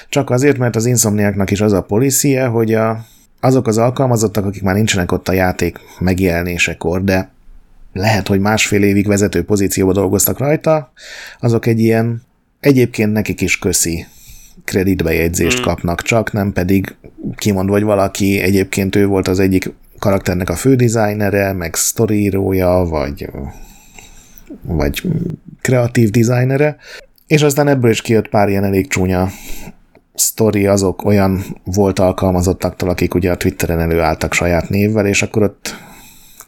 [0.08, 3.04] csak azért, mert az Insomniáknak is az a policie, hogy a,
[3.40, 7.30] azok az alkalmazottak, akik már nincsenek ott a játék megjelenésekor, de
[7.92, 10.92] lehet, hogy másfél évig vezető pozícióba dolgoztak rajta,
[11.40, 12.22] azok egy ilyen
[12.60, 14.06] egyébként nekik is köszi
[14.64, 15.62] kreditbejegyzést mm.
[15.62, 16.96] kapnak csak, nem pedig
[17.36, 23.30] kimond, hogy valaki egyébként ő volt az egyik karakternek a fődesignere, meg sztorírója, vagy,
[24.62, 25.02] vagy
[25.60, 26.76] kreatív designere,
[27.26, 29.28] és aztán ebből is kijött pár ilyen elég csúnya
[30.14, 35.76] sztori azok olyan volt alkalmazottaktól, akik ugye a Twitteren előálltak saját névvel, és akkor ott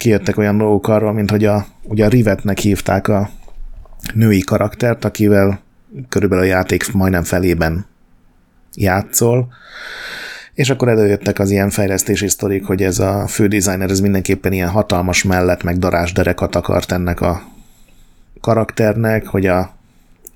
[0.00, 3.30] kijöttek olyan dolgok arról, mint hogy a, ugye a Rivetnek hívták a
[4.14, 5.60] női karaktert, akivel
[6.08, 7.86] körülbelül a játék majdnem felében
[8.74, 9.48] játszol,
[10.54, 14.68] és akkor előjöttek az ilyen fejlesztési sztorik, hogy ez a fő designer, ez mindenképpen ilyen
[14.68, 17.42] hatalmas mellett, meg darás derekat akart ennek a
[18.40, 19.74] karakternek, hogy a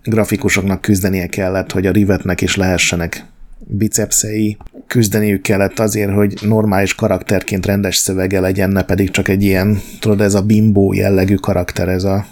[0.02, 3.24] grafikusoknak küzdenie kellett, hogy a rivetnek is lehessenek
[3.58, 4.56] bicepszei,
[4.94, 10.20] küzdeniük kellett azért, hogy normális karakterként rendes szövege legyen, ne pedig csak egy ilyen, tudod,
[10.20, 12.26] ez a bimbo jellegű karakter, ez a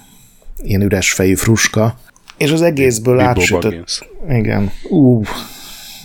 [0.63, 1.99] ilyen üres fejű fruska.
[2.37, 4.09] És az egészből átsütött...
[4.29, 4.71] Igen.
[4.89, 5.23] Ú,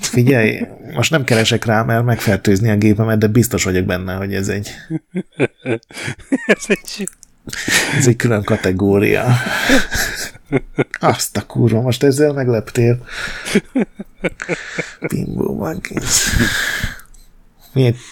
[0.02, 0.60] Figyelj,
[0.94, 4.70] most nem keresek rá, mert megfertőzni a gépemet, de biztos vagyok benne, hogy ez egy...
[6.56, 7.08] ez egy...
[7.98, 9.26] Ez egy külön kategória.
[10.99, 13.06] Azt a kurva, most ezzel megleptél.
[15.07, 16.30] Bimbo Monkeys.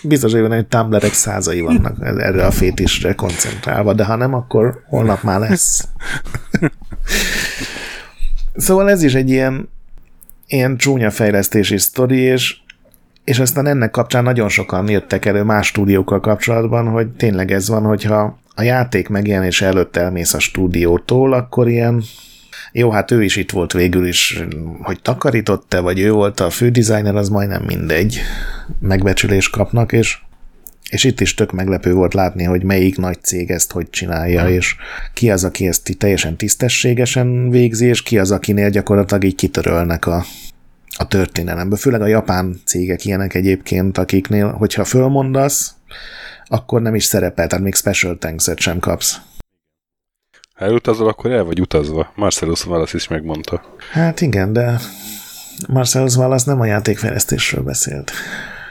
[0.04, 5.24] Biztos, hogy hogy Tumblrek százai vannak erre a fétisre koncentrálva, de ha nem, akkor holnap
[5.24, 5.88] már lesz.
[8.56, 9.70] szóval ez is egy ilyen,
[10.48, 12.58] ilyen csúnya fejlesztési sztori, és,
[13.24, 17.84] és aztán ennek kapcsán nagyon sokan jöttek elő más stúdiókkal kapcsolatban, hogy tényleg ez van,
[17.84, 22.04] hogyha a játék megjelenése előtt elmész a stúdiótól, akkor ilyen
[22.72, 24.44] jó, hát ő is itt volt végül is,
[24.82, 28.20] hogy takarított-e, vagy ő volt a fődesigner, az majdnem mindegy.
[28.80, 30.18] Megbecsülést kapnak, és,
[30.90, 34.52] és itt is tök meglepő volt látni, hogy melyik nagy cég ezt hogy csinálja, hmm.
[34.52, 34.76] és
[35.14, 40.26] ki az, aki ezt teljesen tisztességesen végzi, és ki az, akinél gyakorlatilag így kitörölnek a,
[40.98, 41.78] a történelemből.
[41.78, 45.76] Főleg a japán cégek ilyenek egyébként, akiknél, hogyha fölmondasz,
[46.48, 49.18] akkor nem is szerepel, tehát még special thanks sem kapsz.
[50.54, 52.12] Ha elutazol, akkor el vagy utazva.
[52.16, 53.76] Marcellus Wallace is megmondta.
[53.92, 54.80] Hát igen, de
[55.68, 58.12] Marcellus Wallace nem a játékfejlesztésről beszélt.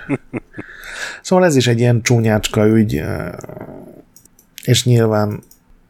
[1.22, 3.02] szóval ez is egy ilyen csúnyácska ügy,
[4.64, 5.42] és nyilván,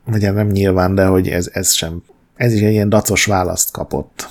[0.05, 2.03] vagy hát nem nyilván, de hogy ez, ez sem,
[2.37, 4.29] ez is egy ilyen dacos választ kapott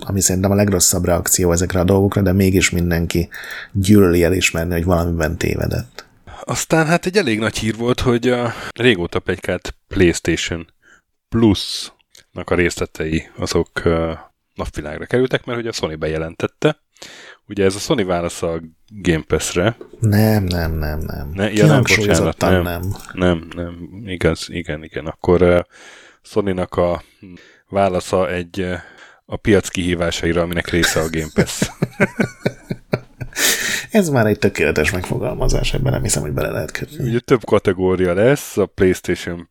[0.00, 3.28] ami szerintem a legrosszabb reakció ezekre a dolgokra, de mégis mindenki
[3.72, 6.07] gyűlöli elismerni, hogy valamiben tévedett.
[6.48, 10.72] Aztán hát egy elég nagy hír volt, hogy a régóta pegykált PlayStation
[11.28, 13.82] Plus-nak a részletei azok
[14.54, 16.80] napvilágra kerültek, mert hogy a Sony bejelentette.
[17.48, 19.76] Ugye ez a Sony válasz a Game Pass-re.
[20.00, 21.30] Nem, nem, nem, nem.
[21.34, 22.94] Ne, ja, nem, bocsánat, nem, nem.
[23.12, 25.06] Nem, nem, igaz, igen, igen.
[25.06, 25.60] Akkor uh,
[26.22, 27.02] Sony-nak a
[27.68, 28.78] válasza egy uh,
[29.24, 31.62] a piac kihívásaira, aminek része a Game Pass.
[33.90, 37.08] Ez már egy tökéletes megfogalmazás, ebben nem hiszem, hogy bele lehet kötni.
[37.08, 39.48] Ugye több kategória lesz, a PlayStation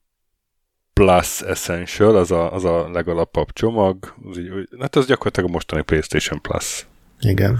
[0.93, 4.49] Plus Essential, az a, az a legalapabb csomag, az így,
[4.79, 6.87] hát az gyakorlatilag a mostani PlayStation Plus.
[7.19, 7.59] Igen.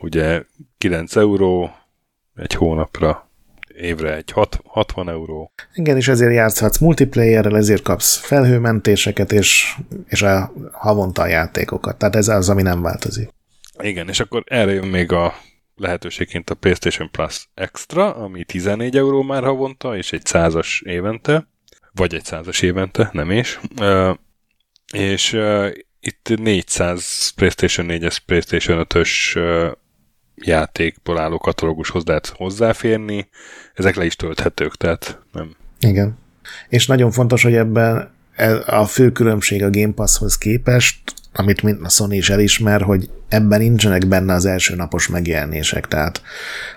[0.00, 0.42] Ugye
[0.78, 1.70] 9 euró
[2.34, 3.28] egy hónapra,
[3.76, 5.52] évre egy 6, 60 euró.
[5.74, 9.76] Igen, és ezért játszhatsz multiplayerrel, ezért kapsz felhőmentéseket, és,
[10.06, 11.98] és a havonta a játékokat.
[11.98, 13.28] Tehát ez az, ami nem változik.
[13.78, 15.34] Igen, és akkor erre jön még a
[15.76, 21.46] lehetőségként a PlayStation Plus Extra, ami 14 euró már havonta, és egy százas évente
[21.94, 23.60] vagy egy százas évente, nem is.
[24.92, 25.70] És uh,
[26.00, 29.72] itt 400 PlayStation 4-es, PlayStation 5-ös uh,
[30.34, 33.28] játékból álló katalógushoz lehet hozzáférni,
[33.74, 35.56] ezek le is tölthetők, tehát nem.
[35.78, 36.18] Igen.
[36.68, 40.98] És nagyon fontos, hogy ebben e, a fő különbség a Game Passhoz képest
[41.36, 46.22] amit mint a Sony is elismer, hogy ebben nincsenek benne az első napos megjelenések, tehát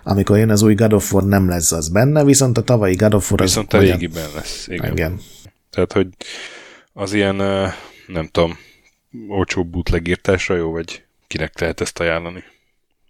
[0.03, 3.13] amikor jön az új God of War, nem lesz az benne, viszont a tavalyi God
[3.13, 3.41] of War...
[3.41, 4.91] Viszont az a régiben lesz, igen.
[4.91, 5.19] igen.
[5.69, 6.07] Tehát, hogy
[6.93, 7.35] az ilyen,
[8.07, 8.57] nem tudom,
[9.27, 12.43] olcsó bootlegírtásra jó, vagy kinek lehet ezt ajánlani?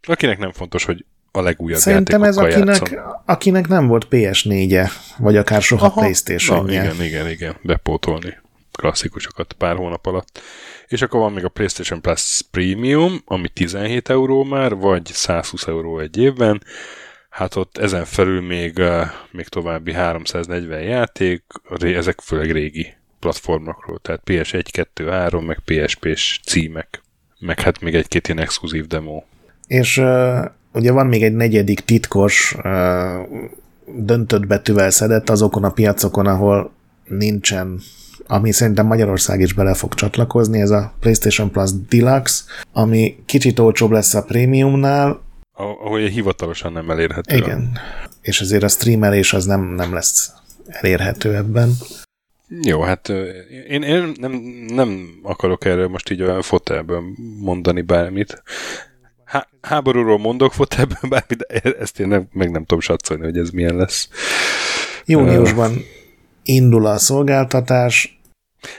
[0.03, 5.61] Akinek nem fontos, hogy a legújabb Szerintem ez akinek, akinek nem volt PS4-e, vagy akár
[5.61, 6.82] soha Aha, playstation -je.
[6.82, 8.38] Igen, igen, igen, bepótolni
[8.78, 10.41] klasszikusokat pár hónap alatt.
[10.88, 15.99] És akkor van még a PlayStation Plus Premium, ami 17 euró már, vagy 120 euró
[15.99, 16.64] egy évben.
[17.30, 19.01] Hát ott ezen felül még, uh,
[19.31, 21.43] még további 340 játék,
[21.80, 27.01] ezek főleg régi platformokról, tehát PS1, 2, 3, meg PSP-s címek,
[27.39, 29.23] meg hát még egy-két ilyen exkluzív demo.
[29.68, 33.27] És uh, ugye van még egy negyedik titkos uh,
[33.85, 36.72] döntött betűvel szedett azokon a piacokon, ahol
[37.05, 37.80] nincsen
[38.28, 42.44] ami szerintem Magyarország is bele fog csatlakozni, ez a PlayStation Plus Deluxe,
[42.74, 45.22] ami kicsit olcsóbb lesz a prémiumnál.
[45.54, 47.36] Ahogy hivatalosan nem elérhető.
[47.36, 47.80] Igen.
[48.22, 50.32] És azért a streamelés az nem, nem lesz
[50.68, 51.74] elérhető ebben.
[52.62, 53.10] Jó, hát
[53.68, 54.32] én, én nem,
[54.68, 57.02] nem akarok erről most így a fotelből
[57.40, 58.44] mondani bármit.
[59.24, 63.49] Há, háborúról mondok fotelből bármit, de ezt én nem, meg nem tudom satszolni, hogy ez
[63.49, 64.10] milyen lesz.
[65.06, 65.84] Júniusban
[66.44, 68.16] indul a szolgáltatás,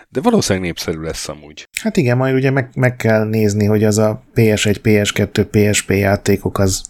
[0.09, 1.69] de valószínűleg népszerű lesz amúgy.
[1.83, 6.59] Hát igen, majd ugye meg, meg kell nézni, hogy az a PS1, PS2, PSP játékok
[6.59, 6.83] az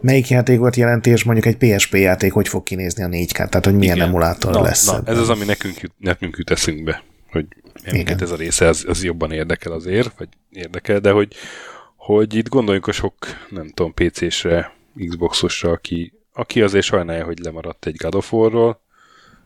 [0.00, 3.76] melyik játékot jelenti, és mondjuk egy PSP játék hogy fog kinézni a 4K, tehát hogy
[3.76, 4.08] milyen igen.
[4.08, 4.86] emulátor na, lesz.
[4.86, 7.46] Na, ez az, ami nekünk jut, nekünk jut eszünkbe, hogy
[7.92, 11.34] minket ez a része az, az jobban érdekel azért, vagy érdekel, de hogy,
[11.96, 13.14] hogy itt gondoljunk a sok,
[13.50, 14.72] nem tudom, PC-sre,
[15.08, 18.80] Xboxosra, aki, aki azért sajnálja, hogy lemaradt egy God of War-ról.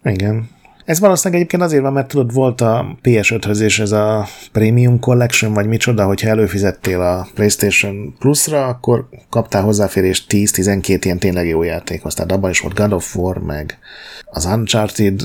[0.05, 0.48] Igen.
[0.85, 5.52] Ez valószínűleg egyébként azért van, mert tudod, volt a PS5-höz és ez a Premium Collection,
[5.52, 12.15] vagy micsoda, hogyha előfizettél a PlayStation Plus-ra, akkor kaptál hozzáférést 10-12 ilyen tényleg jó játékhoz.
[12.15, 13.78] Tehát abban is volt God of War, meg
[14.24, 15.23] az Uncharted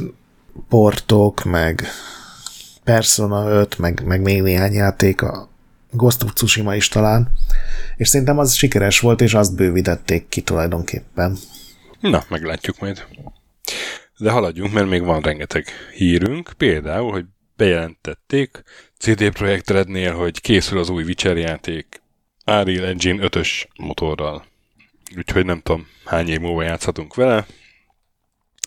[0.69, 1.83] portok, meg
[2.83, 5.21] Persona 5, meg, meg még néhány játék,
[5.91, 7.31] Ghost of Tsushima is talán,
[7.97, 11.37] és szerintem az sikeres volt, és azt bővítették ki tulajdonképpen.
[11.99, 13.03] Na, meglátjuk majd.
[14.17, 17.25] De haladjunk, mert még van rengeteg hírünk, például, hogy
[17.55, 18.63] bejelentették
[18.97, 22.01] CD Projekt Rednél, hogy készül az új Witcher játék
[22.45, 24.45] Unreal Engine 5-ös motorral.
[25.17, 27.45] Úgyhogy nem tudom, hány év múlva játszhatunk vele,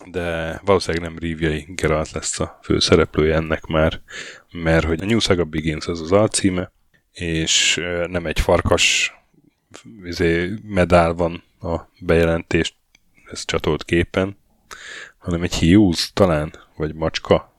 [0.05, 4.01] de valószínűleg nem Rívjai Geralt lesz a főszereplője ennek már,
[4.51, 6.71] mert hogy a New Saga Begins az az alcíme,
[7.11, 7.75] és
[8.07, 9.13] nem egy farkas
[10.03, 12.75] izé, medál van a bejelentést,
[13.31, 14.37] ez csatolt képen,
[15.19, 17.53] hanem egy hiúz talán, vagy macska.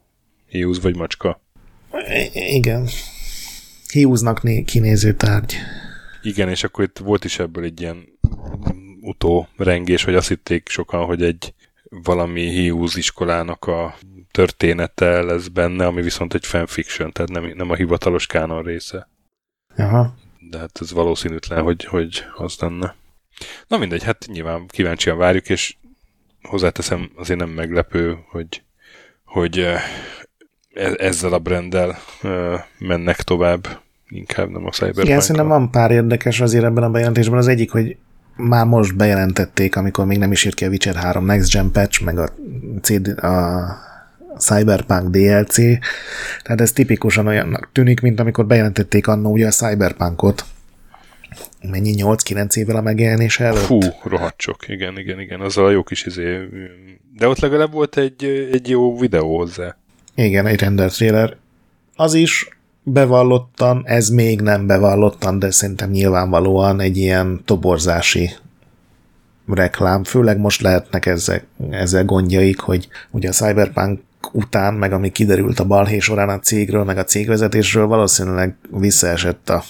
[0.47, 1.41] Hiúz vagy macska.
[1.93, 2.89] I- igen.
[3.93, 5.55] Hiúznak né- kinéző tárgy.
[6.23, 8.19] Igen, és akkor itt volt is ebből egy ilyen
[9.01, 11.55] utó rengés, hogy azt hitték sokan, hogy egy
[11.91, 13.95] valami hiúz iskolának a
[14.31, 19.09] története lesz benne, ami viszont egy fanfiction, tehát nem, nem a hivatalos kánon része.
[19.77, 20.15] Aha.
[20.51, 22.95] De hát ez valószínűtlen, hogy, hogy az lenne.
[23.69, 25.77] Na mindegy, hát nyilván kíváncsian várjuk, és
[26.43, 28.63] hozzáteszem, azért nem meglepő, hogy,
[29.25, 29.59] hogy
[30.75, 31.99] e- ezzel a branddel
[32.79, 33.67] mennek tovább,
[34.09, 37.39] inkább nem a cyberpunk Igen, szerintem van pár érdekes azért ebben a bejelentésben.
[37.39, 37.97] Az egyik, hogy
[38.37, 42.05] már most bejelentették, amikor még nem is írt ki a Witcher 3 Next Gen patch,
[42.05, 42.29] meg a,
[42.83, 43.77] CD, a
[44.39, 45.57] Cyberpunk DLC,
[46.43, 50.45] tehát ez tipikusan olyannak tűnik, mint amikor bejelentették annó ugye a Cyberpunkot.
[51.63, 53.61] Mennyi 8-9 évvel a megjelenése előtt?
[53.61, 56.49] Fú, rohadt sok, igen, igen, igen, az a jó kis izé.
[57.19, 59.77] De ott legalább volt egy, egy jó videó hozzá.
[60.15, 61.37] Igen, egy render trailer.
[61.97, 62.49] Az is
[62.83, 68.31] bevallottan, ez még nem bevallottan, de szerintem nyilvánvalóan egy ilyen toborzási
[69.47, 74.01] reklám, főleg most lehetnek ezzel, ezzel gondjaik, hogy ugye a Cyberpunk
[74.33, 79.63] után, meg ami kiderült a balhé során a cégről, meg a cégvezetésről, valószínűleg visszaesett a,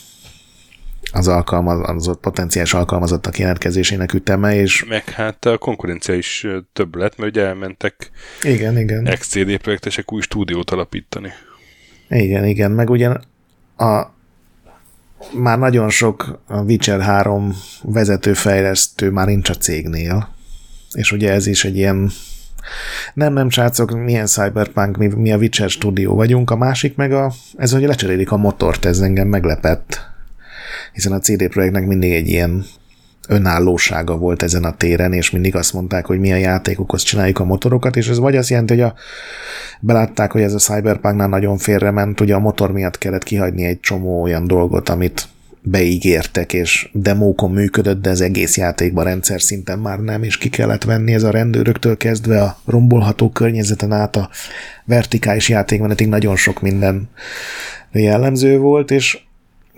[1.13, 4.85] az alkalmazott, potenciális alkalmazottak jelentkezésének üteme, és...
[4.89, 8.11] Meg hát a konkurencia is több lett, mert ugye elmentek
[8.43, 9.05] igen, igen.
[9.19, 11.33] XCD projektesek új stúdiót alapítani.
[12.09, 13.25] Igen, igen, meg ugyan
[13.77, 14.07] a
[15.33, 20.29] már nagyon sok a Witcher 3 vezetőfejlesztő már nincs a cégnél,
[20.93, 22.11] és ugye ez is egy ilyen
[23.15, 27.33] nem, nem, srácok, milyen Cyberpunk, mi, mi a Witcher stúdió vagyunk, a másik meg a,
[27.57, 30.10] ez, hogy lecserélik a motort, ez engem meglepett,
[30.93, 32.65] hiszen a CD Projektnek mindig egy ilyen
[33.29, 37.45] önállósága volt ezen a téren, és mindig azt mondták, hogy mi a játékokhoz csináljuk a
[37.45, 38.95] motorokat, és ez vagy azt jelenti, hogy a,
[39.81, 44.23] belátták, hogy ez a Cyberpunknál nagyon félrement, ugye a motor miatt kellett kihagyni egy csomó
[44.23, 45.29] olyan dolgot, amit
[45.63, 50.85] beígértek, és demókon működött, de az egész játékban rendszer szinten már nem, és ki kellett
[50.85, 51.15] venni.
[51.15, 54.31] Ez a rendőröktől kezdve a rombolható környezeten át a
[54.85, 57.09] vertikális játékmenetig nagyon sok minden
[57.93, 59.19] jellemző volt, és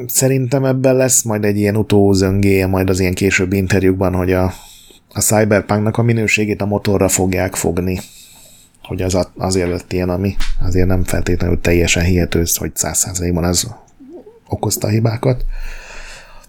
[0.06, 4.52] szerintem ebben lesz majd egy ilyen utózöngéje majd az ilyen későbbi interjúkban, hogy a,
[5.12, 8.00] a Cyberpunknak a minőségét a motorra fogják fogni.
[8.82, 13.74] Hogy az azért lett ilyen, ami azért nem feltétlenül teljesen hihető, hogy száz százalékban az
[14.48, 15.44] okozta a hibákat.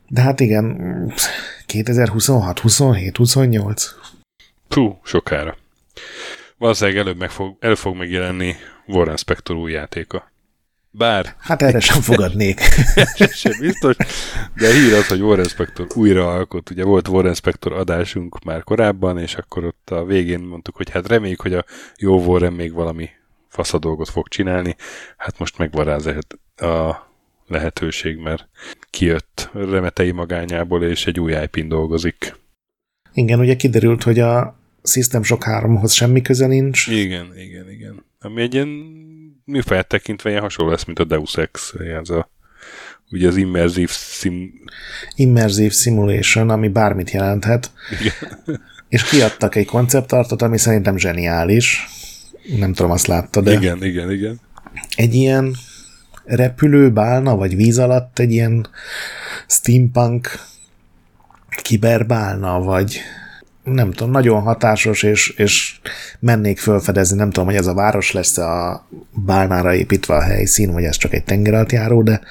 [0.07, 0.77] De hát igen,
[1.65, 3.85] 2026, 27, 28.
[4.69, 5.57] Hú, sokára.
[6.57, 8.55] Valószínűleg előbb meg fog, el fog megjelenni
[8.87, 10.31] Warren Spector új játéka.
[10.95, 11.35] Bár...
[11.39, 12.59] Hát erre sem fogadnék.
[13.41, 13.95] sem biztos,
[14.55, 16.69] de hír az, hogy Warren Spector újra alkot.
[16.69, 21.07] Ugye volt Warren Spector adásunk már korábban, és akkor ott a végén mondtuk, hogy hát
[21.07, 21.65] reméljük, hogy a
[21.97, 23.09] jó Warren még valami
[23.47, 24.75] fasza dolgot fog csinálni.
[25.17, 25.97] Hát most megvan rá
[26.67, 27.11] a
[27.47, 28.47] lehetőség, mert
[28.89, 32.35] kijött remetei magányából, és egy új ip dolgozik.
[33.13, 36.87] Igen, ugye kiderült, hogy a System Shock 3-hoz semmi köze nincs.
[36.87, 38.05] Igen, igen, igen.
[38.19, 38.67] Ami egy ilyen
[39.45, 42.29] műfaját tekintve ilyen hasonló lesz, mint a Deus Ex, ez a
[43.11, 44.53] ugye az immerzív sim...
[45.15, 47.71] Immerzív simulation, ami bármit jelenthet.
[47.99, 48.39] Igen.
[48.89, 51.87] És kiadtak egy konceptartot, ami szerintem zseniális.
[52.57, 53.51] Nem tudom, azt láttad, de...
[53.53, 54.39] Igen, igen, igen.
[54.95, 55.55] Egy ilyen
[56.25, 58.67] repülő bálna, vagy víz alatt egy ilyen
[59.47, 60.39] steampunk
[61.61, 62.99] kiberbálna, vagy
[63.63, 65.79] nem tudom, nagyon hatásos, és, és
[66.19, 68.85] mennék fölfedezni, nem tudom, hogy ez a város lesz a
[69.25, 72.21] bálnára építve a helyszín, vagy ez csak egy tengeralattjáró, de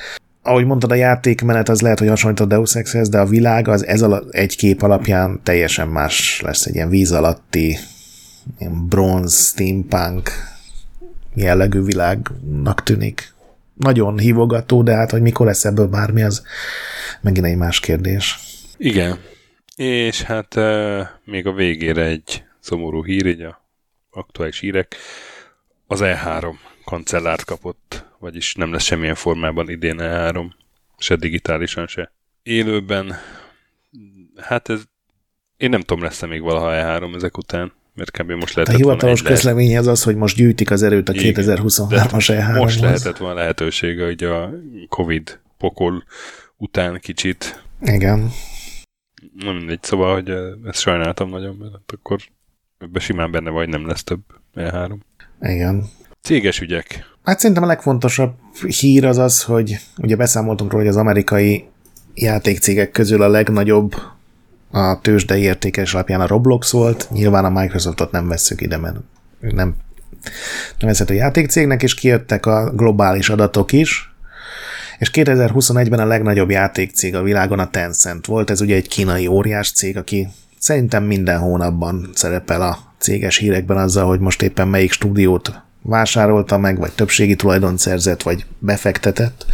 [0.43, 3.87] ahogy mondtad, a játékmenet az lehet, hogy hasonlít a Deus Exhez, de a világ az
[3.87, 7.79] ez alatt, egy kép alapján teljesen más lesz, egy ilyen víz alatti,
[8.59, 10.31] ilyen bronz, steampunk
[11.35, 13.35] jellegű világnak tűnik.
[13.75, 16.43] Nagyon hívogató, de hát, hogy mikor lesz ebből bármi, az
[17.21, 18.39] megint egy más kérdés.
[18.77, 19.19] Igen,
[19.77, 20.55] és hát
[21.25, 23.65] még a végére egy szomorú hír, így a
[24.11, 24.97] aktuális hírek.
[25.87, 26.55] Az E3
[26.85, 30.51] kancellárt kapott, vagyis nem lesz semmilyen formában idén E3.
[30.99, 32.13] se digitálisan se.
[32.43, 33.15] Élőben,
[34.37, 34.81] hát ez,
[35.57, 38.31] én nem tudom, lesz-e még valaha E3 ezek után, mert kb.
[38.31, 42.59] most lehetett A hivatalos közlemény az az, hogy most gyűjtik az erőt a 2023-as E3
[42.59, 44.51] Most lehetett volna lehetősége, hogy a
[44.89, 46.05] Covid pokol
[46.57, 47.63] után kicsit.
[47.81, 48.31] Igen.
[49.39, 50.31] Nem mindegy, szóval, hogy
[50.65, 52.21] ezt sajnáltam nagyon, mert akkor
[52.79, 54.21] ebbe simán benne vagy, nem lesz több
[54.55, 54.95] E3.
[55.41, 55.85] Igen.
[56.21, 57.11] Céges ügyek.
[57.23, 58.35] Hát szerintem a legfontosabb
[58.81, 61.65] hír az az, hogy ugye beszámoltunk róla, hogy az amerikai
[62.15, 63.95] játékcégek közül a legnagyobb
[64.71, 67.09] a tőzsdei értékes alapján a Roblox volt.
[67.11, 68.97] Nyilván a Microsoftot nem vesszük ide, mert
[69.41, 69.75] nem
[70.79, 74.12] nevezhető játékcégnek, és kijöttek a globális adatok is,
[74.99, 78.51] és 2021-ben a legnagyobb játékcég a világon a Tencent volt.
[78.51, 80.29] Ez ugye egy kínai óriás cég, aki
[80.59, 86.79] szerintem minden hónapban szerepel a céges hírekben azzal, hogy most éppen melyik stúdiót vásárolta meg,
[86.79, 89.47] vagy többségi tulajdon szerzett, vagy befektetett.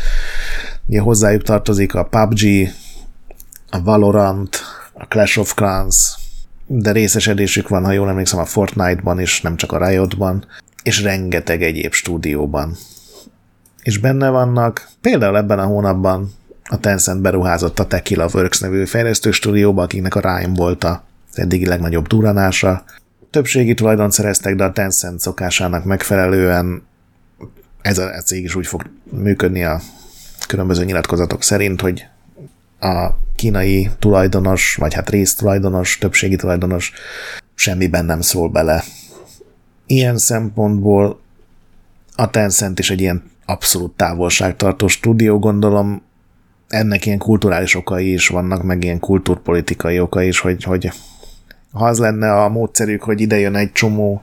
[0.86, 2.68] Ugye hozzájuk tartozik a PUBG,
[3.70, 4.60] a Valorant,
[4.92, 6.16] a Clash of Clans,
[6.66, 10.46] de részesedésük van, ha jól emlékszem, a Fortnite-ban is, nem csak a Riot-ban,
[10.82, 12.76] és rengeteg egyéb stúdióban.
[13.88, 16.32] És benne vannak, például ebben a hónapban
[16.64, 20.98] a Tencent beruházott a Tequila Works nevű fejlesztő stúdióba, akiknek a Rime volt az
[21.34, 22.84] eddigi legnagyobb duranása.
[23.30, 26.82] Többségi tulajdon szereztek, de a Tencent szokásának megfelelően
[27.82, 29.80] ez a cég is úgy fog működni a
[30.48, 32.06] különböző nyilatkozatok szerint, hogy
[32.80, 36.92] a kínai tulajdonos, vagy hát résztulajdonos, többségi tulajdonos
[37.54, 38.84] semmiben nem szól bele.
[39.86, 41.20] Ilyen szempontból
[42.14, 46.02] a Tencent is egy ilyen abszolút távolságtartó stúdió, gondolom
[46.68, 50.90] ennek ilyen kulturális okai is vannak, meg ilyen kultúrpolitikai okai is, hogy, hogy
[51.72, 54.22] ha az lenne a módszerük, hogy ide jön egy csomó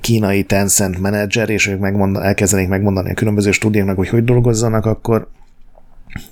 [0.00, 5.28] kínai Tencent menedzser, és ők megmond, elkezdenék megmondani a különböző stúdióknak, hogy hogy dolgozzanak, akkor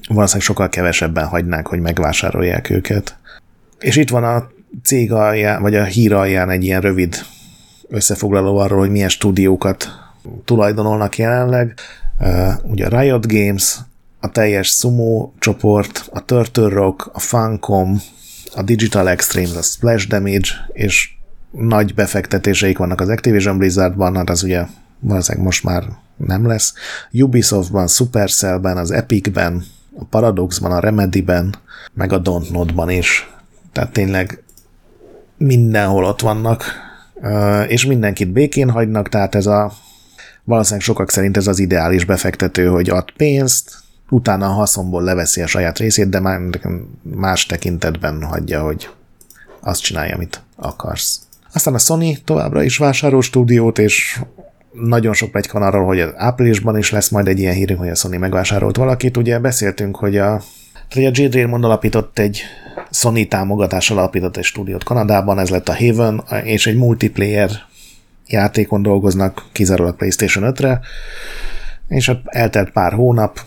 [0.08, 3.18] valószínűleg sokkal kevesebben hagynák, hogy megvásárolják őket.
[3.78, 4.48] És itt van a
[4.82, 7.16] cég alján, vagy a hír alján egy ilyen rövid
[7.88, 9.88] összefoglaló arról, hogy milyen stúdiókat
[10.44, 11.74] tulajdonolnak jelenleg.
[12.62, 13.78] Ugye a Riot Games,
[14.20, 18.00] a teljes Sumo csoport, a Turtle Rock, a Funcom,
[18.54, 21.10] a Digital Extremes, a Splash Damage, és
[21.50, 24.66] nagy befektetéseik vannak az Activision Blizzardban, hát az ugye
[25.00, 25.84] valószínűleg most már
[26.16, 26.74] nem lesz.
[27.12, 29.64] Ubisoftban, Supercellben, az Epicben,
[29.98, 31.54] a Paradoxban, a Remedyben,
[31.92, 33.30] meg a Dontnod-ban is.
[33.72, 34.42] Tehát tényleg
[35.36, 36.64] mindenhol ott vannak,
[37.68, 39.72] és mindenkit békén hagynak, tehát ez a
[40.44, 45.46] valószínűleg sokak szerint ez az ideális befektető, hogy ad pénzt, utána a haszonból leveszi a
[45.46, 46.40] saját részét, de
[47.02, 48.88] más tekintetben hagyja, hogy
[49.60, 51.20] azt csinálja, amit akarsz.
[51.52, 54.20] Aztán a Sony továbbra is vásárol stúdiót, és
[54.72, 57.88] nagyon sok pletyka van arról, hogy az áprilisban is lesz majd egy ilyen hírünk, hogy
[57.88, 59.16] a Sony megvásárolt valakit.
[59.16, 60.42] Ugye beszéltünk, hogy a,
[60.90, 62.42] hogy a Jade Raymond alapított egy
[62.90, 67.50] Sony támogatás alapított egy stúdiót Kanadában, ez lett a Haven, és egy multiplayer
[68.26, 70.80] játékon dolgoznak kizárólag PlayStation 5-re,
[71.88, 73.40] és eltelt pár hónap,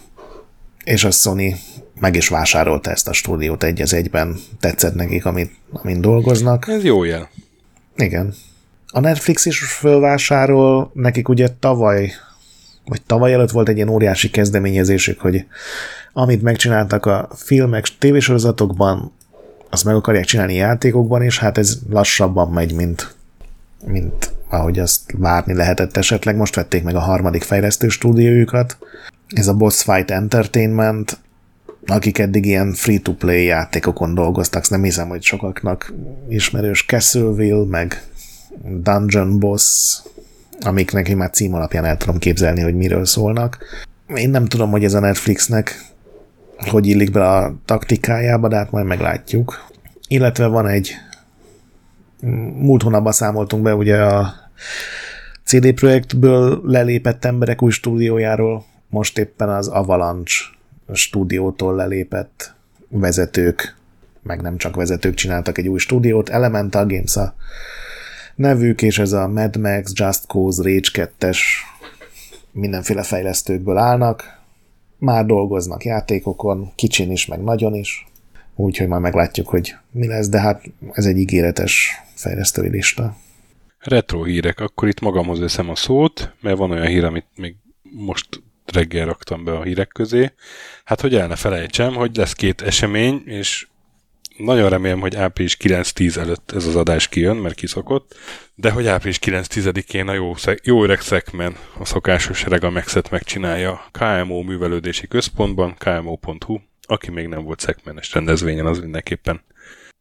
[0.83, 1.55] és a Sony
[1.99, 4.35] meg is vásárolta ezt a stúdiót egy az egyben.
[4.59, 6.67] Tetszett nekik, amit, amin dolgoznak.
[6.67, 7.29] Ez jó jel.
[7.95, 8.33] Igen.
[8.91, 12.11] A Netflix is fölvásárol, nekik ugye tavaly,
[12.85, 15.45] vagy tavaly előtt volt egy ilyen óriási kezdeményezésük, hogy
[16.13, 19.11] amit megcsináltak a filmek, tévésorozatokban,
[19.69, 23.15] azt meg akarják csinálni játékokban, és hát ez lassabban megy, mint,
[23.85, 26.35] mint ahogy azt várni lehetett esetleg.
[26.35, 28.77] Most vették meg a harmadik fejlesztő stúdiójukat.
[29.27, 31.19] Ez a Boss Fight Entertainment,
[31.85, 35.93] akik eddig ilyen free-to-play játékokon dolgoztak, nem hiszem, hogy sokaknak
[36.29, 38.03] ismerős Castleville, meg
[38.63, 39.97] Dungeon Boss,
[40.59, 43.57] amik neki már cím alapján el tudom képzelni, hogy miről szólnak.
[44.15, 45.87] Én nem tudom, hogy ez a Netflixnek
[46.57, 49.65] hogy illik be a taktikájába, de hát majd meglátjuk.
[50.07, 50.91] Illetve van egy
[52.59, 54.33] múlt hónapban számoltunk be ugye a
[55.43, 60.35] CD Projektből lelépett emberek új stúdiójáról, most éppen az Avalanche
[60.93, 62.53] stúdiótól lelépett
[62.89, 63.75] vezetők,
[64.21, 67.35] meg nem csak vezetők csináltak egy új stúdiót, Elemental Games a
[68.35, 71.37] nevük, és ez a Mad Max, Just Cause, Rage 2-es
[72.51, 74.39] mindenféle fejlesztőkből állnak,
[74.97, 78.07] már dolgoznak játékokon, kicsin is, meg nagyon is,
[78.55, 83.15] úgyhogy már meglátjuk, hogy mi lesz, de hát ez egy ígéretes fejlesztői lista.
[83.79, 88.27] Retro hírek, akkor itt magamhoz veszem a szót, mert van olyan hír, amit még most
[88.65, 90.31] reggel raktam be a hírek közé.
[90.83, 93.67] Hát, hogy el ne felejtsem, hogy lesz két esemény, és
[94.37, 98.15] nagyon remélem, hogy április 9-10 előtt ez az adás kijön, mert kiszokott,
[98.55, 100.33] de hogy április 9-10-én a jó,
[100.63, 107.59] jó öreg Szekmen a szokásos Regamexet megcsinálja KMO művelődési központban, kmo.hu, aki még nem volt
[107.59, 109.41] szekmenes rendezvényen, az mindenképpen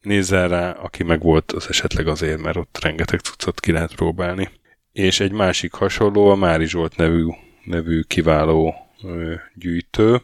[0.01, 4.51] nézzen rá, aki meg volt, az esetleg azért, mert ott rengeteg cuccot ki lehet próbálni.
[4.93, 7.27] És egy másik hasonló, a Mári Zsolt nevű,
[7.65, 10.23] nevű kiváló ö, gyűjtő.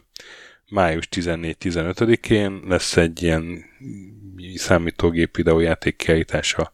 [0.70, 3.65] Május 14-15-én lesz egy ilyen
[4.55, 6.73] számítógép videójáték kiállítása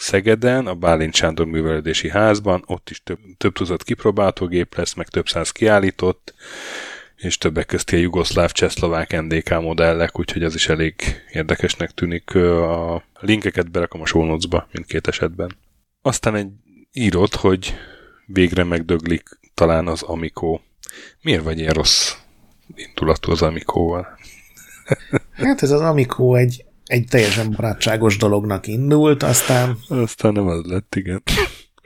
[0.00, 5.28] Szegeden, a Bálint Sándor művelődési házban, ott is több, több tucat kipróbáltógép lesz, meg több
[5.28, 6.34] száz kiállított,
[7.18, 10.94] és többek közti a jugoszláv, csehszlovák NDK modellek, úgyhogy az is elég
[11.32, 12.34] érdekesnek tűnik.
[12.34, 15.56] A linkeket berakom a show notes-ba mindkét esetben.
[16.02, 16.48] Aztán egy
[16.92, 17.74] írott, hogy
[18.26, 20.60] végre megdöglik talán az Amico.
[21.22, 22.14] Miért vagy ilyen rossz
[22.74, 24.06] indulatú az Amico-val?
[25.32, 29.78] hát ez az Amico egy, egy teljesen barátságos dolognak indult, aztán...
[29.88, 31.22] Aztán nem az lett, igen.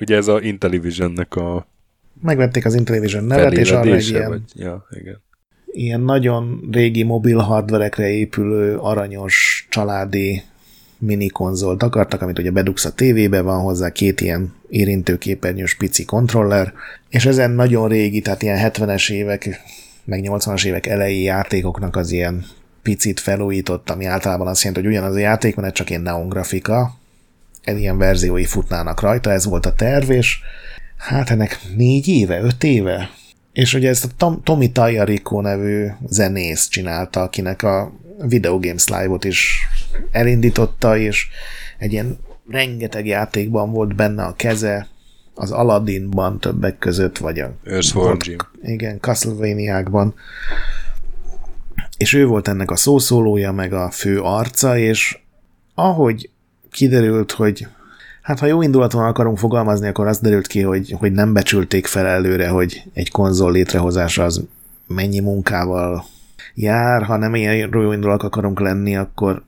[0.00, 1.71] Ugye ez a Intellivision-nek a
[2.20, 5.22] megvették az Intellivision nevet, és arra egy ilyen, vagy, ja, igen.
[5.66, 10.42] ilyen nagyon régi mobil hardverekre épülő, aranyos, családi
[10.98, 16.72] mini konzolt akartak, amit ugye bedugsz a tévébe, van hozzá két ilyen érintőképernyős pici kontroller,
[17.08, 19.60] és ezen nagyon régi, tehát ilyen 70-es évek,
[20.04, 22.44] meg 80-as évek elejé játékoknak az ilyen
[22.82, 26.94] picit felújított, ami általában azt jelenti, hogy ugyanaz a játék, mert csak ilyen neon grafika,
[27.64, 30.38] ilyen verziói futnának rajta, ez volt a terv, és
[31.02, 33.10] hát ennek négy éve, öt éve,
[33.52, 39.24] és ugye ezt a Tom, Tomi Tallarico nevű zenész csinálta, akinek a Video Games Live-ot
[39.24, 39.58] is
[40.10, 41.28] elindította, és
[41.78, 42.18] egy ilyen
[42.50, 44.88] rengeteg játékban volt benne a keze,
[45.34, 48.18] az Aladdinban többek között, vagy a Earthworm
[48.62, 50.14] Igen, Castlevania-kban.
[51.96, 55.18] És ő volt ennek a szószólója, meg a fő arca, és
[55.74, 56.30] ahogy
[56.70, 57.66] kiderült, hogy
[58.22, 62.06] Hát ha jó indulaton akarunk fogalmazni, akkor az derült ki, hogy, hogy nem becsülték fel
[62.06, 64.44] előre, hogy egy konzol létrehozása az
[64.86, 66.04] mennyi munkával
[66.54, 67.02] jár.
[67.02, 69.42] Ha nem ilyen jó indulak akarunk lenni, akkor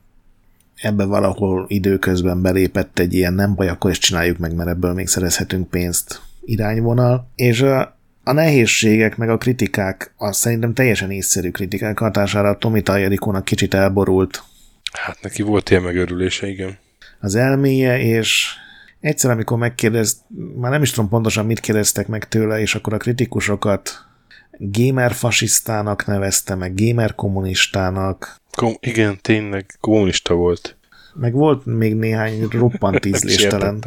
[0.75, 5.07] ebbe valahol időközben belépett egy ilyen nem baj, akkor is csináljuk meg, mert ebből még
[5.07, 7.27] szerezhetünk pénzt irányvonal.
[7.35, 13.45] És a, a nehézségek, meg a kritikák, az szerintem teljesen észszerű kritikák hatására Tomi Tajarikónak
[13.45, 14.43] kicsit elborult.
[14.91, 16.77] Hát neki volt ilyen megörülése, igen.
[17.19, 18.47] Az elméje, és
[19.05, 20.17] egyszer, amikor megkérdezt,
[20.55, 24.05] már nem is tudom pontosan mit kérdeztek meg tőle, és akkor a kritikusokat
[24.57, 28.35] gamer fasisztának nevezte, meg gamer kommunistának.
[28.55, 30.77] Kom- igen, tényleg kommunista volt.
[31.13, 33.83] Meg volt még néhány roppant ízléstelen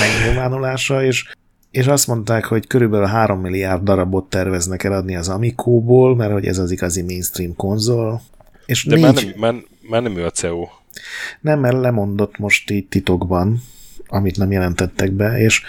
[0.00, 1.32] megnyilvánulása, és,
[1.70, 6.58] és azt mondták, hogy körülbelül 3 milliárd darabot terveznek eladni az Amico-ból, mert hogy ez
[6.58, 8.22] az igazi mainstream konzol.
[8.66, 9.04] És De négy...
[9.04, 9.54] már, nem, már,
[9.88, 10.66] már nem ő a CEO.
[11.40, 13.62] Nem, mert lemondott most így titokban,
[14.08, 15.62] amit nem jelentettek be, és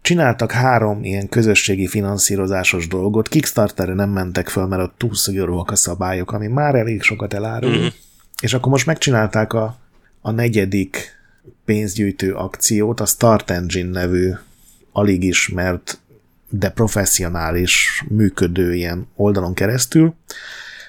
[0.00, 5.76] csináltak három ilyen közösségi finanszírozásos dolgot, Kickstarterre nem mentek föl, mert ott túl szigorúak a
[5.76, 7.86] szabályok, ami már elég sokat elárul, mm-hmm.
[8.40, 9.76] és akkor most megcsinálták a,
[10.20, 11.18] a negyedik
[11.64, 14.32] pénzgyűjtő akciót, a Start Engine nevű
[14.92, 15.98] alig ismert,
[16.48, 20.14] de professzionális működő ilyen oldalon keresztül.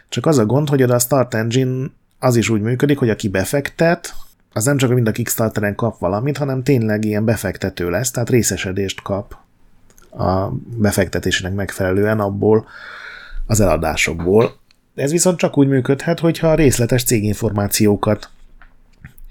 [0.09, 1.88] Csak az a gond, hogy a Start Engine
[2.19, 4.14] az is úgy működik, hogy aki befektet,
[4.53, 9.02] az nem csak mind a Kickstarteren kap valamit, hanem tényleg ilyen befektető lesz, tehát részesedést
[9.02, 9.36] kap
[10.11, 12.68] a befektetésének megfelelően abból
[13.45, 14.56] az eladásokból.
[14.95, 18.30] Ez viszont csak úgy működhet, hogyha részletes céginformációkat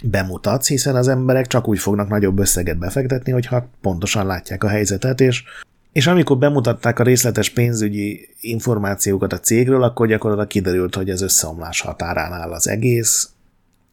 [0.05, 5.21] bemutatsz, hiszen az emberek csak úgy fognak nagyobb összeget befektetni, hogyha pontosan látják a helyzetet,
[5.21, 5.45] és,
[5.93, 11.81] és amikor bemutatták a részletes pénzügyi információkat a cégről, akkor gyakorlatilag kiderült, hogy ez összeomlás
[11.81, 13.29] határán áll az egész,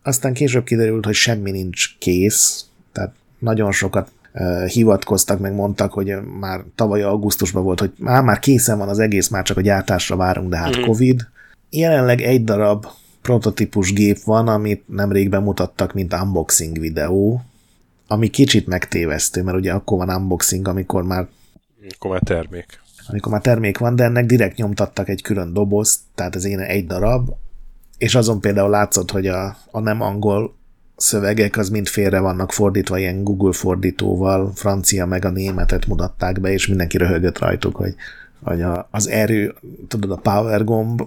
[0.03, 4.11] aztán később kiderült, hogy semmi nincs kész, tehát nagyon sokat
[4.67, 9.27] hivatkoztak, meg mondtak, hogy már tavaly augusztusban volt, hogy már, már készen van az egész,
[9.27, 10.81] már csak a gyártásra várunk, de hát mm.
[10.81, 11.27] Covid.
[11.69, 12.85] Jelenleg egy darab
[13.21, 17.41] prototípus gép van, amit nemrég bemutattak, mint unboxing videó,
[18.07, 21.27] ami kicsit megtévesztő, mert ugye akkor van unboxing, amikor már
[21.89, 22.81] akkor már termék.
[23.07, 26.85] Amikor már termék van, de ennek direkt nyomtattak egy külön dobozt, tehát ez én egy
[26.85, 27.29] darab,
[27.97, 30.55] és azon például látszott, hogy a, a nem angol
[30.95, 36.51] szövegek az mind félre vannak fordítva, ilyen Google fordítóval, francia meg a németet mutatták be,
[36.51, 37.95] és mindenki röhögött rajtuk, hogy,
[38.43, 39.55] hogy a, az erő,
[39.87, 41.01] tudod, a power gomb,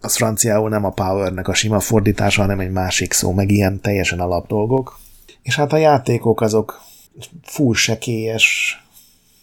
[0.00, 4.20] az franciául nem a powernek a sima fordítása, hanem egy másik szó, meg ilyen teljesen
[4.20, 4.98] alap dolgok.
[5.42, 6.80] És hát a játékok azok
[7.42, 8.76] full sekélyes,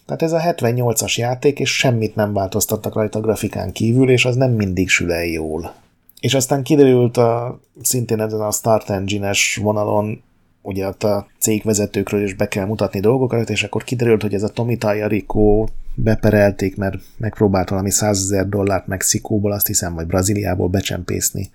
[0.06, 4.36] tehát ez a 78-as játék, és semmit nem változtattak rajta a grafikán kívül, és az
[4.36, 5.74] nem mindig sül el jól.
[6.20, 10.22] És aztán kiderült a, szintén ezen a Start Engine-es vonalon,
[10.62, 14.50] ugye ott a cégvezetőkről is be kell mutatni dolgokat, és akkor kiderült, hogy ez a
[14.50, 14.78] Tomi
[15.08, 21.50] Rico beperelték, mert megpróbált valami 100 ezer dollárt Mexikóból, azt hiszem, vagy Brazíliából becsempészni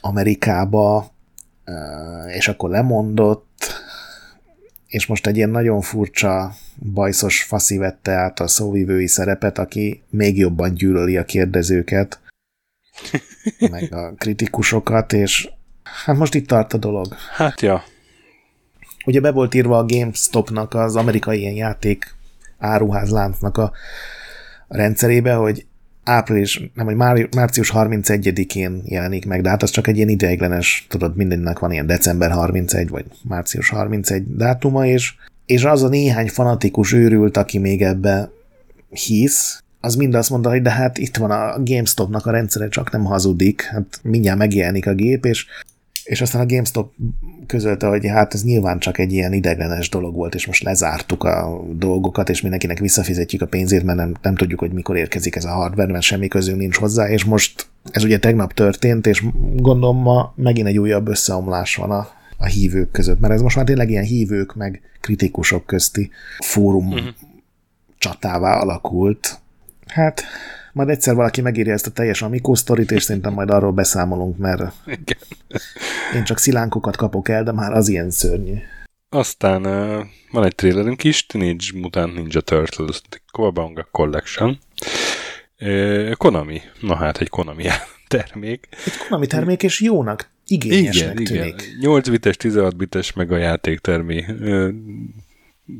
[0.00, 1.10] Amerikába,
[2.36, 3.82] és akkor lemondott,
[4.86, 6.52] és most egy ilyen nagyon furcsa,
[6.92, 12.20] bajszos faszi vette át a szóvivői szerepet, aki még jobban gyűlöli a kérdezőket,
[13.70, 15.48] meg a kritikusokat, és
[16.04, 17.14] hát most itt tart a dolog.
[17.36, 17.84] Hát ja.
[19.06, 22.14] Ugye be volt írva a GameStopnak, az amerikai ilyen játék
[22.58, 23.72] áruházláncnak a
[24.68, 25.66] rendszerébe, hogy
[26.04, 30.86] április, nem, hogy már, március 31-én jelenik meg, de hát az csak egy ilyen ideiglenes,
[30.88, 35.14] tudod, mindennek van ilyen december 31 vagy március 31 dátuma, és,
[35.46, 38.30] és az a néhány fanatikus őrült, aki még ebbe
[38.90, 42.90] hisz, az mind azt mondta, hogy de hát itt van a GameStopnak a rendszere, csak
[42.90, 45.46] nem hazudik, hát mindjárt megjelenik a gép, és
[46.04, 46.92] és aztán a GameStop
[47.46, 51.64] közölte, hogy hát ez nyilván csak egy ilyen ideglenes dolog volt, és most lezártuk a
[51.72, 55.50] dolgokat, és mindenkinek visszafizetjük a pénzét, mert nem, nem tudjuk, hogy mikor érkezik ez a
[55.50, 59.24] hardware, mert semmi közünk nincs hozzá, és most ez ugye tegnap történt, és
[59.56, 63.64] gondolom ma megint egy újabb összeomlás van a, a hívők között, mert ez most már
[63.64, 67.08] tényleg ilyen hívők meg kritikusok közti fórum uh-huh.
[67.98, 69.42] csatává alakult.
[69.94, 70.24] Hát
[70.72, 74.62] majd egyszer valaki megírja ezt a teljes Amico sztorit, és szerintem majd arról beszámolunk, mert
[74.86, 75.18] Igen.
[76.14, 78.54] én csak szilánkokat kapok el, de már az ilyen szörnyű.
[79.08, 84.58] Aztán uh, van egy trailerünk is, Teenage Mutant Ninja Turtles The Cowabunga Collection.
[85.60, 86.60] Uh, Konami.
[86.80, 87.64] Na hát, egy Konami
[88.08, 88.68] termék.
[88.84, 91.62] Egy Konami termék, és jónak, igényesnek igen, tűnik.
[91.62, 91.78] Igen.
[91.80, 94.24] 8 bites, 16 bites, meg a játéktermi.
[94.40, 94.68] Uh,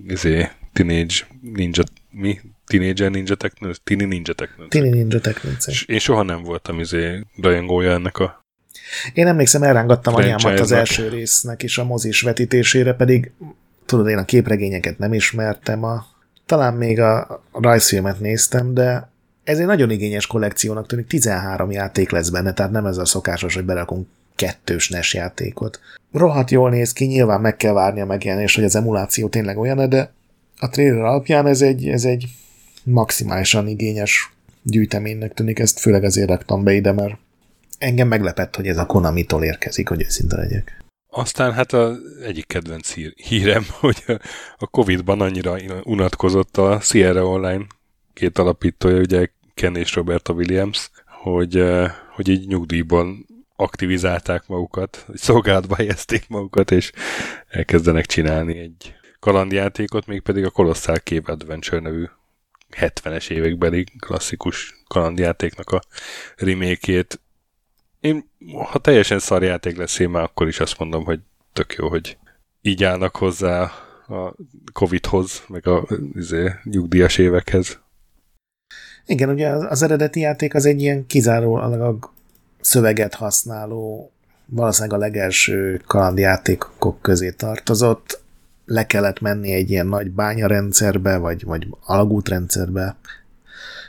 [0.06, 2.40] izé, Teenage Ninja, mi?
[2.66, 4.66] Teenager Ninja Techno, Tini Ninja Techno.
[4.68, 5.50] Tini Ninja Techno.
[5.86, 8.44] Én soha nem voltam izé rajongója ennek a
[9.12, 13.32] én emlékszem, elrángattam anyámat az első résznek is a mozis vetítésére, pedig
[13.86, 16.06] tudod, én a képregényeket nem ismertem, a,
[16.46, 19.10] talán még a rajzfilmet néztem, de
[19.44, 23.54] ez egy nagyon igényes kollekciónak tűnik, 13 játék lesz benne, tehát nem ez a szokásos,
[23.54, 25.80] hogy berakunk kettős NES játékot.
[26.12, 29.88] Rohadt jól néz ki, nyilván meg kell várni a megjelenést, hogy az emuláció tényleg olyan,
[29.88, 30.12] de
[30.58, 32.26] a trailer alapján ez egy, ez egy
[32.84, 34.32] maximálisan igényes
[34.62, 37.18] gyűjteménynek tűnik, ezt főleg azért raktam be ide, mert
[37.78, 40.82] engem meglepett, hogy ez a Konami-tól érkezik, hogy őszinte legyek.
[41.10, 44.04] Aztán hát az egyik kedvenc hírem, hogy
[44.56, 47.66] a Covid-ban annyira unatkozott a Sierra Online
[48.12, 55.74] két alapítója, ugye Ken és Roberta Williams, hogy, eh, hogy így nyugdíjban aktivizálták magukat, szolgálatba
[55.74, 56.92] helyezték magukat, és
[57.48, 62.04] elkezdenek csinálni egy kalandjátékot, mégpedig a Colossal Cave Adventure nevű
[62.80, 65.80] 70-es évekbeli klasszikus kalandjátéknak a
[66.36, 67.20] remékét.
[68.00, 68.30] Én,
[68.70, 71.20] ha teljesen szar játék lesz én már akkor is azt mondom, hogy
[71.52, 72.18] tök jó, hogy
[72.62, 73.62] így állnak hozzá
[74.08, 74.34] a
[74.72, 77.80] Covid-hoz, meg a izé, nyugdíjas évekhez.
[79.06, 82.12] Igen, ugye az, az eredeti játék az egy ilyen kizárólag
[82.60, 84.12] szöveget használó,
[84.46, 88.23] valószínűleg a legelső kalandjátékok közé tartozott
[88.66, 92.96] le kellett menni egy ilyen nagy bányarendszerbe, vagy, vagy alagútrendszerbe,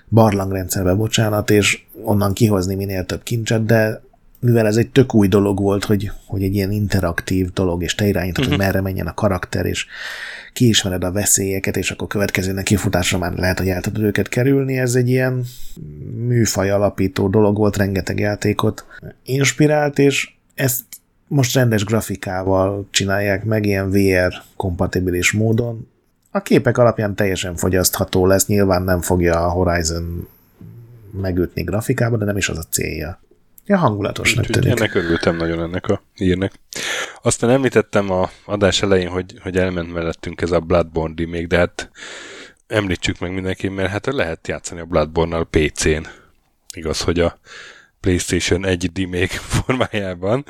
[0.10, 4.04] barlangrendszerbe, bocsánat, és onnan kihozni minél több kincset, de
[4.40, 8.08] mivel ez egy tök új dolog volt, hogy, hogy egy ilyen interaktív dolog, és te
[8.08, 8.50] irányítod, uh-huh.
[8.50, 8.66] hogy mhm.
[8.66, 9.86] merre menjen a karakter, és
[10.54, 14.78] kiismered a veszélyeket, és akkor következő kifutásra már lehet, hogy el tudod őket kerülni.
[14.78, 15.44] Ez egy ilyen
[16.28, 18.86] műfaj alapító dolog volt, rengeteg játékot
[19.24, 20.84] inspirált, és ezt
[21.28, 25.88] most rendes grafikával csinálják meg, ilyen VR kompatibilis módon.
[26.32, 30.28] A képek alapján teljesen fogyasztható lesz, nyilván nem fogja a Horizon
[31.22, 33.20] megütni grafikába, de nem is az a célja.
[33.66, 34.70] Ja, hangulatosnak tűnik.
[34.70, 36.54] Ennek örültem nagyon ennek a hírnek.
[37.22, 41.90] Aztán említettem a adás elején, hogy, hogy elment mellettünk ez a Bloodborne még, de hát
[42.68, 46.08] említsük meg mindenki, mert hát lehet játszani a Bloodborne-nal PC-n.
[46.74, 47.40] Igaz, hogy a
[48.00, 50.46] PlayStation 1 remake formájában,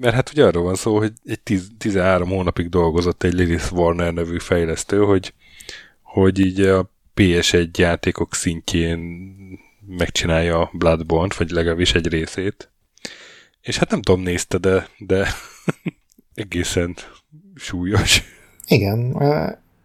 [0.00, 4.12] mert hát ugye arról van szó, hogy egy 10, 13 hónapig dolgozott egy Lilith Warner
[4.12, 5.34] nevű fejlesztő, hogy,
[6.02, 8.98] hogy így a PS1 játékok szintjén
[9.86, 12.70] megcsinálja a Bloodborne-t, vagy legalábbis egy részét.
[13.60, 15.28] És hát nem tudom, nézte, de, de
[16.34, 16.96] egészen
[17.54, 18.22] súlyos.
[18.66, 19.12] Igen,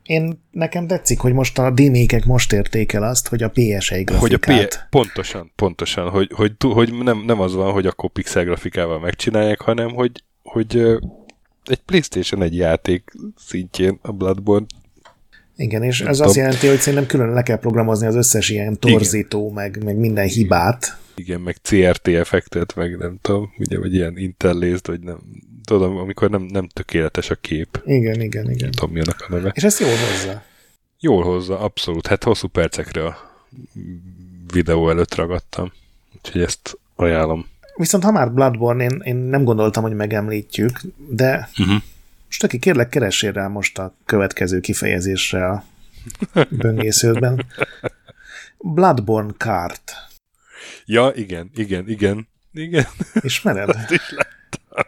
[0.10, 4.20] én nekem tetszik, hogy most a dénékek most érték el azt, hogy a PS1 grafikát...
[4.20, 8.44] Hogy a P- pontosan, pontosan, hogy, hogy, hogy nem, nem az van, hogy akkor pixel
[8.44, 10.78] grafikával megcsinálják, hanem hogy, hogy
[11.66, 14.66] egy Playstation egy játék szintjén a Bloodborne
[15.56, 19.52] igen, és ez azt jelenti, hogy szerintem külön le kell programozni az összes ilyen torzító,
[19.52, 20.98] meg, meg minden hibát.
[21.20, 25.20] Igen, meg CRT effektet, meg nem tudom, ugye, vagy ilyen interlaced, vagy nem,
[25.64, 27.82] tudom, amikor nem, nem tökéletes a kép.
[27.86, 28.58] Igen, igen, igen.
[28.60, 29.52] Nem tudom, mi a neve.
[29.56, 30.44] És ezt jól hozza.
[31.00, 32.08] Jól hozza, abszolút.
[32.08, 33.44] Hát hosszú percekre a
[34.54, 35.72] videó előtt ragadtam.
[36.16, 37.48] Úgyhogy ezt ajánlom.
[37.76, 41.82] Viszont ha már Bloodborne, én, én nem gondoltam, hogy megemlítjük, de uh-huh.
[42.26, 45.64] most aki kérlek, keressél rá most a következő kifejezésre a
[46.50, 47.46] böngésződben.
[48.58, 50.09] Bloodborne Kart.
[50.92, 52.86] Ja, igen, igen, igen, igen.
[53.22, 53.70] Ismered?
[53.70, 54.86] Azt is láttam.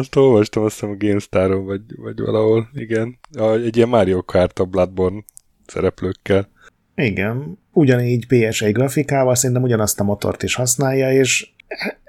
[0.00, 3.18] Azt olvastam, azt hiszem a GameStar-on, vagy, vagy valahol, igen.
[3.64, 5.24] Egy ilyen Mario Kart a Bloodborne
[5.66, 6.48] szereplőkkel.
[6.94, 11.48] Igen, ugyanígy PS1 grafikával, szerintem ugyanazt a motort is használja, és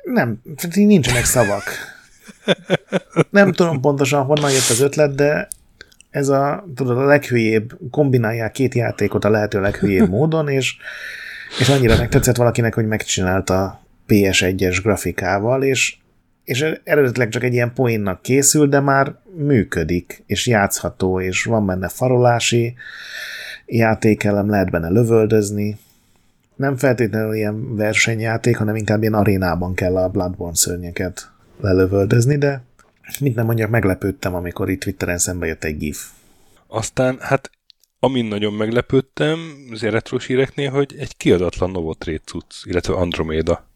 [0.04, 0.42] nem,
[0.74, 1.64] nincsenek szavak.
[3.30, 5.48] Nem tudom pontosan, honnan jött az ötlet, de
[6.10, 10.78] ez a, tudod, a leghülyébb, kombinálják két játékot a lehető leghülyébb módon, és,
[11.60, 15.98] és annyira megtetszett valakinek, hogy megcsinálta PS1-es grafikával, és,
[16.44, 21.88] és eredetileg csak egy ilyen poénnak készül, de már működik, és játszható, és van benne
[21.88, 22.76] farolási
[23.66, 25.78] játékelem, lehet benne lövöldözni.
[26.56, 32.62] Nem feltétlenül ilyen versenyjáték, hanem inkább ilyen arénában kell a Bloodborne szörnyeket lelövöldözni, de
[33.20, 36.06] mit nem mondjak, meglepődtem, amikor itt Twitteren szembe jött egy gif.
[36.68, 37.50] Aztán, hát
[38.00, 39.40] amin nagyon meglepődtem
[39.72, 43.70] az retro híreknél, hogy egy kiadatlan Novotrade cucc, illetve Andromeda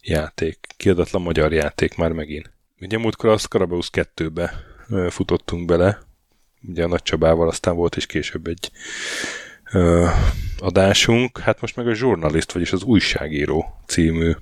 [0.00, 0.58] játék.
[0.76, 2.52] Kiadatlan magyar játék már megint.
[2.80, 4.52] Ugye múltkor a Scarabeus 2-be
[5.08, 5.98] futottunk bele,
[6.68, 8.70] ugye a Nagy Csabával, aztán volt is később egy
[9.72, 10.06] ö,
[10.58, 14.32] adásunk, hát most meg a Journalist, vagyis az újságíró című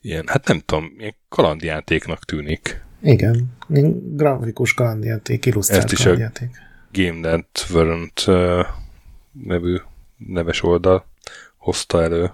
[0.00, 2.84] ilyen, hát nem tudom, ilyen kalandjátéknak tűnik.
[3.02, 3.56] Igen,
[4.14, 6.48] grafikus kalandjáték, illusztrált kalandjáték.
[6.50, 8.66] a Game Network uh,
[9.32, 9.76] nevű
[10.16, 11.06] neves oldal
[11.56, 12.32] hozta elő.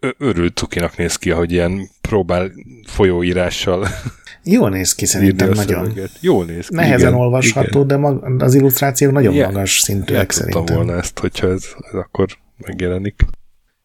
[0.00, 2.50] Ö- örült cukinak néz ki, hogy ilyen próbál
[2.86, 3.86] folyóírással
[4.44, 5.84] Jól néz ki szerintem nagyon.
[5.84, 6.10] Szöveget.
[6.20, 6.74] Jól néz ki.
[6.74, 7.86] Nehezen igen, olvasható, igen.
[7.86, 10.76] de mag- az illusztrációk nagyon ja, magas szintűek szerintem.
[10.76, 12.26] volna ezt, hogyha ez, ez akkor
[12.56, 13.22] megjelenik.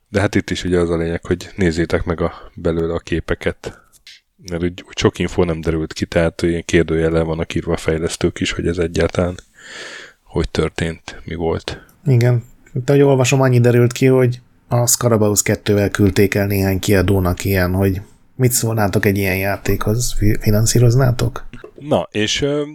[0.09, 3.81] De hát itt is ugye az a lényeg, hogy nézzétek meg a belőle a képeket.
[4.49, 8.39] Mert úgy, úgy sok info nem derült ki, tehát ilyen kérdőjele vannak írva a fejlesztők
[8.39, 9.35] is, hogy ez egyáltalán
[10.23, 11.85] hogy történt, mi volt.
[12.05, 12.43] Igen.
[12.71, 17.73] De ahogy olvasom, annyi derült ki, hogy a Scarabaus 2-vel küldték el néhány kiadónak ilyen,
[17.73, 18.01] hogy
[18.35, 20.15] mit szólnátok egy ilyen játékhoz?
[20.39, 21.47] Finanszíroznátok?
[21.79, 22.67] Na, és uh,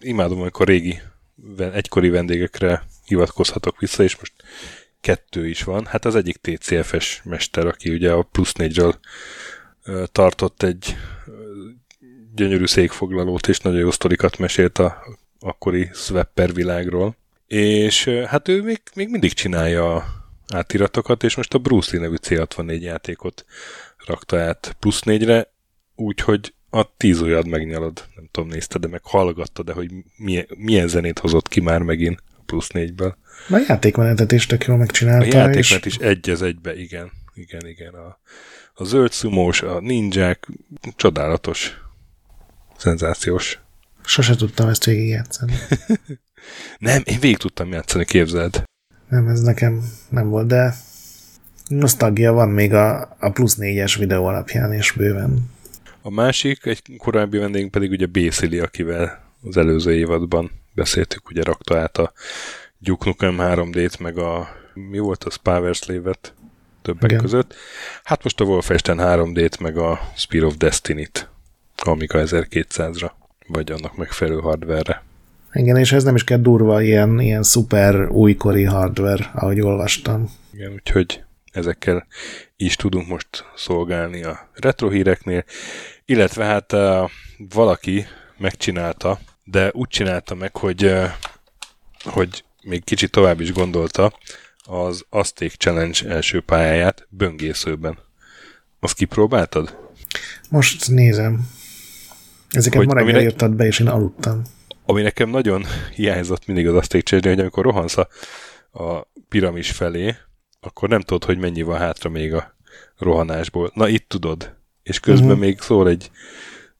[0.00, 1.00] imádom, amikor régi,
[1.72, 4.32] egykori vendégekre hivatkozhatok vissza, és most
[5.00, 5.86] kettő is van.
[5.86, 8.28] Hát az egyik TCFS mester, aki ugye a
[8.58, 8.98] négyről
[9.86, 10.96] uh, tartott egy
[12.34, 15.02] gyönyörű székfoglalót, és nagyon jó sztorikat mesélt a
[15.40, 17.16] akkori Swapper világról.
[17.46, 20.04] És hát ő még, még mindig csinálja
[20.48, 23.44] átiratokat, és most a Bruce Lee nevű C64 játékot
[24.06, 25.52] rakta át plusz négyre,
[25.94, 28.04] úgyhogy a tíz ujjad megnyalod.
[28.14, 32.22] Nem tudom, nézted, de meg hallgattad, de hogy milyen, milyen zenét hozott ki már megint
[32.38, 33.16] a plusz négyből.
[33.48, 35.24] A játékmenetet is tök jól megcsinálta.
[35.24, 35.96] A játékmenet és...
[35.96, 37.10] is egy az egybe, igen.
[37.34, 37.94] Igen, igen.
[37.94, 38.18] A,
[38.74, 40.48] a zöld szumós, a ninják,
[40.96, 41.80] csodálatos,
[42.76, 43.58] szenzációs.
[44.10, 45.52] Sose tudtam ezt végigjátszani.
[46.78, 48.62] nem, én végig tudtam játszani, képzeld.
[49.08, 50.74] Nem, ez nekem nem volt, de
[51.68, 55.50] Nosztalgia van még a, a plusz négyes videó alapján, és bőven.
[56.02, 61.78] A másik, egy korábbi vendégünk pedig ugye Bészili, akivel az előző évadban beszéltük, ugye rakta
[61.78, 62.12] át a
[62.78, 66.34] Duke Nukem 3D-t, meg a mi volt az Power Slave-et
[66.82, 67.22] többek Igen.
[67.22, 67.54] között.
[68.02, 71.28] Hát most a Wolfenstein 3D-t, meg a Spear of Destiny-t
[71.76, 73.10] Amiga 1200-ra,
[73.52, 75.02] vagy annak megfelelő hardware-re.
[75.52, 80.30] Igen, és ez nem is kell durva, ilyen, ilyen szuper újkori hardware, ahogy olvastam.
[80.52, 81.22] Igen, úgyhogy
[81.52, 82.06] ezekkel
[82.56, 85.44] is tudunk most szolgálni a retro híreknél,
[86.04, 87.10] illetve hát uh,
[87.54, 88.06] valaki
[88.38, 91.04] megcsinálta, de úgy csinálta meg, hogy, uh,
[92.02, 94.12] hogy még kicsit tovább is gondolta
[94.64, 97.98] az Azték Challenge első pályáját böngészőben.
[98.80, 99.78] Azt kipróbáltad?
[100.50, 101.48] Most nézem.
[102.50, 104.42] Ezeket hogy, ma reggel írtad be, és én aludtam.
[104.86, 105.64] Ami nekem nagyon
[105.94, 108.08] hiányzott mindig az Azték Challenge, hogy amikor rohansz a,
[108.82, 110.14] a piramis felé,
[110.60, 112.54] akkor nem tudod, hogy mennyi van hátra még a
[112.98, 113.70] rohanásból.
[113.74, 114.56] Na itt tudod.
[114.82, 115.40] És közben uh-huh.
[115.40, 116.10] még szól egy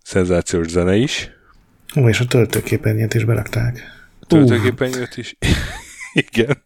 [0.03, 1.31] szenzációs zene is.
[1.97, 3.83] Ó, és a töltőképernyőt is berakták.
[4.27, 5.37] Töltőképernyőt is.
[6.29, 6.63] Igen.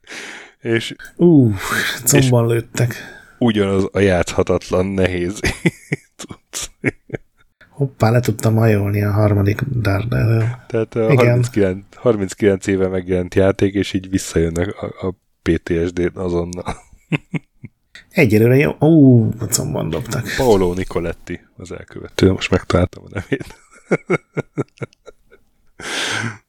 [0.61, 0.95] És...
[1.17, 1.55] Ú, uh,
[2.05, 2.95] combban lőttek.
[3.39, 5.41] Ugyanaz a játszhatatlan nehéz
[7.75, 10.65] Hoppá, le tudtam hajolni a harmadik Daredevil.
[10.67, 16.77] Tehát a 39, 39 éve megjelent játék, és így visszajön a, a PTSD azonnal.
[18.11, 18.77] Egyelőre jó.
[18.81, 20.27] Ó, combban dobtak.
[20.37, 22.33] Paolo Nicoletti az elkövető.
[22.33, 23.59] Most megtaláltam a nevét.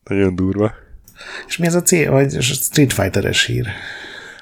[0.09, 0.73] Nagyon durva.
[1.47, 3.67] És mi ez a C, vagy Street Fighter-es hír?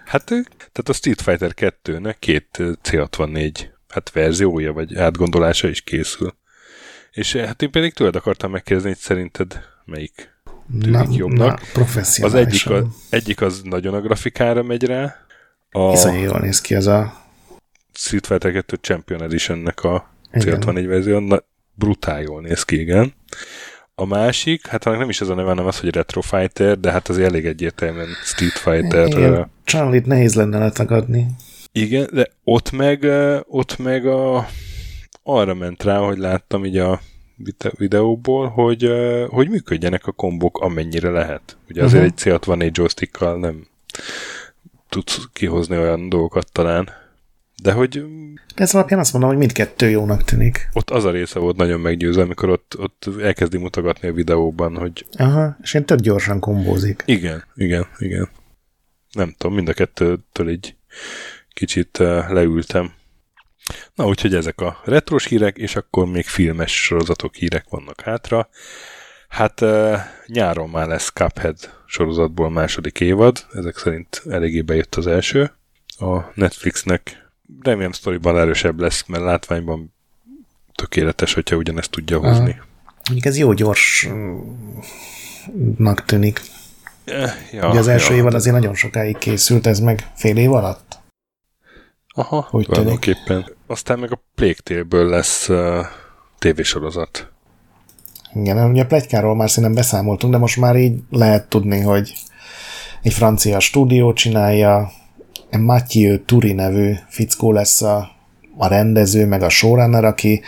[0.05, 2.47] Hát, tehát a Street Fighter 2-nek két
[2.83, 6.41] C64 hát verziója, vagy átgondolása is készül.
[7.13, 10.33] És hát én pedig tőled akartam megkérdezni, hogy szerinted melyik
[10.81, 11.61] tűnik na, jobbnak.
[11.73, 11.83] Na,
[12.21, 15.15] az egyik, a, egyik az nagyon a grafikára megy rá.
[15.71, 17.21] A Iszonyú jól néz ki ez a...
[17.93, 21.19] Street Fighter 2 Champion Edition-nek a C64 verzió.
[21.19, 23.13] Na, brutál jól néz ki, igen.
[23.95, 27.07] A másik, hát nem is az a neve, hanem az, hogy Retro Fighter, de hát
[27.07, 29.07] az elég egyértelműen Street Fighter.
[29.07, 31.27] Igen, Charlie-t nehéz lenne letagadni.
[31.71, 33.03] Igen, de ott meg,
[33.47, 34.47] ott meg a,
[35.23, 37.01] arra ment rá, hogy láttam így a
[37.77, 38.91] videóból, hogy,
[39.27, 41.57] hogy működjenek a kombok amennyire lehet.
[41.69, 42.33] Ugye azért uh-huh.
[42.33, 43.67] egy C64 joystickkal nem
[44.89, 46.89] tudsz kihozni olyan dolgokat talán.
[47.61, 48.05] De hogy...
[48.55, 50.69] De ez alapján azt mondom, hogy mindkettő jónak tűnik.
[50.73, 55.05] Ott az a része volt nagyon meggyőző, amikor ott, ott elkezdi mutogatni a videóban, hogy...
[55.17, 57.03] Aha, és én több gyorsan kombózik.
[57.05, 58.29] Igen, igen, igen.
[59.11, 60.75] Nem tudom, mind a kettőtől így
[61.53, 61.97] kicsit
[62.27, 62.93] leültem.
[63.95, 68.49] Na, úgyhogy ezek a retros hírek, és akkor még filmes sorozatok hírek vannak hátra.
[69.27, 69.61] Hát
[70.27, 75.51] nyáron már lesz Cuphead sorozatból második évad, ezek szerint eléggé bejött az első.
[75.97, 77.31] A Netflixnek
[77.61, 79.93] remélem sztoriban erősebb lesz, mert látványban
[80.75, 82.61] tökéletes, hogyha ugyanezt tudja hozni.
[83.05, 84.05] Mondjuk ez jó gyorsnak
[86.05, 86.41] tűnik.
[87.51, 91.01] Ja, Ugye az első ja, évad azért nagyon sokáig készült, ez meg fél év alatt?
[92.13, 93.45] Aha, Hogy tulajdonképpen.
[93.67, 95.85] Aztán meg a Plague lesz uh,
[96.39, 97.31] tévésorozat.
[98.33, 102.13] Igen, ugye a plegykáról már szerintem beszámoltunk, de most már így lehet tudni, hogy
[103.01, 104.91] egy francia stúdió csinálja,
[105.59, 108.09] Mathieu Turi nevű fickó lesz a,
[108.57, 110.41] a rendező, meg a showrunner, aki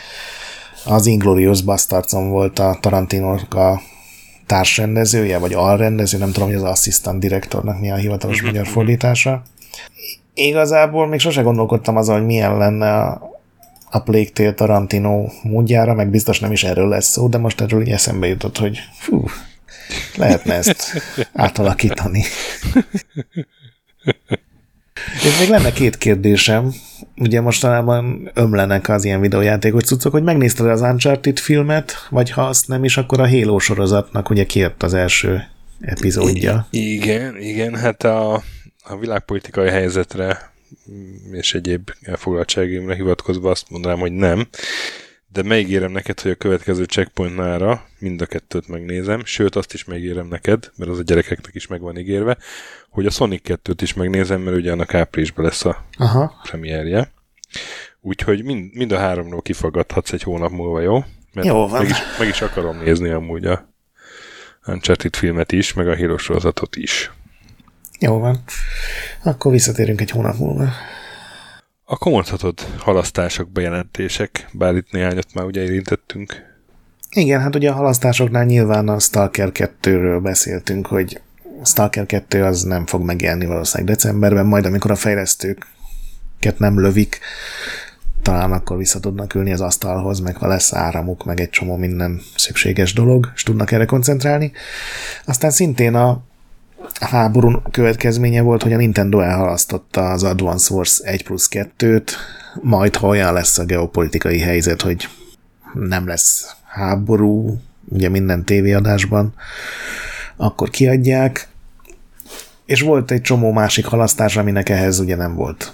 [0.86, 3.82] az Inglorious Bastardson volt a Tarantino a
[4.46, 8.72] társrendezője, vagy alrendező, nem tudom, hogy az assistant direktornak mi a hivatalos mhm, magyar mhm.
[8.72, 9.44] fordítása.
[10.36, 13.32] Igazából még sose gondolkodtam azon, hogy milyen lenne a,
[13.90, 17.82] a Plague Tale Tarantino módjára, meg biztos nem is erről lesz szó, de most erről
[17.82, 19.24] így eszembe jutott, hogy fú,
[20.18, 21.02] lehetne ezt
[21.34, 22.24] átalakítani.
[25.24, 26.74] És még lenne két kérdésem.
[27.18, 32.68] Ugye mostanában ömlenek az ilyen videójátékos cuccok, hogy megnézted az Uncharted filmet, vagy ha azt
[32.68, 35.44] nem is, akkor a Halo sorozatnak ugye kért az első
[35.82, 36.68] epizódja.
[36.70, 38.44] I- igen, igen, hát a,
[38.88, 40.54] a világpolitikai helyzetre
[41.32, 44.48] és egyéb elfoglaltságimra hivatkozva azt mondanám, hogy nem.
[45.28, 50.28] De megígérem neked, hogy a következő checkpointnára mind a kettőt megnézem, sőt azt is megígérem
[50.28, 52.38] neked, mert az a gyerekeknek is meg van ígérve,
[52.90, 56.34] hogy a Sonic 2-t is megnézem, mert ugye annak áprilisban lesz a Aha.
[56.44, 57.12] premierje.
[58.02, 61.04] Úgyhogy mind, mind a háromról kifagadhatsz egy hónap múlva, jó?
[61.34, 61.82] Mert jó van.
[61.82, 63.74] Meg is, meg is akarom nézni amúgy a
[64.66, 67.12] Uncharted filmet is, meg a Halo sorozatot is.
[68.00, 68.44] Jó van.
[69.24, 70.68] Akkor visszatérünk egy hónap múlva.
[71.86, 76.54] Akkor mondhatod halasztások, bejelentések, bár itt néhányat már ugye érintettünk.
[77.10, 81.22] Igen, hát ugye a halasztásoknál nyilván a Stalker 2-ről beszéltünk, hogy
[81.64, 87.20] Stalker 2 az nem fog megjelenni valószínűleg decemberben, majd amikor a fejlesztőket nem lövik,
[88.22, 92.22] talán akkor vissza tudnak ülni az asztalhoz, meg ha lesz áramuk, meg egy csomó minden
[92.36, 94.52] szükséges dolog, és tudnak erre koncentrálni.
[95.26, 96.24] Aztán szintén a
[97.00, 102.12] háború következménye volt, hogy a Nintendo elhalasztotta az Advance Wars 1 plusz 2-t,
[102.62, 105.08] majd ha olyan lesz a geopolitikai helyzet, hogy
[105.74, 107.60] nem lesz háború,
[107.90, 109.34] ugye minden tévéadásban,
[110.36, 111.48] akkor kiadják,
[112.66, 115.74] és volt egy csomó másik halasztás, aminek ehhez ugye nem volt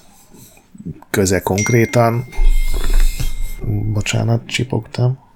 [1.10, 2.26] köze konkrétan.
[3.94, 5.31] Bocsánat, csipogtam.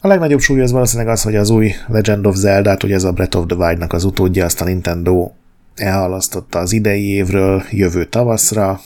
[0.00, 3.12] A legnagyobb súly az valószínűleg az, hogy az új Legend of Zelda-t, ugye ez a
[3.12, 5.30] Breath of the Wild-nak az utódja, azt a Nintendo
[5.74, 8.80] elhalasztotta az idei évről jövő tavaszra.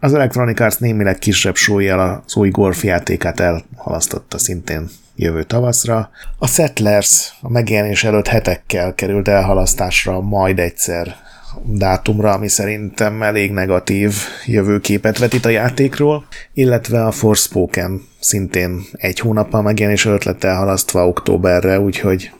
[0.00, 6.10] Az Electronic Arts némileg kisebb súlyjal az új Golf játékát elhalasztotta szintén jövő tavaszra.
[6.38, 11.16] A Settlers a megjelenés előtt hetekkel került elhalasztásra, majd egyszer
[11.64, 14.14] dátumra, ami szerintem elég negatív
[14.46, 21.80] jövőképet vetít a játékról, illetve a Forspoken szintén egy hónappal megjelenés előtt lett elhalasztva októberre,
[21.80, 22.30] úgyhogy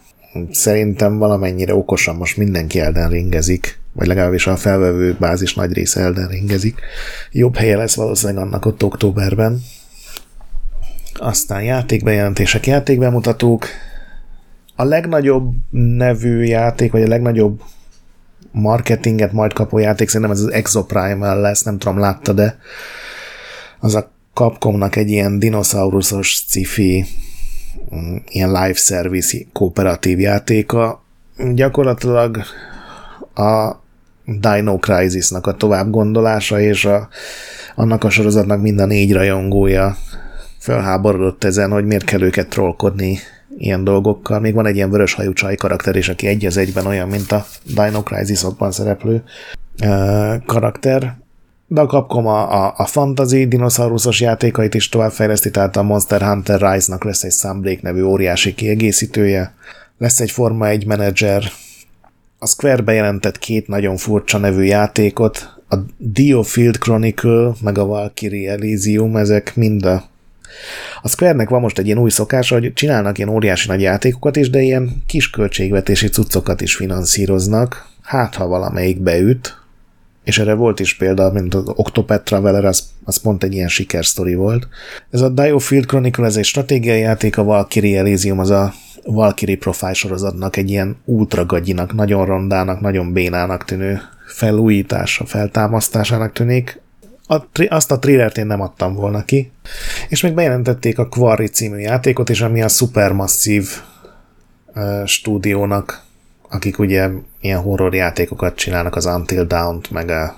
[0.50, 6.28] szerintem valamennyire okosan most mindenki Elden ringezik, vagy legalábbis a felvevő bázis nagy része Elden
[6.28, 6.80] ringezik.
[7.32, 9.62] Jobb helye lesz valószínűleg annak ott októberben.
[11.14, 13.66] Aztán játékbejelentések, játékbemutatók.
[14.76, 17.60] A legnagyobb nevű játék, vagy a legnagyobb
[18.60, 22.58] marketinget majd kapó játék, szerintem ez az Exoprime lesz, nem tudom, látta, de
[23.80, 27.04] az a Capcomnak egy ilyen dinoszauruszos sci-fi
[27.94, 31.04] mm, ilyen live service kooperatív játéka.
[31.54, 32.42] Gyakorlatilag
[33.34, 33.72] a
[34.24, 37.08] Dino Crisis-nak a tovább gondolása, és a,
[37.74, 39.96] annak a sorozatnak mind a négy rajongója
[40.58, 43.18] felháborodott ezen, hogy miért kell őket trollkodni
[43.58, 44.40] ilyen dolgokkal.
[44.40, 47.32] Még van egy ilyen vörös hajú csaj karakter is, aki egy az egyben olyan, mint
[47.32, 49.22] a Dino Crisis-okban szereplő
[50.46, 51.16] karakter.
[51.68, 56.60] De a Capcom a, a, a fantasy dinoszauruszos játékait is továbbfejleszti, tehát a Monster Hunter
[56.60, 59.54] Rise-nak lesz egy Sunbreak nevű óriási kiegészítője,
[59.98, 61.42] lesz egy Forma 1 menedzser,
[62.38, 68.50] a Square bejelentett két nagyon furcsa nevű játékot, a Dio Field Chronicle, meg a Valkyrie
[68.50, 70.04] Elysium, ezek mind a
[71.02, 74.50] a Square-nek van most egy ilyen új szokása, hogy csinálnak ilyen óriási nagy játékokat is,
[74.50, 79.58] de ilyen kis költségvetési cuccokat is finanszíroznak, hát ha valamelyik beüt,
[80.24, 84.34] és erre volt is példa, mint az Octopath Traveler, az, az pont egy ilyen sikersztori
[84.34, 84.68] volt.
[85.10, 88.74] Ez a Dio Field Chronicle, ez egy stratégiai játék, a Valkyrie Elysium az a
[89.04, 96.80] Valkyrie Profile sorozatnak egy ilyen ultra gagyinak, nagyon rondának, nagyon bénának tűnő felújítása, feltámasztásának tűnik.
[97.28, 99.52] A, azt a trillert én nem adtam volna ki.
[100.08, 103.68] És még bejelentették a Quarry című játékot is, ami a Supermassive
[104.74, 106.04] uh, stúdiónak,
[106.48, 107.08] akik ugye
[107.40, 110.34] ilyen horror játékokat csinálnak, az Until Dawn-t, meg a,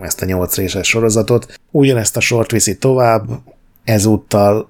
[0.00, 1.60] ezt a nyolc részes sorozatot.
[1.70, 3.28] Ugyanezt a sort viszi tovább,
[3.84, 4.68] ezúttal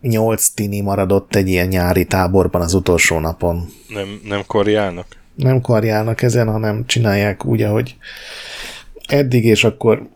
[0.00, 3.68] nyolc tini maradott egy ilyen nyári táborban az utolsó napon.
[3.88, 5.06] Nem, nem karjálnak?
[5.34, 7.96] Nem karjálnak ezen, hanem csinálják úgy, ahogy
[9.06, 10.08] eddig, és akkor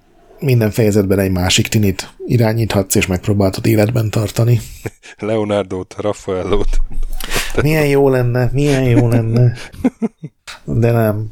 [0.43, 4.61] minden fejezetben egy másik tinit irányíthatsz, és megpróbáltad életben tartani.
[5.19, 6.81] Leonardo-t, Raffaellót.
[7.63, 9.53] Milyen jó lenne, milyen jó lenne.
[10.65, 11.31] De nem.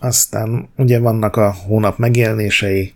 [0.00, 2.94] Aztán ugye vannak a hónap megjelenései,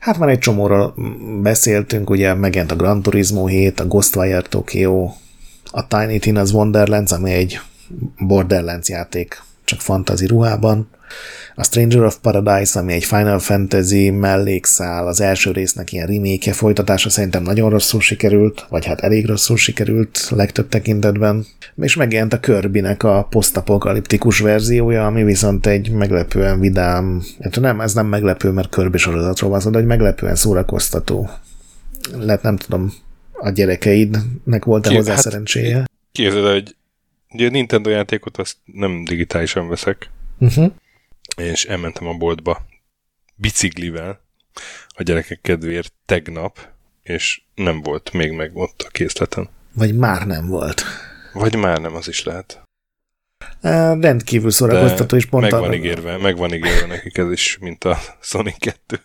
[0.00, 0.94] Hát már egy csomóról
[1.42, 5.12] beszéltünk, ugye megjelent a Gran Turismo 7, a Ghostwire Tokyo,
[5.64, 7.60] a Tiny Tina's Wonderlands, ami egy
[8.18, 10.88] Borderlands játék, csak fantazi ruhában,
[11.54, 17.10] a Stranger of Paradise, ami egy Final Fantasy mellékszál, az első résznek ilyen remake folytatása
[17.10, 21.46] szerintem nagyon rosszul sikerült, vagy hát elég rosszul sikerült legtöbb tekintetben.
[21.76, 27.94] És megjelent a Kirby-nek a posztapokaliptikus verziója, ami viszont egy meglepően vidám, hát nem, ez
[27.94, 31.30] nem meglepő, mert Kirby sorozatról van szó, de egy meglepően szórakoztató.
[32.18, 32.92] Lehet nem tudom,
[33.32, 35.84] a gyerekeidnek volt-e hozzá hát, szerencséje?
[36.12, 36.76] Képzeld, hogy
[37.32, 40.72] ugye a Nintendo játékot azt nem digitálisan veszek, uh-huh
[41.36, 42.66] és elmentem a boltba
[43.34, 44.20] biciklivel
[44.88, 46.68] a gyerekek kedvéért tegnap,
[47.02, 49.48] és nem volt még meg ott a készleten.
[49.74, 50.82] Vagy már nem volt.
[51.32, 52.62] Vagy már nem, az is lehet.
[53.62, 57.84] Uh, rendkívül szórakoztató, és pont meg van, ígérve, meg van ígérve nekik ez is, mint
[57.84, 59.00] a Sonic 2.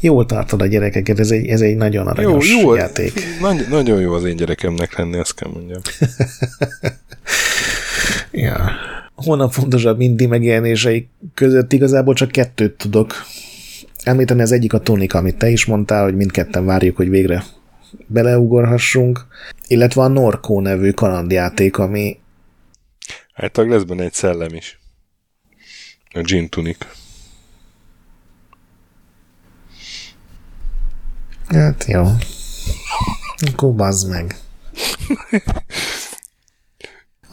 [0.00, 3.40] Jól tartod a gyerekeket, ez egy, ez egy nagyon aranyos jó, jó, játék.
[3.40, 5.80] Nagy, nagyon jó az én gyerekemnek lenni, ezt kell mondjam.
[8.46, 8.70] ja
[9.16, 13.14] hónap fontosabb indi megjelenései között igazából csak kettőt tudok
[14.02, 14.42] említeni.
[14.42, 17.44] Az egyik a Tonik, amit te is mondtál, hogy mindketten várjuk, hogy végre
[18.06, 19.26] beleugorhassunk,
[19.66, 22.18] illetve a Norco nevű kalandjáték, ami
[23.36, 24.78] Hát lesz benne egy szellem is.
[26.12, 26.78] A Gin Tunic.
[31.48, 32.04] Hát jó.
[33.52, 33.74] Akkor
[34.08, 34.36] meg.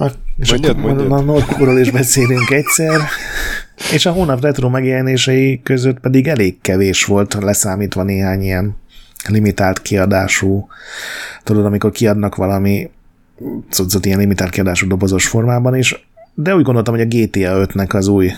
[0.03, 1.11] A, és mondjad, akkor mondjad.
[1.11, 3.01] a Nordkóról is beszélünk egyszer.
[3.93, 8.75] És a hónap retro megjelenései között pedig elég kevés volt, leszámítva néhány ilyen
[9.27, 10.67] limitált kiadású,
[11.43, 12.89] tudod, amikor kiadnak valami
[13.69, 18.07] cuccot ilyen limitált kiadású dobozos formában is, de úgy gondoltam, hogy a GTA 5-nek az
[18.07, 18.31] új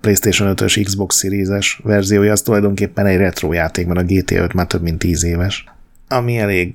[0.00, 4.66] PlayStation 5-ös Xbox Series-es verziója az tulajdonképpen egy retro játék, mert a GTA 5 már
[4.66, 5.64] több mint 10 éves,
[6.08, 6.74] ami elég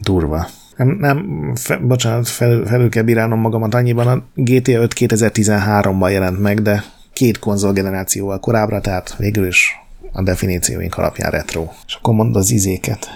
[0.00, 0.48] durva.
[0.76, 6.40] Nem, nem fe, bocsánat, fel, felül kell bírálnom magamat annyiban, a GTA 5 2013-ban jelent
[6.40, 9.76] meg, de két konzolgenerációval korábbra, tehát végül is
[10.12, 11.68] a definícióink alapján retro.
[11.86, 13.08] És akkor mondd az izéket.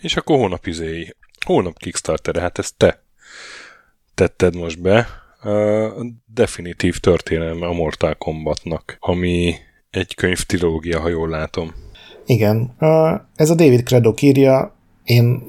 [0.00, 1.14] És akkor hónap izéi.
[1.46, 3.02] Hónap Kickstarter, hát ezt te
[4.14, 5.06] tetted most be.
[5.40, 9.54] A definitív történelme a Mortal Kombatnak, ami
[9.90, 11.74] egy könyv trilógia, ha jól látom.
[12.26, 12.76] Igen.
[13.36, 15.42] Ez a David Craddock írja, én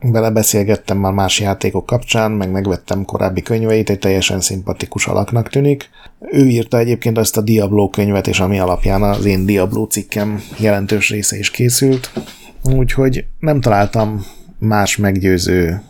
[0.00, 5.90] vele beszélgettem már más játékok kapcsán, meg megvettem korábbi könyveit, egy teljesen szimpatikus alaknak tűnik.
[6.20, 11.10] Ő írta egyébként azt a Diablo könyvet, és ami alapján az én Diablo cikkem jelentős
[11.10, 12.10] része is készült.
[12.62, 14.26] Úgyhogy nem találtam
[14.58, 15.82] más meggyőző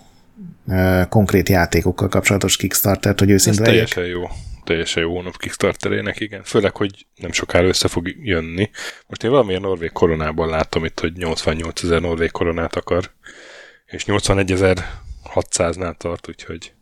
[1.08, 3.88] konkrét játékokkal kapcsolatos Kickstarter-t, hogy őszinte legyek.
[3.88, 4.28] teljesen jó
[4.64, 6.42] teljesen jó hónap Kickstarterének, igen.
[6.42, 8.70] Főleg, hogy nem sokára össze fog jönni.
[9.06, 13.10] Most én valamilyen norvég koronában látom itt, hogy 88 ezer norvég koronát akar
[13.90, 16.72] és 81.600-nál tart, úgyhogy...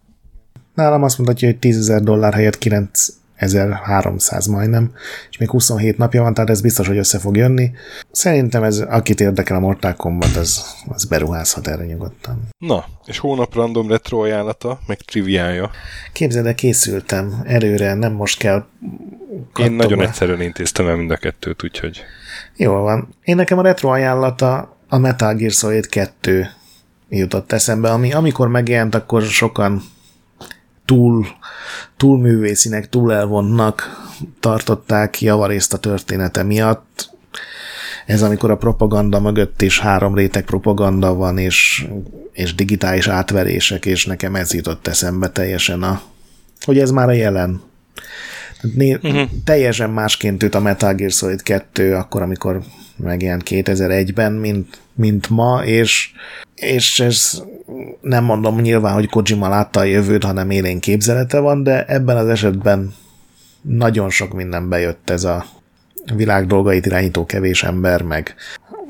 [0.74, 3.06] Nálam azt mutatja, hogy 10 ezer dollár helyett 9
[3.38, 4.92] 1300 majdnem,
[5.30, 7.70] és még 27 napja van, tehát ez biztos, hogy össze fog jönni.
[8.10, 12.48] Szerintem ez, akit érdekel a Mortal Kombat, az, az beruházhat erre nyugodtan.
[12.58, 15.70] Na, és hónap random retro ajánlata, meg triviája.
[16.12, 18.66] Képzeld el, készültem előre, nem most kell
[19.56, 22.02] Én nagyon egyszerűen intéztem el mind a kettőt, úgyhogy...
[22.56, 23.08] Jól van.
[23.24, 26.50] Én nekem a retro ajánlata a Metal Gear Solid 2
[27.08, 29.82] jutott eszembe, ami amikor megjelent, akkor sokan
[30.84, 31.26] túl,
[31.96, 34.06] túl művészinek, túl elvonnak
[34.40, 37.10] tartották javarészt a története miatt.
[38.06, 41.86] Ez amikor a propaganda mögött is három réteg propaganda van, és,
[42.32, 46.02] és digitális átverések, és nekem ez jutott eszembe teljesen a,
[46.64, 47.60] hogy ez már a jelen.
[48.74, 49.28] Né- uh-huh.
[49.44, 52.62] Teljesen másként üt a Metal Gear Solid 2 akkor, amikor
[52.98, 56.10] megjelent 2001-ben, mint, mint ma, és,
[56.54, 57.42] és ez
[58.00, 62.28] nem mondom nyilván, hogy Kojima látta a jövőt, hanem élén képzelete van, de ebben az
[62.28, 62.94] esetben
[63.62, 65.44] nagyon sok minden bejött ez a
[66.14, 68.34] világ dolgait irányító kevés ember, meg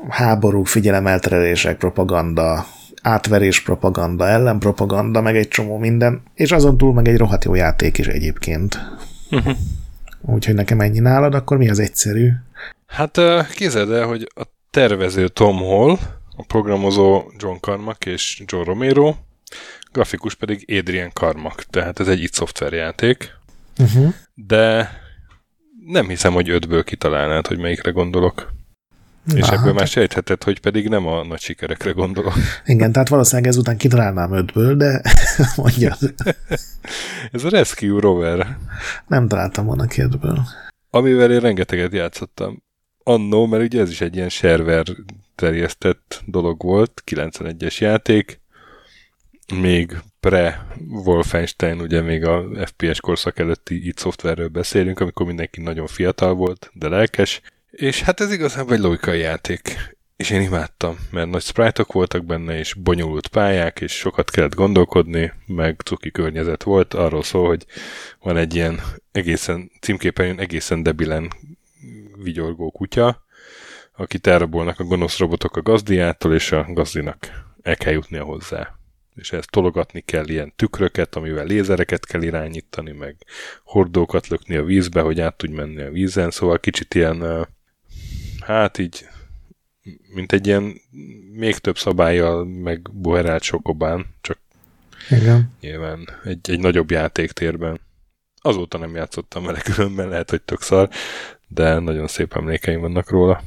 [0.09, 2.67] háború, figyelemelterelések, propaganda,
[3.03, 7.99] átverés propaganda, ellenpropaganda, meg egy csomó minden, és azon túl meg egy rohadt jó játék
[7.99, 8.79] is egyébként.
[9.31, 9.57] Uh-huh.
[10.21, 12.31] Úgyhogy nekem ennyi nálad, akkor mi az egyszerű?
[12.89, 13.21] Hát
[13.55, 15.99] képzeld el, hogy a tervező Tom Hall,
[16.37, 19.15] a programozó John Carmack és John Romero,
[19.93, 23.37] grafikus pedig Adrian Carmack, tehát ez egy itt szoftverjáték.
[23.79, 24.15] Uh-huh.
[24.35, 24.91] De
[25.87, 28.53] nem hiszem, hogy ötből kitalálnád, hogy melyikre gondolok.
[29.25, 29.75] Na, és ebből hát.
[29.75, 32.35] már sejtheted, hogy pedig nem a nagy sikerekre gondolok.
[32.65, 35.03] Igen, tehát valószínűleg ezután kitalálnám ötből, de
[35.57, 35.97] mondja.
[37.33, 38.57] Ez a Rescue Rover.
[39.07, 40.43] Nem találtam volna ki ötből.
[40.91, 42.63] Amivel én rengeteget játszottam
[43.09, 44.87] annó, mert ugye ez is egy ilyen server
[45.35, 48.41] terjesztett dolog volt, 91-es játék,
[49.55, 56.35] még pre-Wolfenstein, ugye még a FPS korszak előtti itt szoftverről beszélünk, amikor mindenki nagyon fiatal
[56.35, 57.41] volt, de lelkes,
[57.71, 62.59] és hát ez igazából egy logikai játék, és én imádtam, mert nagy sprite voltak benne,
[62.59, 67.65] és bonyolult pályák, és sokat kellett gondolkodni, meg cuki környezet volt, arról szól, hogy
[68.21, 68.81] van egy ilyen
[69.13, 71.31] egészen, címképen egészen debilen
[72.23, 73.25] vigyorgó kutya,
[73.97, 78.79] akit elrabolnak a gonosz robotok a gazdiától, és a gazdinak el kell jutnia hozzá.
[79.15, 83.17] És ezt tologatni kell ilyen tükröket, amivel lézereket kell irányítani, meg
[83.65, 87.49] hordókat lökni a vízbe, hogy át tudj menni a vízen, szóval kicsit ilyen,
[88.41, 89.07] hát így,
[90.15, 90.81] mint egy ilyen
[91.33, 94.39] még több szabályjal, meg buherált sokobán, csak
[95.11, 95.53] Igen.
[95.61, 97.81] nyilván egy, egy nagyobb játéktérben.
[98.41, 100.89] Azóta nem játszottam vele, különben lehet, hogy tök szar,
[101.49, 103.43] de nagyon szép emlékeim vannak róla.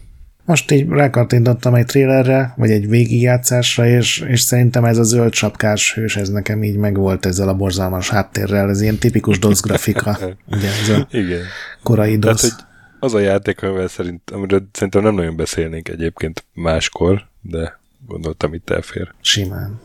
[0.45, 5.93] Most így rákattintottam egy trélerre, vagy egy végigjátszásra, és, és szerintem ez a zöld sapkás
[5.93, 10.17] hős, ez nekem így megvolt ezzel a borzalmas háttérrel, ez ilyen tipikus DOS grafika.
[10.55, 11.41] ugye, ez a Igen.
[11.83, 12.41] korai DOS.
[12.41, 12.65] Tehát, hogy
[12.99, 18.69] az a játék, amivel szerint, amiről szerintem nem nagyon beszélnénk egyébként máskor, de gondoltam itt
[18.69, 19.13] elfér.
[19.21, 19.79] Simán.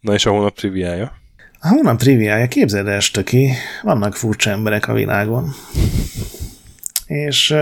[0.00, 1.12] Na és a hónap triviája?
[1.60, 3.52] A hónap triviája, képzeld el, ki,
[3.82, 5.54] vannak furcsa emberek a világon.
[7.06, 7.54] És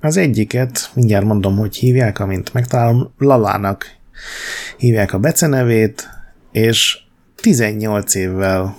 [0.00, 3.86] az egyiket, mindjárt mondom, hogy hívják, amint megtalálom, Lalának
[4.76, 6.08] hívják a becenevét,
[6.52, 6.98] és
[7.36, 8.76] 18 évvel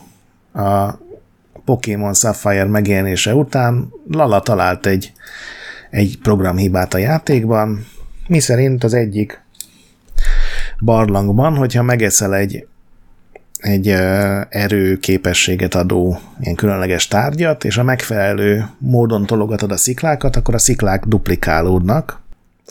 [0.53, 0.91] a
[1.65, 5.11] Pokémon Sapphire megjelenése után Lala talált egy,
[5.89, 7.85] egy programhibát a játékban,
[8.27, 9.43] mi szerint az egyik
[10.79, 12.67] barlangban, hogyha megeszel egy
[13.59, 13.87] egy
[14.49, 20.57] erő képességet adó ilyen különleges tárgyat, és a megfelelő módon tologatod a sziklákat, akkor a
[20.57, 22.21] sziklák duplikálódnak,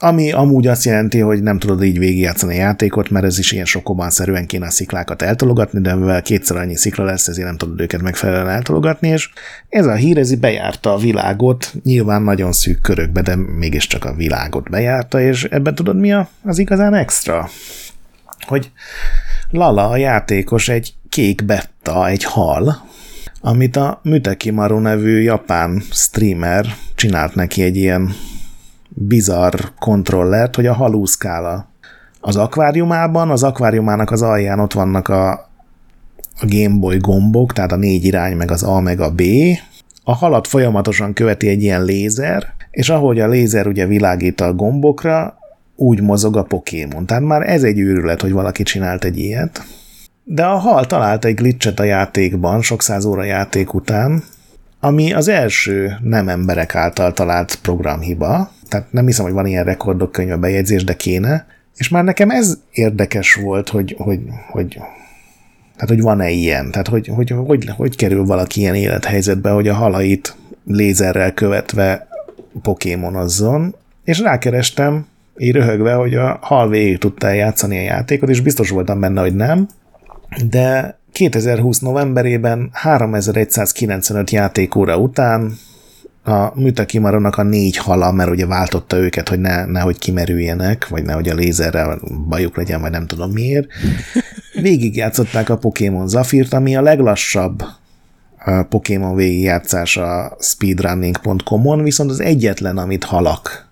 [0.01, 3.65] ami amúgy azt jelenti, hogy nem tudod így végigjátszani a játékot, mert ez is ilyen
[3.65, 7.81] sokobán szerűen kéne a sziklákat eltologatni, de mivel kétszer annyi szikla lesz, ezért nem tudod
[7.81, 9.31] őket megfelelően eltologatni, és
[9.69, 14.70] ez a hír ez bejárta a világot, nyilván nagyon szűk körökbe, de mégiscsak a világot
[14.70, 16.12] bejárta, és ebben tudod mi
[16.43, 17.48] az igazán extra?
[18.47, 18.70] Hogy
[19.51, 22.77] Lala a játékos egy kék betta, egy hal,
[23.41, 24.01] amit a
[24.53, 28.11] Maru nevű japán streamer csinált neki egy ilyen
[28.89, 31.69] bizarr kontrollert, hogy a hal úszkál
[32.20, 35.31] az akváriumában, az akváriumának az alján ott vannak a,
[36.41, 39.23] a Gameboy gombok, tehát a négy irány, meg az A, meg a B.
[40.05, 45.38] A halat folyamatosan követi egy ilyen lézer, és ahogy a lézer ugye világít a gombokra,
[45.80, 47.06] úgy mozog a Pokémon.
[47.06, 49.62] Tehát már ez egy őrület, hogy valaki csinált egy ilyet.
[50.24, 54.22] De a hal talált egy glitchet a játékban, sok száz óra játék után,
[54.80, 60.12] ami az első nem emberek által talált programhiba, tehát nem hiszem, hogy van ilyen rekordok
[60.12, 61.46] könyve bejegyzés, de kéne,
[61.76, 64.68] és már nekem ez érdekes volt, hogy, hogy, hogy
[65.74, 66.70] Tehát, hogy van-e ilyen?
[66.70, 70.36] Tehát, hogy, hogy, hogy, hogy kerül valaki ilyen élethelyzetbe, hogy a halait
[70.66, 72.09] lézerrel követve
[72.62, 73.74] pokémonozzon,
[74.05, 75.06] és rákerestem,
[75.39, 79.35] így röhögve, hogy a hal végig tudta játszani a játékot, és biztos voltam benne, hogy
[79.35, 79.69] nem,
[80.48, 85.52] de 2020 novemberében 3195 játékóra után
[86.24, 91.28] a Mutakimaronak a négy hala, mert ugye váltotta őket, hogy ne, nehogy kimerüljenek, vagy nehogy
[91.28, 93.66] a lézerrel bajuk legyen, vagy nem tudom miért.
[94.60, 97.62] Végigjátszották a Pokémon Zafirt, ami a leglassabb
[98.69, 103.68] Pokémon végigjátszás a speedrunning.com-on, viszont az egyetlen, amit halak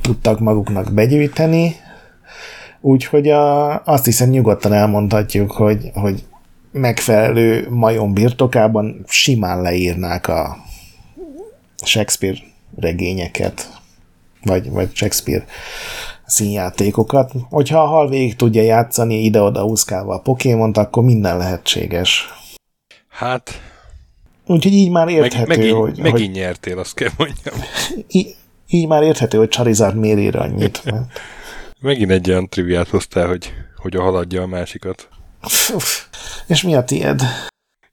[0.00, 1.76] tudtak maguknak begyűjteni,
[2.80, 6.24] úgyhogy a, azt hiszem nyugodtan elmondhatjuk, hogy, hogy
[6.72, 10.56] megfelelő majom birtokában simán leírnák a
[11.84, 12.38] Shakespeare
[12.76, 13.80] regényeket,
[14.42, 15.44] vagy, vagy Shakespeare
[16.26, 17.32] színjátékokat.
[17.48, 22.28] Hogyha a hal végig tudja játszani ide-oda úszkálva a Pokémont, akkor minden lehetséges.
[23.08, 23.60] Hát...
[24.46, 25.98] Úgyhogy így már érthető, meg, megint, hogy...
[25.98, 27.54] Megint hogy, nyertél, azt kell mondjam.
[28.08, 28.34] Így,
[28.68, 30.84] így már érthető, hogy Charizard miért ér annyit.
[30.84, 31.20] Mert...
[31.80, 35.08] Megint egy olyan triviát hoztál, hogy, hogy a haladja a másikat.
[36.46, 37.22] És mi a tied?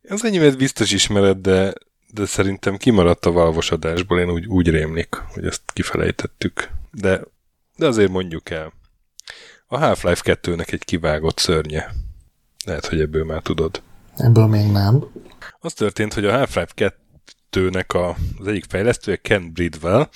[0.10, 1.74] Az enyémet biztos ismered, de,
[2.14, 6.70] de szerintem kimaradt a valvos adásból, én úgy, úgy rémlik, hogy ezt kifelejtettük.
[6.92, 7.22] De,
[7.76, 8.74] de azért mondjuk el.
[9.68, 11.92] A Half-Life 2-nek egy kivágott szörnye.
[12.66, 13.82] Lehet, hogy ebből már tudod.
[14.18, 15.04] Ebből még nem.
[15.66, 16.94] Az történt, hogy a Half-Life
[17.52, 20.10] 2-nek a, az egyik fejlesztője, Ken Bridwell,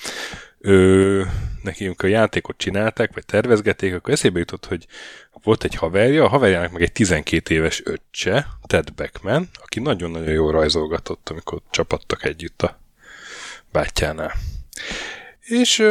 [0.58, 1.24] ő,
[1.62, 4.86] nekünk a játékot csinálták, vagy tervezgették, akkor eszébe jutott, hogy
[5.42, 10.52] volt egy haverja, a haverjának meg egy 12 éves öccse, Ted Beckman, aki nagyon-nagyon jól
[10.52, 12.80] rajzolgatott, amikor csapattak együtt a
[13.72, 14.32] bátyjánál.
[15.48, 15.82] És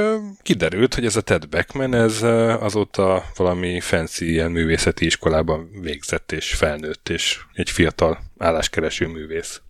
[0.41, 2.21] kiderült, hogy ez a Ted Beckman, ez
[2.61, 9.61] azóta valami fancy ilyen művészeti iskolában végzett és felnőtt, és egy fiatal álláskereső művész.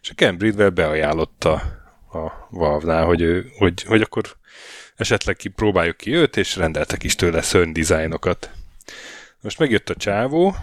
[0.00, 1.52] És a Ken Bridwell beajánlotta
[2.12, 4.36] a Valve-nál, hogy, ő, hogy, hogy akkor
[4.96, 8.50] esetleg kipróbáljuk ki őt, és rendeltek is tőle szörnydizájnokat.
[9.40, 10.54] Most megjött a csávó,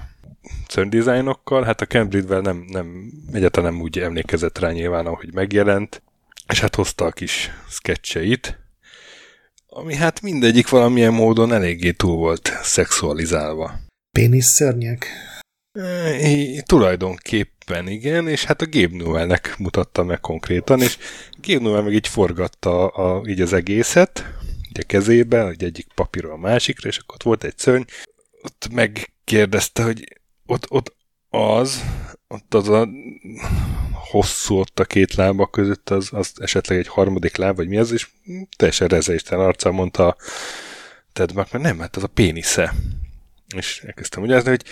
[0.67, 6.01] szörnydizájnokkal, hát a Ken Bridwell nem, nem, egyáltalán nem úgy emlékezett rá nyilván, ahogy megjelent,
[6.47, 8.59] és hát hozta a kis sketcheit,
[9.67, 13.79] ami hát mindegyik valamilyen módon eléggé túl volt szexualizálva.
[14.11, 15.07] Pénisz szörnyek?
[15.71, 20.97] E, tulajdonképpen igen, és hát a Gabe Newell-nek mutatta meg konkrétan, és
[21.41, 24.25] Gabe Newell meg így forgatta a, így az egészet,
[24.69, 27.83] így a kezébe, hogy egyik papírról a másikra, és akkor ott volt egy szörny,
[28.43, 30.95] ott megkérdezte, hogy ott, ott
[31.29, 31.83] az,
[32.35, 32.89] ott az a
[33.91, 37.91] hosszú ott a két lába között, az, az esetleg egy harmadik láb, vagy mi az,
[37.91, 38.07] és
[38.57, 40.15] teljesen rezeisten arccal mondta
[41.13, 42.73] Ted mert nem, hát az a pénisze.
[43.55, 44.63] És elkezdtem magyarázni, hogy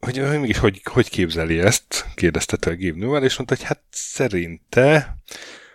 [0.00, 5.16] hogy, hogy mégis hogy, hogy képzeli ezt, kérdezte a Gabe és mondta, hogy hát szerinte,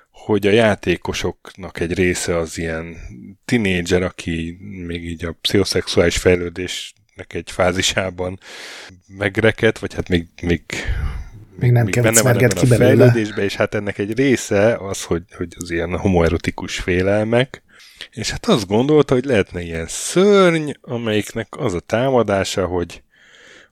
[0.09, 2.97] hogy a játékosoknak egy része az ilyen
[3.45, 6.17] tinédzser, aki még így a pszichoszexuális
[7.13, 8.39] fejlődésnek egy fázisában
[9.07, 10.63] megreket, vagy hát még, még
[11.59, 15.23] még nem még benne van ebben a fejlődésbe, és hát ennek egy része az, hogy,
[15.37, 17.63] hogy az ilyen homoerotikus félelmek,
[18.11, 23.03] és hát azt gondolta, hogy lehetne ilyen szörny, amelyiknek az a támadása, hogy,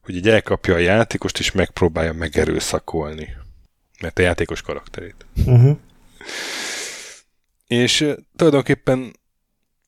[0.04, 3.30] hogy így elkapja a játékost, és megpróbálja megerőszakolni.
[4.02, 5.26] Mert a játékos karakterét.
[5.46, 5.78] Uh-huh.
[7.68, 9.20] És tulajdonképpen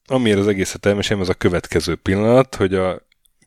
[0.08, 3.02] amiért az egészet elmesem, az a következő pillanat, hogy a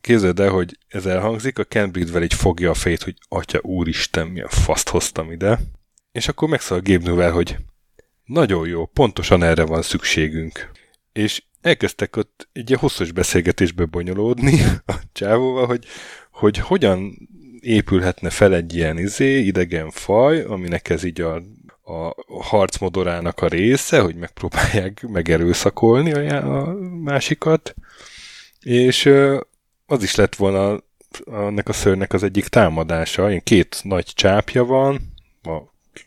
[0.07, 4.27] képzeld el, hogy ez elhangzik, a Ken Bridwell így fogja a fejét, hogy atya úristen,
[4.27, 5.59] milyen faszt hoztam ide.
[6.11, 7.57] És akkor megszól a Newell, hogy
[8.23, 10.71] nagyon jó, pontosan erre van szükségünk.
[11.13, 15.85] És elkezdtek ott egy hosszas beszélgetésbe bonyolódni a csávóval, hogy,
[16.31, 17.29] hogy hogyan
[17.59, 21.35] épülhetne fel egy ilyen izé, idegen faj, aminek ez így a,
[21.83, 26.73] a harcmodorának a része, hogy megpróbálják megerőszakolni a, a
[27.03, 27.75] másikat,
[28.59, 29.09] és
[29.87, 30.83] az is lett volna
[31.25, 33.29] annak a szörnek az egyik támadása.
[33.29, 35.57] Ilyen két nagy csápja van, a,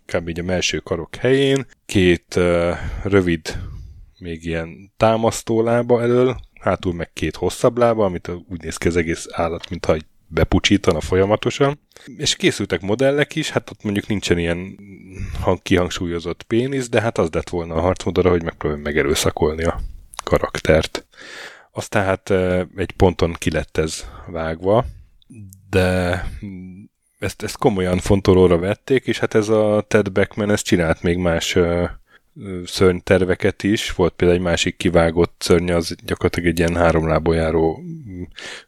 [0.07, 0.29] kb.
[0.29, 3.59] így a melső karok helyén, két uh, rövid,
[4.19, 8.97] még ilyen támasztó lába elől, hátul meg két hosszabb lába, amit úgy néz ki az
[8.97, 9.97] egész állat, mintha
[10.27, 11.81] bepucsítana folyamatosan.
[12.17, 14.79] És készültek modellek is, hát ott mondjuk nincsen ilyen
[15.63, 19.81] kihangsúlyozott pénisz, de hát az lett volna a harcmodora, hogy megpróbálja megerőszakolni a
[20.25, 21.07] karaktert.
[21.71, 22.31] Aztán hát
[22.77, 24.85] egy ponton ki lett ez vágva,
[25.71, 26.25] de
[27.19, 31.57] ezt, ezt komolyan fontolóra vették, és hát ez a Ted Beckman ezt csinált még más
[32.65, 33.93] szörnyterveket is.
[33.93, 37.83] Volt például egy másik kivágott szörny, az gyakorlatilag egy ilyen három lábon járó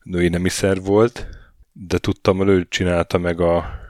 [0.03, 1.27] női nemiszer volt,
[1.73, 3.81] de tudtam, hogy ő csinálta meg a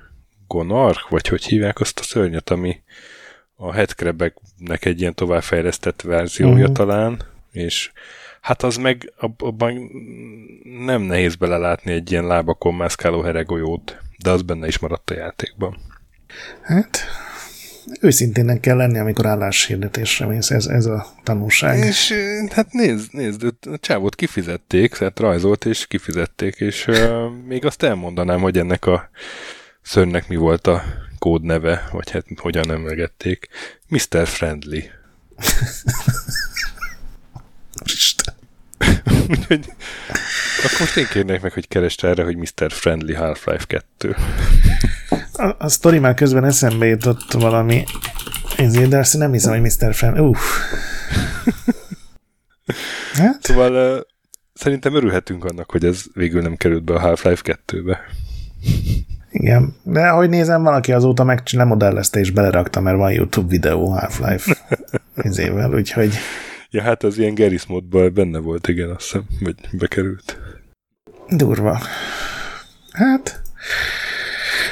[0.47, 2.83] Gonarch, vagy hogy hívják azt a szörnyet, ami
[3.55, 6.77] a headcrabeknek egy ilyen továbbfejlesztett verziója uh-huh.
[6.77, 7.93] talán, és
[8.43, 9.91] hát az meg abban
[10.85, 15.77] nem nehéz belelátni egy ilyen lábakon mászkáló heregolyót, de az benne is maradt a játékban.
[16.63, 17.05] Hát,
[18.01, 21.79] őszintének kell lenni, amikor álláshirdetésre mész, ez, ez a tanulság.
[21.79, 22.15] És
[22.51, 28.41] hát nézd, nézd, a csávót kifizették, tehát rajzolt és kifizették, és uh, még azt elmondanám,
[28.41, 29.11] hogy ennek a
[29.83, 30.83] szörnek mi volt a
[31.19, 33.49] kódneve, vagy hát hogyan emlegették.
[33.89, 34.27] Mr.
[34.27, 34.91] Friendly.
[39.31, 39.65] Úgyhogy
[40.65, 42.73] akkor most én kérnék meg, hogy keresd erre, hogy Mr.
[42.73, 44.17] Friendly Half-Life 2.
[45.33, 47.85] A, a sztori már közben eszembe jutott valami,
[48.57, 49.95] ezért, de azt nem hiszem, hogy Mr.
[49.95, 50.21] Friendly.
[50.21, 50.41] Uff.
[53.13, 53.43] Hát?
[53.43, 54.01] Szóval uh,
[54.55, 58.01] szerintem örülhetünk annak, hogy ez végül nem került be a Half-Life 2-be.
[59.31, 64.57] Igen, de ahogy nézem, valaki azóta meg lemodellezte és belerakta, mert van YouTube videó Half-Life
[65.29, 66.15] izével, úgyhogy...
[66.73, 70.39] Ja, hát az ilyen Geris modban benne volt, igen, azt hiszem, vagy bekerült.
[71.29, 71.81] Durva.
[72.93, 73.43] Hát,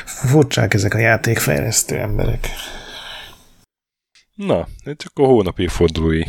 [0.05, 2.49] furcsák ezek a játékfejlesztő emberek.
[4.35, 6.23] Na, csak a hónap évfordulói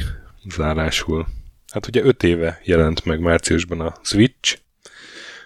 [0.50, 1.28] zárásul.
[1.72, 4.58] Hát ugye öt éve jelent meg márciusban a Switch,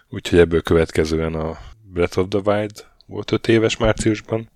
[0.10, 4.50] úgyhogy ebből következően a Breath of the Wild volt 5 éves márciusban,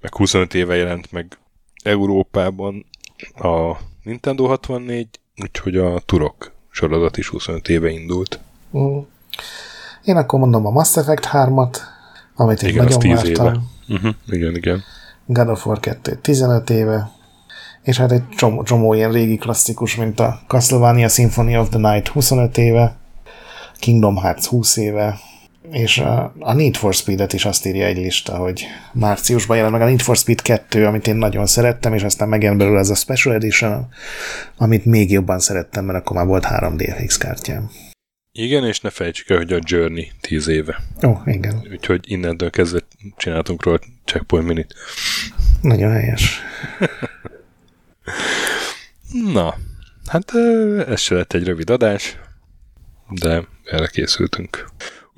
[0.00, 1.38] meg 25 éve jelent meg
[1.82, 2.86] Európában
[3.34, 3.76] a
[4.06, 5.08] Nintendo 64,
[5.42, 8.40] úgyhogy a Turok sorozat is 25 éve indult.
[8.76, 8.98] Mm.
[10.04, 11.76] Én akkor mondom a Mass Effect 3-at,
[12.34, 13.70] amit én igen, nagyon vártam.
[13.88, 14.82] Uh-huh, igen, igen.
[15.24, 17.10] God of War 2 15 éve,
[17.82, 22.08] és hát egy csomó, csomó ilyen régi klasszikus, mint a Castlevania Symphony of the Night
[22.08, 22.96] 25 éve,
[23.78, 25.18] Kingdom Hearts 20 éve,
[25.70, 29.82] és a, a Need for Speed-et is azt írja egy lista, hogy márciusban jelent meg
[29.82, 32.94] a Need for Speed 2, amit én nagyon szerettem, és aztán megjelent belőle ez a
[32.94, 33.88] Special Edition,
[34.56, 37.70] amit még jobban szerettem, mert akkor már volt 3 DFX kártyám.
[38.32, 40.82] Igen, és ne felejtsük el, hogy a Journey 10 éve.
[41.06, 41.66] Ó, oh, igen.
[41.70, 42.80] Úgyhogy innentől kezdve
[43.16, 44.74] csináltunk róla Checkpoint Minit.
[45.60, 46.40] Nagyon helyes.
[49.32, 49.54] Na,
[50.06, 50.34] hát
[50.88, 52.18] ez se lett egy rövid adás,
[53.08, 54.66] de erre készültünk.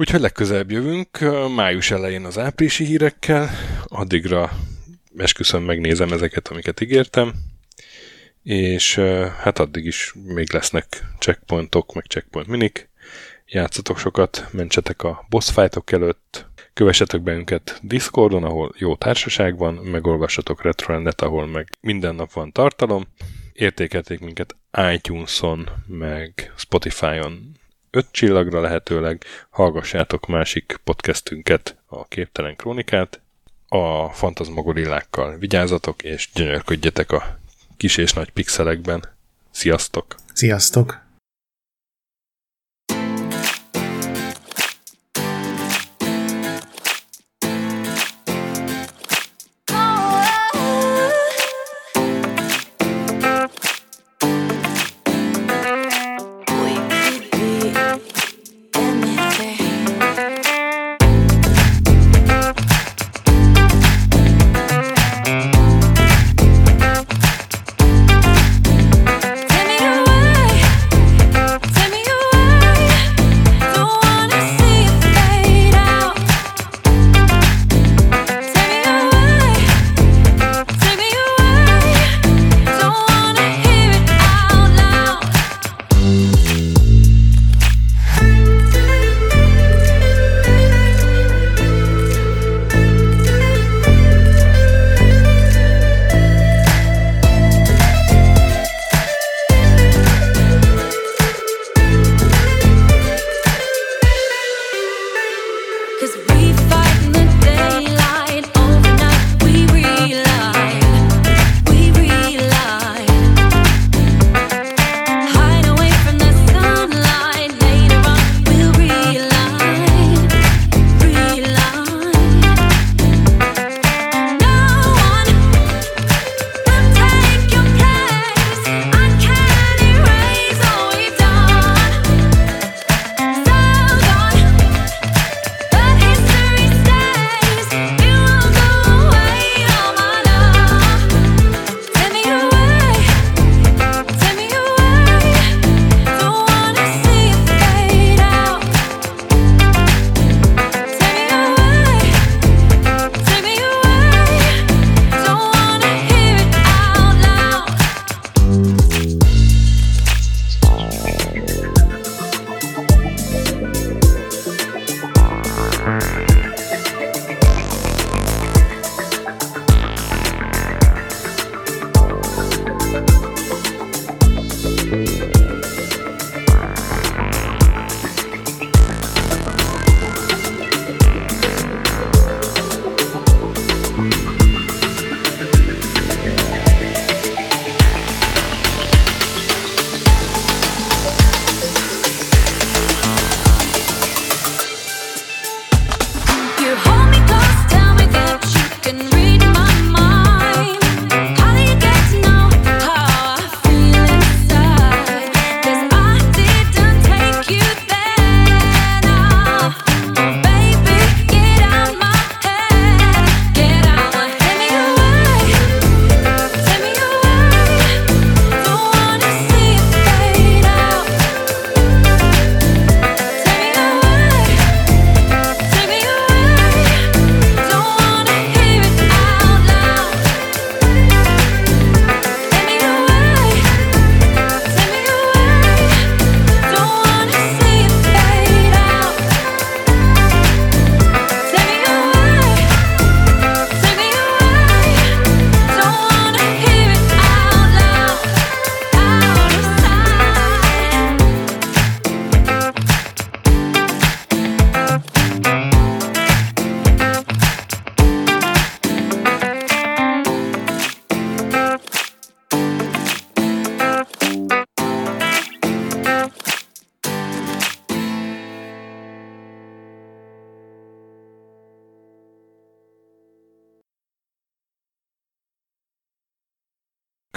[0.00, 1.18] Úgyhogy legközelebb jövünk,
[1.54, 3.50] május elején az áprilisi hírekkel,
[3.84, 4.50] addigra
[5.16, 7.34] esküszöm megnézem ezeket, amiket ígértem,
[8.42, 8.94] és
[9.38, 12.88] hát addig is még lesznek checkpointok, meg checkpoint minik,
[13.46, 20.62] játszatok sokat, mentsetek a boss fightok előtt, kövessetek bennünket Discordon, ahol jó társaság van, megolvassatok
[20.62, 23.04] Retroendet, ahol meg minden nap van tartalom,
[23.52, 24.56] értékelték minket
[24.92, 27.56] iTunes-on, meg Spotify-on
[27.90, 33.20] öt csillagra lehetőleg, hallgassátok másik podcastünket, a Képtelen Krónikát,
[33.68, 37.38] a fantazmagorillákkal vigyázzatok, és gyönyörködjetek a
[37.76, 39.04] kis és nagy pixelekben.
[39.50, 40.14] Sziasztok!
[40.32, 41.07] Sziasztok!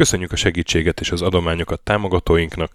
[0.02, 2.72] Köszönjük a segítséget és az adományokat támogatóinknak,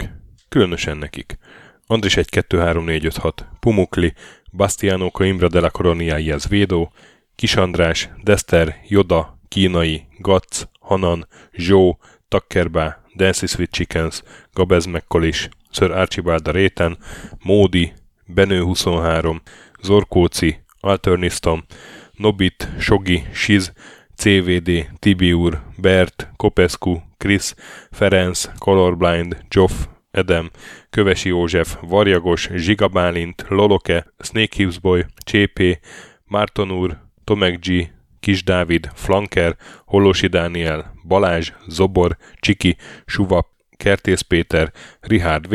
[0.49, 1.39] különösen nekik.
[1.87, 4.15] Andris 1 2 3 4 5 6, Pumukli,
[4.53, 6.93] Bastiano Coimbra de la Coroniaiaz Védó,
[7.35, 11.99] Kis András, Dester, Joda, Kínai, Gac, Hanan, Zsó,
[12.29, 14.23] Takkerbá, Dancy Sweet Chickens,
[14.53, 16.99] Gabez Mekkolis, Sir Archibald a Réten,
[17.43, 17.93] Módi,
[18.27, 19.43] Benő 23,
[19.83, 21.65] Zorkóci, Alternisztom,
[22.13, 23.73] Nobit, Sogi, Siz,
[24.17, 27.55] CVD, Tibiur, Bert, Kopescu, Chris,
[27.91, 30.51] Ferenc, Colorblind, Joff, Edem,
[30.91, 35.79] Kövesi József, Varjagos, Zsigabálint, Loloke, Snake Hughes Boy, Csépé,
[36.25, 37.91] Márton úr, Tomek G,
[38.21, 45.55] Kis Dávid, Flanker, Holosi Dániel, Balázs, Zobor, Csiki, Suva, Kertész Péter, Rihárd V,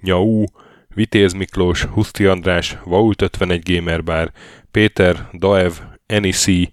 [0.00, 0.44] Nyau,
[0.94, 4.32] Vitéz Miklós, Huszti András, Vault 51 Gamer Bar,
[4.70, 5.72] Péter, Daev,
[6.06, 6.70] Enisi,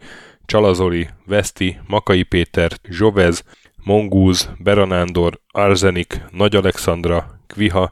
[0.49, 3.43] Csalazoli, Veszti, Makai Péter, Zsovez,
[3.83, 7.91] Mongúz, Beranándor, Arzenik, Nagy Alexandra, Kviha,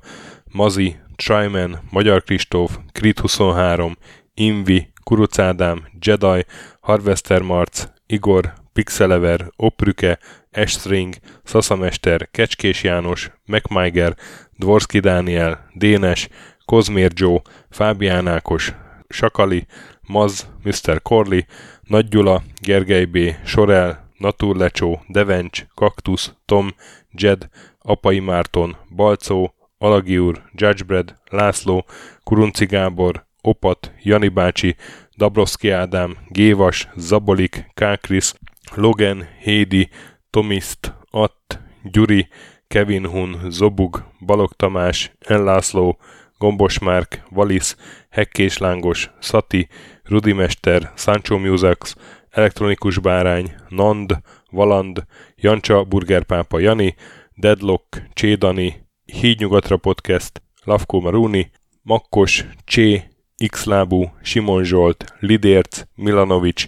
[0.52, 3.98] Mazi, Tryman, Magyar Kristóf, Krit 23,
[4.34, 6.46] Invi, Kuruc Ádám, Jedi,
[6.80, 10.20] Harvester Marc, Igor, Pixelever, Oprüke,
[10.52, 14.16] Estring, Szaszamester, Kecskés János, MacMiger,
[14.56, 16.30] Dvorski Dániel, Dénes,
[16.66, 18.74] Kozmér Joe, Fábián Ákos,
[19.08, 19.66] Sakali,
[20.08, 21.02] Maz, Mr.
[21.02, 21.46] Corley,
[21.88, 26.76] Nagy Gyula, Gergely B., Sorel, Naturlecsó, Devencs, Kaktusz, Tom,
[27.12, 27.50] Jed,
[27.80, 31.86] Apai Márton, Balcó, Alagi úr, Judgebred, László,
[32.24, 34.76] Kurunci Gábor, Opat, Jani bácsi,
[35.18, 38.34] Dabrowski Ádám, Gévas, Zabolik, Kákris,
[38.76, 39.90] Logan, Hédi,
[40.30, 42.28] Tomiszt, Att, Gyuri,
[42.68, 45.98] Kevin Hun, Zobug, Balog Tamás, Enlászló,
[46.38, 47.78] Gombos Márk, Valisz,
[48.10, 49.68] Hekkés Lángos, Szati,
[50.08, 51.96] Rudimester, Sancho Musax,
[52.30, 54.22] Elektronikus Bárány, Nand,
[54.52, 55.06] Valand,
[55.36, 56.96] Jancsa, Burgerpápa Jani,
[57.36, 61.52] Deadlock, Csédani, Hídnyugatra Podcast, Lavkó Maruni,
[61.82, 63.04] Makkos, Csé,
[63.48, 66.66] Xlábú, Simon Zsolt, Lidérc, Milanovic,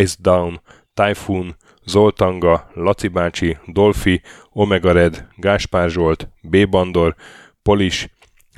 [0.00, 0.60] Ice Down,
[0.94, 1.56] Typhoon,
[1.86, 6.68] Zoltanga, Laci bácsi, Dolfi, Omega Red, Gáspár Zsolt, B.
[6.68, 7.14] Bandor,
[7.62, 8.08] Polis,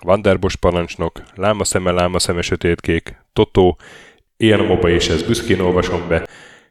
[0.03, 3.79] Vanderbos parancsnok, Lámaszeme, Lámaszeme sötétkék, Totó,
[4.39, 6.27] Moba és ez büszkén olvasom be,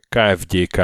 [0.10, 0.82] KFGK,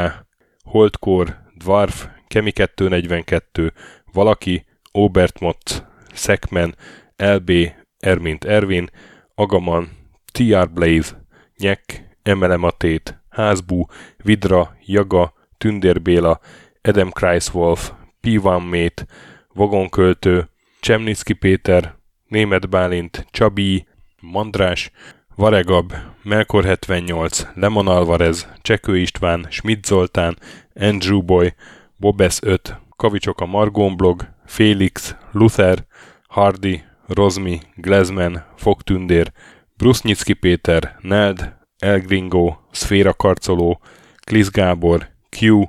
[0.64, 3.74] Holdkor, Dwarf, Kemi 242,
[4.14, 5.84] Valaki, Obert Motz,
[6.14, 6.76] Szekmen,
[7.16, 7.52] LB,
[8.00, 8.90] Ermint Ervin,
[9.36, 9.90] Agaman,
[10.32, 11.26] TR Blaze,
[11.58, 13.86] Nyek, Emelematét, Házbú,
[14.24, 16.40] Vidra, Jaga, Tündér Béla,
[16.82, 17.92] Edem Kreiswolf,
[18.22, 19.06] P1 Mate,
[19.54, 20.50] Vagonköltő,
[20.80, 21.96] Csemnicki Péter,
[22.28, 23.88] Német Bálint, Csabi,
[24.22, 24.92] Mandrás,
[25.36, 25.94] Varegab,
[26.24, 30.38] Melkor 78, Lemon Alvarez, Csekő István, Schmidt Zoltán,
[30.74, 31.54] Andrew Boy,
[31.98, 35.86] Bobes 5, Kavicsok a Margon blog, Félix, Luther,
[36.28, 39.32] Hardy, Rozmi, Glezman, Fogtündér,
[39.78, 43.82] Brusznyicki Péter, Neld, Elgringo, Szféra Karcoló,
[44.26, 45.10] Klisz Gábor,
[45.40, 45.64] Q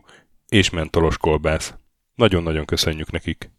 [0.49, 1.75] és Mentolos Kolbász.
[2.15, 3.52] Nagyon-nagyon köszönjük nekik!